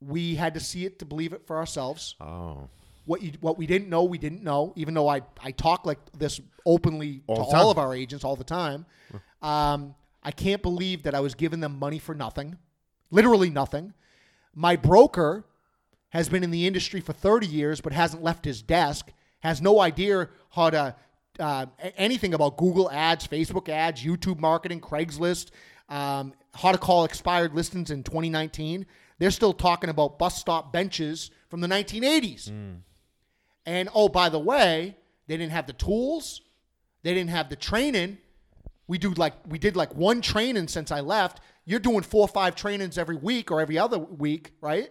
we 0.00 0.34
had 0.34 0.54
to 0.54 0.60
see 0.60 0.84
it 0.84 0.98
to 1.00 1.04
believe 1.04 1.32
it 1.32 1.46
for 1.46 1.56
ourselves. 1.58 2.14
oh, 2.20 2.68
What 3.04 3.22
you 3.22 3.32
what 3.40 3.58
we 3.58 3.66
didn't 3.66 3.88
know, 3.88 4.04
we 4.04 4.18
didn't 4.18 4.42
know. 4.42 4.72
Even 4.76 4.94
though 4.94 5.08
I 5.08 5.22
I 5.42 5.50
talk 5.52 5.86
like 5.86 5.98
this 6.16 6.40
openly 6.66 7.22
All 7.26 7.36
to 7.36 7.56
all 7.56 7.70
of 7.70 7.78
our 7.78 7.94
agents 7.94 8.24
all 8.24 8.36
the 8.36 8.44
time. 8.44 8.86
Um, 9.42 9.94
I 10.22 10.30
can't 10.30 10.62
believe 10.62 11.02
that 11.02 11.14
I 11.14 11.20
was 11.20 11.34
giving 11.34 11.60
them 11.60 11.78
money 11.78 11.98
for 11.98 12.14
nothing, 12.14 12.56
literally 13.10 13.50
nothing. 13.50 13.92
My 14.54 14.76
broker 14.76 15.44
has 16.12 16.28
been 16.28 16.44
in 16.44 16.50
the 16.50 16.66
industry 16.66 17.00
for 17.00 17.12
30 17.12 17.46
years, 17.46 17.80
but 17.80 17.92
hasn't 17.92 18.22
left 18.22 18.44
his 18.44 18.60
desk. 18.62 19.10
Has 19.40 19.62
no 19.62 19.80
idea 19.80 20.28
how 20.50 20.70
to 20.70 20.94
uh, 21.40 21.66
anything 21.96 22.34
about 22.34 22.58
Google 22.58 22.90
Ads, 22.90 23.26
Facebook 23.26 23.68
Ads, 23.68 24.04
YouTube 24.04 24.38
marketing, 24.38 24.80
Craigslist, 24.80 25.50
um, 25.88 26.34
how 26.54 26.70
to 26.70 26.78
call 26.78 27.04
expired 27.04 27.54
listings 27.54 27.90
in 27.90 28.02
2019. 28.02 28.84
They're 29.18 29.30
still 29.30 29.54
talking 29.54 29.88
about 29.88 30.18
bus 30.18 30.38
stop 30.38 30.72
benches 30.72 31.30
from 31.48 31.60
the 31.60 31.68
1980s. 31.68 32.50
And 33.64 33.88
oh, 33.94 34.08
by 34.08 34.28
the 34.28 34.38
way, 34.38 34.96
they 35.28 35.36
didn't 35.36 35.52
have 35.52 35.66
the 35.66 35.72
tools. 35.72 36.42
They 37.02 37.14
didn't 37.14 37.30
have 37.30 37.48
the 37.48 37.56
training. 37.56 38.18
We 38.86 38.98
do 38.98 39.10
like 39.14 39.34
we 39.48 39.58
did 39.58 39.76
like 39.76 39.94
one 39.94 40.20
training 40.20 40.68
since 40.68 40.90
I 40.90 41.00
left. 41.00 41.40
You're 41.64 41.80
doing 41.80 42.02
four 42.02 42.22
or 42.22 42.28
five 42.28 42.54
trainings 42.54 42.98
every 42.98 43.16
week 43.16 43.50
or 43.50 43.60
every 43.60 43.78
other 43.78 43.98
week, 43.98 44.52
right? 44.60 44.90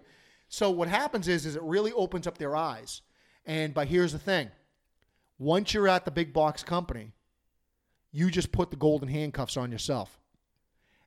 So 0.51 0.69
what 0.69 0.89
happens 0.89 1.29
is 1.29 1.45
is 1.45 1.55
it 1.55 1.63
really 1.63 1.93
opens 1.93 2.27
up 2.27 2.37
their 2.37 2.57
eyes. 2.57 3.01
And 3.45 3.73
but 3.73 3.87
here's 3.87 4.11
the 4.11 4.19
thing. 4.19 4.49
Once 5.39 5.73
you're 5.73 5.87
at 5.87 6.03
the 6.03 6.11
big 6.11 6.33
box 6.33 6.61
company, 6.61 7.13
you 8.11 8.29
just 8.29 8.51
put 8.51 8.69
the 8.69 8.75
golden 8.75 9.07
handcuffs 9.07 9.55
on 9.55 9.71
yourself. 9.71 10.19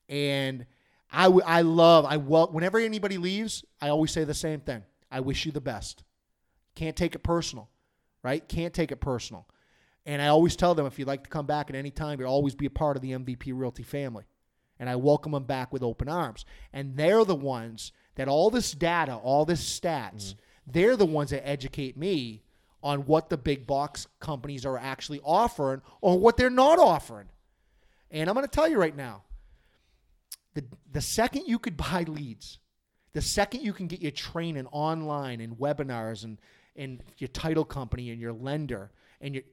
And 0.09 0.65
I, 1.13 1.25
w- 1.25 1.45
I 1.47 1.61
love 1.61 2.07
I 2.07 2.17
well 2.17 2.49
whenever 2.51 2.79
anybody 2.79 3.19
leaves, 3.19 3.63
I 3.83 3.91
always 3.91 4.11
say 4.11 4.25
the 4.25 4.33
same 4.35 4.61
thing. 4.61 4.83
I 5.11 5.21
wish 5.21 5.45
you 5.45 5.53
the 5.53 5.61
best. 5.61 6.05
Can't 6.75 6.97
take 6.97 7.15
it 7.15 7.23
personal, 7.23 7.69
right? 8.23 8.49
Can't 8.49 8.73
take 8.73 8.93
it 8.93 9.01
personal. 9.01 9.47
And 10.07 10.23
I 10.23 10.29
always 10.29 10.57
tell 10.57 10.75
them 10.75 10.87
if 10.87 10.99
you'd 10.99 11.07
like 11.07 11.25
to 11.25 11.31
come 11.31 11.47
back 11.47 11.69
at 11.69 11.77
any 11.77 11.91
time, 11.91 12.19
you'll 12.19 12.31
always 12.31 12.55
be 12.55 12.67
a 12.67 12.71
part 12.71 12.97
of 12.97 13.03
the 13.03 13.13
MVP 13.13 13.53
Realty 13.55 13.83
family. 13.83 14.25
And 14.79 14.89
I 14.89 14.97
welcome 14.97 15.33
them 15.33 15.45
back 15.45 15.71
with 15.71 15.83
open 15.83 16.09
arms. 16.09 16.47
And 16.73 16.97
they're 16.97 17.25
the 17.27 17.37
ones 17.37 17.93
that 18.17 18.29
all 18.29 18.51
this 18.51 18.73
data, 18.73 19.15
all 19.15 19.45
this 19.45 19.63
stats, 19.81 20.35
they're 20.67 20.97
the 20.97 21.07
ones 21.07 21.31
that 21.31 21.47
educate 21.47 21.97
me 21.97 22.43
on 22.83 23.07
what 23.07 23.31
the 23.31 23.37
big 23.37 23.67
box 23.67 24.07
companies 24.21 24.67
are 24.67 24.79
actually 24.79 25.21
offering 25.25 25.81
or 26.01 26.19
what 26.19 26.37
they're 26.37 26.51
not 26.51 26.79
offering. 26.79 27.29
And 28.11 28.29
I'm 28.29 28.35
going 28.35 28.47
to 28.47 28.51
tell 28.51 28.69
you 28.69 28.79
right 28.79 28.97
now, 28.97 29.23
the 30.55 30.65
the 30.93 31.01
second 31.01 31.47
you 31.47 31.59
could 31.59 31.77
buy 31.91 32.05
leads, 32.07 32.59
the 33.13 33.23
second 33.23 33.63
you 33.63 33.73
can 33.73 33.87
get 33.87 34.01
your 34.01 34.13
training 34.13 34.67
online 34.67 35.41
and 35.41 35.57
webinars 35.57 36.25
and 36.25 36.39
and 36.77 37.03
your 37.19 37.29
title 37.29 37.65
company 37.65 38.11
and 38.11 38.21
your 38.21 38.33
lender 38.33 38.91
and 39.21 39.35
your 39.35 39.45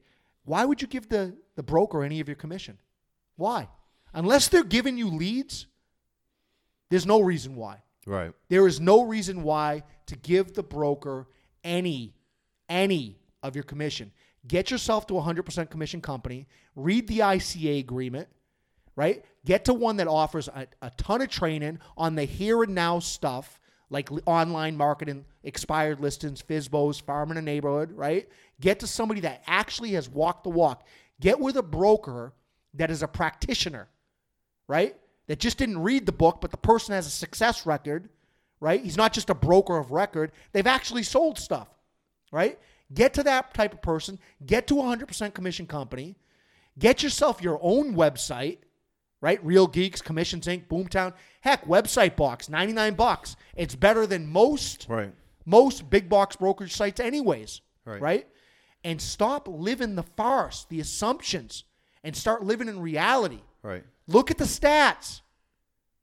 why 0.44 0.64
would 0.64 0.82
you 0.82 0.88
give 0.88 1.08
the 1.08 1.36
the 1.56 1.62
broker 1.62 2.02
any 2.02 2.20
of 2.20 2.28
your 2.28 2.36
commission? 2.36 2.78
Why? 3.36 3.68
Unless 4.12 4.48
they're 4.48 4.64
giving 4.64 4.98
you 4.98 5.08
leads, 5.08 5.66
there's 6.90 7.06
no 7.06 7.20
reason 7.20 7.56
why. 7.56 7.82
Right. 8.06 8.32
There 8.48 8.66
is 8.66 8.80
no 8.80 9.02
reason 9.04 9.42
why 9.42 9.84
to 10.06 10.16
give 10.16 10.54
the 10.54 10.62
broker 10.62 11.28
any 11.62 12.14
any 12.68 13.18
of 13.42 13.54
your 13.54 13.64
commission. 13.64 14.12
Get 14.46 14.70
yourself 14.70 15.06
to 15.08 15.18
a 15.18 15.22
100% 15.22 15.70
commission 15.70 16.00
company. 16.00 16.48
Read 16.74 17.06
the 17.06 17.20
ICA 17.20 17.78
agreement, 17.78 18.28
right? 18.96 19.24
Get 19.44 19.66
to 19.66 19.74
one 19.74 19.96
that 19.98 20.08
offers 20.08 20.48
a, 20.48 20.66
a 20.80 20.90
ton 20.96 21.20
of 21.20 21.28
training 21.28 21.78
on 21.96 22.14
the 22.14 22.24
here 22.24 22.62
and 22.62 22.74
now 22.74 22.98
stuff 22.98 23.60
like 23.90 24.08
online 24.26 24.76
marketing, 24.76 25.26
expired 25.44 26.00
listings, 26.00 26.42
FSBOs, 26.42 27.02
farm 27.02 27.30
in 27.30 27.36
a 27.36 27.42
neighborhood, 27.42 27.92
right? 27.92 28.28
Get 28.58 28.80
to 28.80 28.86
somebody 28.86 29.20
that 29.20 29.42
actually 29.46 29.90
has 29.92 30.08
walked 30.08 30.44
the 30.44 30.50
walk. 30.50 30.86
Get 31.20 31.38
with 31.38 31.56
a 31.56 31.62
broker 31.62 32.32
that 32.74 32.90
is 32.90 33.02
a 33.02 33.08
practitioner, 33.08 33.88
right? 34.66 34.96
That 35.28 35.38
just 35.38 35.58
didn't 35.58 35.82
read 35.82 36.06
the 36.06 36.12
book, 36.12 36.40
but 36.40 36.50
the 36.50 36.56
person 36.56 36.94
has 36.94 37.06
a 37.06 37.10
success 37.10 37.64
record, 37.64 38.08
right? 38.60 38.82
He's 38.82 38.96
not 38.96 39.12
just 39.12 39.30
a 39.30 39.34
broker 39.34 39.76
of 39.78 39.92
record. 39.92 40.32
They've 40.52 40.66
actually 40.66 41.04
sold 41.04 41.38
stuff, 41.38 41.68
right? 42.32 42.58
Get 42.92 43.14
to 43.14 43.22
that 43.22 43.54
type 43.54 43.72
of 43.72 43.80
person. 43.82 44.18
Get 44.44 44.66
to 44.66 44.80
a 44.80 44.82
100% 44.82 45.32
commission 45.32 45.66
company. 45.66 46.16
Get 46.78 47.02
yourself 47.02 47.40
your 47.40 47.58
own 47.62 47.94
website, 47.94 48.58
right? 49.20 49.42
Real 49.44 49.66
Geeks, 49.66 50.02
Commissions 50.02 50.46
Inc., 50.46 50.66
Boomtown. 50.66 51.12
Heck, 51.40 51.64
website 51.66 52.16
box, 52.16 52.48
99 52.48 52.94
bucks. 52.94 53.36
It's 53.56 53.74
better 53.74 54.06
than 54.06 54.26
most 54.26 54.86
Right. 54.88 55.12
most 55.46 55.88
big 55.88 56.08
box 56.08 56.36
brokerage 56.36 56.72
sites 56.74 57.00
anyways 57.00 57.60
Right. 57.84 58.00
right 58.00 58.28
and 58.84 59.00
stop 59.02 59.48
living 59.48 59.96
the 59.96 60.02
farce 60.04 60.66
the 60.68 60.78
assumptions 60.80 61.64
and 62.04 62.16
start 62.16 62.44
living 62.44 62.68
in 62.68 62.78
reality 62.80 63.40
Right. 63.62 63.84
Look 64.06 64.30
at 64.30 64.38
the 64.38 64.44
stats 64.44 65.20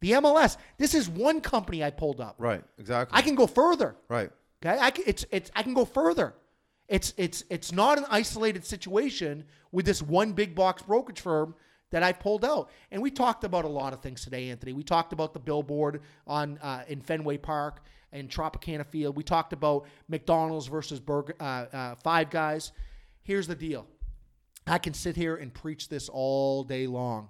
the 0.02 0.12
mls 0.12 0.58
this 0.78 0.94
is 0.94 1.10
one 1.10 1.42
company 1.42 1.84
i 1.84 1.90
pulled 1.90 2.22
up 2.22 2.36
Right. 2.38 2.64
Exactly. 2.78 3.18
i 3.18 3.22
can 3.22 3.36
go 3.36 3.48
further 3.48 3.96
right. 4.08 4.32
okay 4.66 4.78
I 4.80 4.92
can, 4.92 5.04
it's, 5.08 5.26
it's, 5.32 5.52
I 5.56 5.64
can 5.64 5.74
go 5.74 5.86
further 5.86 6.34
it's, 6.88 7.14
it's, 7.18 7.44
it's 7.52 7.72
not 7.72 8.00
an 8.00 8.06
isolated 8.10 8.66
situation 8.66 9.46
with 9.72 9.86
this 9.86 10.02
one 10.02 10.34
big 10.34 10.56
box 10.56 10.82
brokerage 10.82 11.22
firm 11.22 11.54
that 11.92 12.02
I 12.04 12.12
pulled 12.14 12.44
out. 12.44 12.72
And 12.92 13.02
we 13.02 13.12
talked 13.12 13.44
about 13.44 13.64
a 13.64 13.70
lot 13.70 13.94
of 13.94 14.02
things 14.02 14.24
today, 14.24 14.50
Anthony. 14.50 14.74
We 14.74 14.84
talked 14.84 15.14
about 15.14 15.34
the 15.34 15.40
billboard 15.40 16.02
on 16.26 16.58
uh, 16.60 16.84
in 16.88 17.02
Fenway 17.02 17.38
Park 17.38 17.82
and 18.12 18.28
Tropicana 18.30 18.86
Field. 18.86 19.16
We 19.16 19.24
talked 19.24 19.54
about 19.54 19.86
McDonald's 20.08 20.66
versus 20.68 21.00
Burger 21.00 21.36
uh, 21.40 21.44
uh, 21.44 21.96
Five 22.04 22.32
Guys. 22.32 22.72
Here's 23.22 23.48
the 23.48 23.56
deal: 23.56 23.86
I 24.66 24.78
can 24.80 24.94
sit 24.94 25.16
here 25.16 25.36
and 25.36 25.54
preach 25.54 25.90
this 25.90 26.10
all 26.10 26.64
day 26.64 26.88
long. 26.88 27.30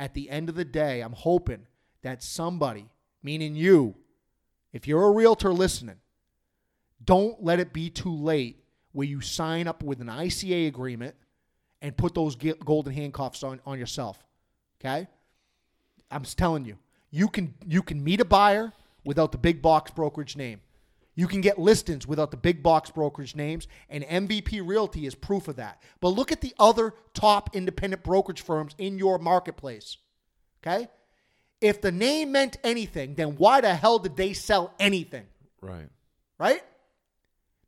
At 0.00 0.14
the 0.14 0.30
end 0.30 0.48
of 0.48 0.54
the 0.54 0.64
day, 0.64 1.02
I'm 1.02 1.12
hoping 1.12 1.66
that 2.00 2.22
somebody, 2.22 2.88
meaning 3.22 3.54
you, 3.54 3.94
if 4.72 4.88
you're 4.88 5.04
a 5.04 5.10
realtor 5.10 5.52
listening, 5.52 5.96
don't 7.04 7.44
let 7.44 7.60
it 7.60 7.74
be 7.74 7.90
too 7.90 8.14
late 8.14 8.64
where 8.92 9.06
you 9.06 9.20
sign 9.20 9.68
up 9.68 9.82
with 9.82 10.00
an 10.00 10.06
ICA 10.06 10.68
agreement 10.68 11.14
and 11.82 11.94
put 11.94 12.14
those 12.14 12.34
golden 12.34 12.94
handcuffs 12.94 13.42
on, 13.42 13.60
on 13.66 13.78
yourself. 13.78 14.24
Okay? 14.80 15.06
I'm 16.10 16.22
telling 16.24 16.64
you. 16.64 16.78
You 17.10 17.28
can 17.28 17.54
you 17.66 17.82
can 17.82 18.02
meet 18.02 18.20
a 18.20 18.24
buyer 18.24 18.72
without 19.04 19.32
the 19.32 19.38
big 19.38 19.60
box 19.60 19.90
brokerage 19.90 20.34
name. 20.34 20.62
You 21.14 21.26
can 21.26 21.40
get 21.40 21.58
listings 21.58 22.06
without 22.06 22.30
the 22.30 22.36
big 22.36 22.62
box 22.62 22.90
brokerage 22.90 23.34
names, 23.34 23.66
and 23.88 24.04
MVP 24.04 24.66
Realty 24.66 25.06
is 25.06 25.14
proof 25.14 25.48
of 25.48 25.56
that. 25.56 25.82
But 26.00 26.10
look 26.10 26.32
at 26.32 26.40
the 26.40 26.54
other 26.58 26.94
top 27.14 27.54
independent 27.54 28.02
brokerage 28.02 28.42
firms 28.42 28.74
in 28.78 28.98
your 28.98 29.18
marketplace. 29.18 29.98
Okay? 30.62 30.88
If 31.60 31.82
the 31.82 31.92
name 31.92 32.32
meant 32.32 32.56
anything, 32.64 33.16
then 33.16 33.36
why 33.36 33.60
the 33.60 33.74
hell 33.74 33.98
did 33.98 34.16
they 34.16 34.32
sell 34.32 34.72
anything? 34.78 35.26
Right. 35.60 35.88
right? 36.38 36.62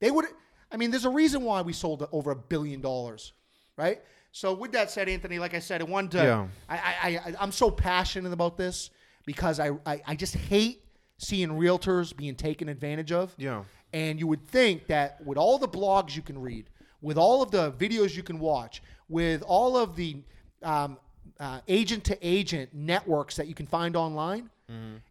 They 0.01 0.11
would. 0.11 0.24
I 0.70 0.78
mean, 0.78 0.90
there's 0.90 1.05
a 1.05 1.11
reason 1.11 1.43
why 1.43 1.61
we 1.61 1.74
sold 1.74 2.07
over 2.11 2.30
a 2.30 2.36
billion 2.36 2.80
dollars, 2.80 3.34
right? 3.76 4.01
So 4.30 4.55
with 4.55 4.72
that 4.72 4.90
said, 4.90 5.11
Anthony, 5.11 5.38
like 5.38 5.53
I 5.53 5.59
said, 5.59 5.82
I 5.82 5.84
wanted 5.84 6.12
to. 6.12 6.18
Yeah. 6.18 6.47
I, 6.68 6.76
I, 6.76 7.09
I, 7.09 7.34
I'm 7.38 7.53
so 7.53 7.70
passionate 7.70 8.32
about 8.32 8.57
this 8.57 8.88
because 9.26 9.61
I, 9.61 9.72
I, 9.84 10.01
I 10.07 10.16
just 10.16 10.34
hate 10.34 10.82
seeing 11.19 11.51
realtors 11.51 12.17
being 12.17 12.35
taken 12.35 12.69
advantage 12.69 13.13
of. 13.13 13.35
Yeah. 13.39 13.65
And 13.93 14.19
you 14.19 14.27
would 14.27 14.47
think 14.47 14.87
that 14.87 15.25
with 15.25 15.39
all 15.39 15.59
the 15.59 15.69
blogs 15.69 16.17
you 16.17 16.23
can 16.23 16.41
read, 16.41 16.67
with 17.01 17.19
all 17.19 17.43
of 17.43 17.51
the 17.51 17.73
videos 17.73 18.17
you 18.17 18.23
can 18.23 18.39
watch, 18.39 18.83
with 19.09 19.43
all 19.43 19.77
of 19.77 19.97
the 19.97 20.23
um, 20.63 20.97
uh, 21.39 21.61
agent 21.69 22.05
to 22.05 22.19
agent 22.23 22.71
networks 22.73 23.37
that 23.37 23.47
you 23.47 23.55
can 23.55 23.67
find 23.67 23.97
online, 23.97 24.51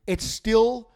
it's 0.08 0.26
still 0.26 0.90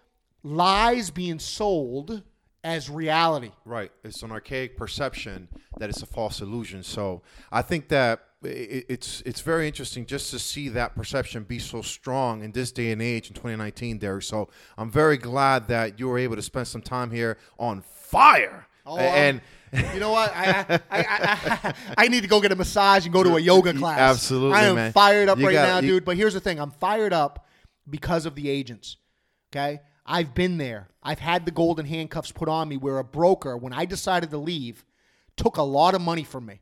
lies 0.44 1.12
being 1.12 1.38
sold 1.40 2.24
as 2.64 2.90
reality. 2.90 3.52
Right. 3.64 3.92
It's 4.04 4.24
an 4.24 4.32
archaic 4.32 4.76
perception 4.76 5.48
that 5.78 5.90
it's 5.90 6.02
a 6.02 6.08
false 6.08 6.42
illusion. 6.42 6.82
So 6.82 7.22
I 7.52 7.62
think 7.62 7.90
that 7.90 8.25
it's 8.44 9.22
it's 9.26 9.42
very 9.42 9.68
interesting 9.68 10.06
just 10.06 10.30
to 10.32 10.40
see 10.40 10.70
that 10.70 10.96
perception 10.96 11.44
be 11.44 11.60
so 11.60 11.82
strong 11.82 12.44
in 12.44 12.52
this 12.52 12.72
day 12.72 12.92
and 12.92 13.02
age 13.02 13.28
in 13.30 13.34
2019, 13.34 13.98
Derek. 13.98 14.24
So 14.24 14.50
I'm 14.78 14.92
very 14.92 15.18
glad 15.18 15.68
that 15.70 16.00
you 16.00 16.08
were 16.08 16.18
able 16.18 16.36
to 16.36 16.42
spend 16.42 16.68
some 16.68 16.82
time 16.82 17.12
here 17.12 17.38
on 17.58 17.82
fire. 17.82 18.68
Oh, 18.86 18.98
and 18.98 19.42
You 19.94 20.00
know 20.00 20.12
what? 20.12 20.32
I, 20.34 20.66
I, 20.70 20.80
I, 20.90 21.06
I, 21.64 21.74
I 21.98 22.08
need 22.08 22.22
to 22.22 22.28
go 22.30 22.40
get 22.40 22.52
a 22.52 22.56
massage 22.56 23.04
and 23.06 23.12
go 23.14 23.24
to 23.24 23.36
a 23.36 23.40
yoga 23.40 23.74
class. 23.74 24.00
Absolutely, 24.00 24.58
I 24.58 24.66
am 24.66 24.76
man. 24.76 24.92
fired 24.94 25.28
up 25.28 25.38
You 25.38 25.48
right 25.48 25.54
got- 25.54 25.68
now, 25.68 25.80
you- 25.80 25.94
dude. 25.96 26.06
But 26.06 26.16
here's 26.16 26.34
the 26.34 26.40
thing 26.40 26.60
I'm 26.60 26.72
fired 26.72 27.12
up 27.12 27.46
because 27.90 28.26
of 28.26 28.36
the 28.36 28.48
agents. 28.50 28.96
Okay? 29.52 29.82
I've 30.06 30.34
been 30.34 30.58
there. 30.60 30.90
I've 31.04 31.20
had 31.20 31.46
the 31.46 31.52
golden 31.52 31.86
handcuffs 31.88 32.32
put 32.32 32.48
on 32.48 32.70
me 32.70 32.78
where 32.78 33.00
a 33.00 33.04
broker, 33.04 33.58
when 33.58 33.74
I 33.74 33.86
decided 33.86 34.30
to 34.30 34.38
leave, 34.38 34.86
took 35.36 35.58
a 35.58 35.64
lot 35.64 35.94
of 35.96 36.00
money 36.02 36.24
from 36.24 36.46
me 36.46 36.62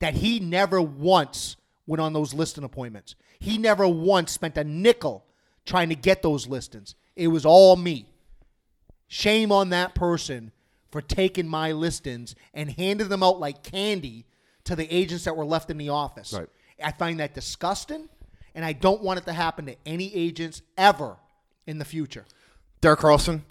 that 0.00 0.14
he 0.14 0.40
never 0.40 0.80
once 0.80 1.56
went 1.86 2.00
on 2.00 2.12
those 2.12 2.34
listing 2.34 2.64
appointments. 2.64 3.14
He 3.38 3.58
never 3.58 3.86
once 3.86 4.32
spent 4.32 4.56
a 4.56 4.64
nickel 4.64 5.24
trying 5.66 5.88
to 5.88 5.94
get 5.94 6.22
those 6.22 6.46
listings. 6.46 6.94
It 7.16 7.28
was 7.28 7.44
all 7.44 7.76
me. 7.76 8.06
Shame 9.08 9.52
on 9.52 9.70
that 9.70 9.94
person 9.94 10.50
for 10.90 11.00
taking 11.00 11.48
my 11.48 11.72
listings 11.72 12.34
and 12.52 12.70
handing 12.70 13.08
them 13.08 13.22
out 13.22 13.40
like 13.40 13.62
candy 13.62 14.26
to 14.64 14.76
the 14.76 14.92
agents 14.94 15.24
that 15.24 15.36
were 15.36 15.44
left 15.44 15.70
in 15.70 15.78
the 15.78 15.90
office. 15.90 16.32
Right. 16.32 16.48
I 16.82 16.92
find 16.92 17.20
that 17.20 17.34
disgusting, 17.34 18.08
and 18.54 18.64
I 18.64 18.72
don't 18.72 19.02
want 19.02 19.18
it 19.18 19.26
to 19.26 19.32
happen 19.32 19.66
to 19.66 19.76
any 19.86 20.14
agents 20.14 20.62
ever 20.76 21.16
in 21.66 21.78
the 21.78 21.84
future. 21.84 22.24
Derek 22.80 23.00
Carlson, 23.00 23.44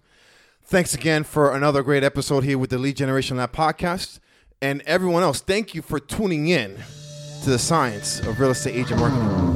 thanks 0.64 0.94
again 0.94 1.24
for 1.24 1.56
another 1.56 1.84
great 1.84 2.04
episode 2.04 2.44
here 2.44 2.58
with 2.58 2.70
the 2.70 2.78
Lead 2.78 2.98
Generation 2.98 3.38
Lab 3.38 3.54
podcast. 3.54 4.20
And 4.64 4.82
everyone 4.86 5.24
else, 5.24 5.42
thank 5.42 5.76
you 5.76 5.82
for 5.82 6.00
tuning 6.00 6.48
in 6.48 6.78
to 7.44 7.50
the 7.50 7.60
science 7.60 8.22
of 8.22 8.40
real 8.40 8.52
estate 8.52 8.76
agent 8.76 8.98
marketing. 8.98 9.53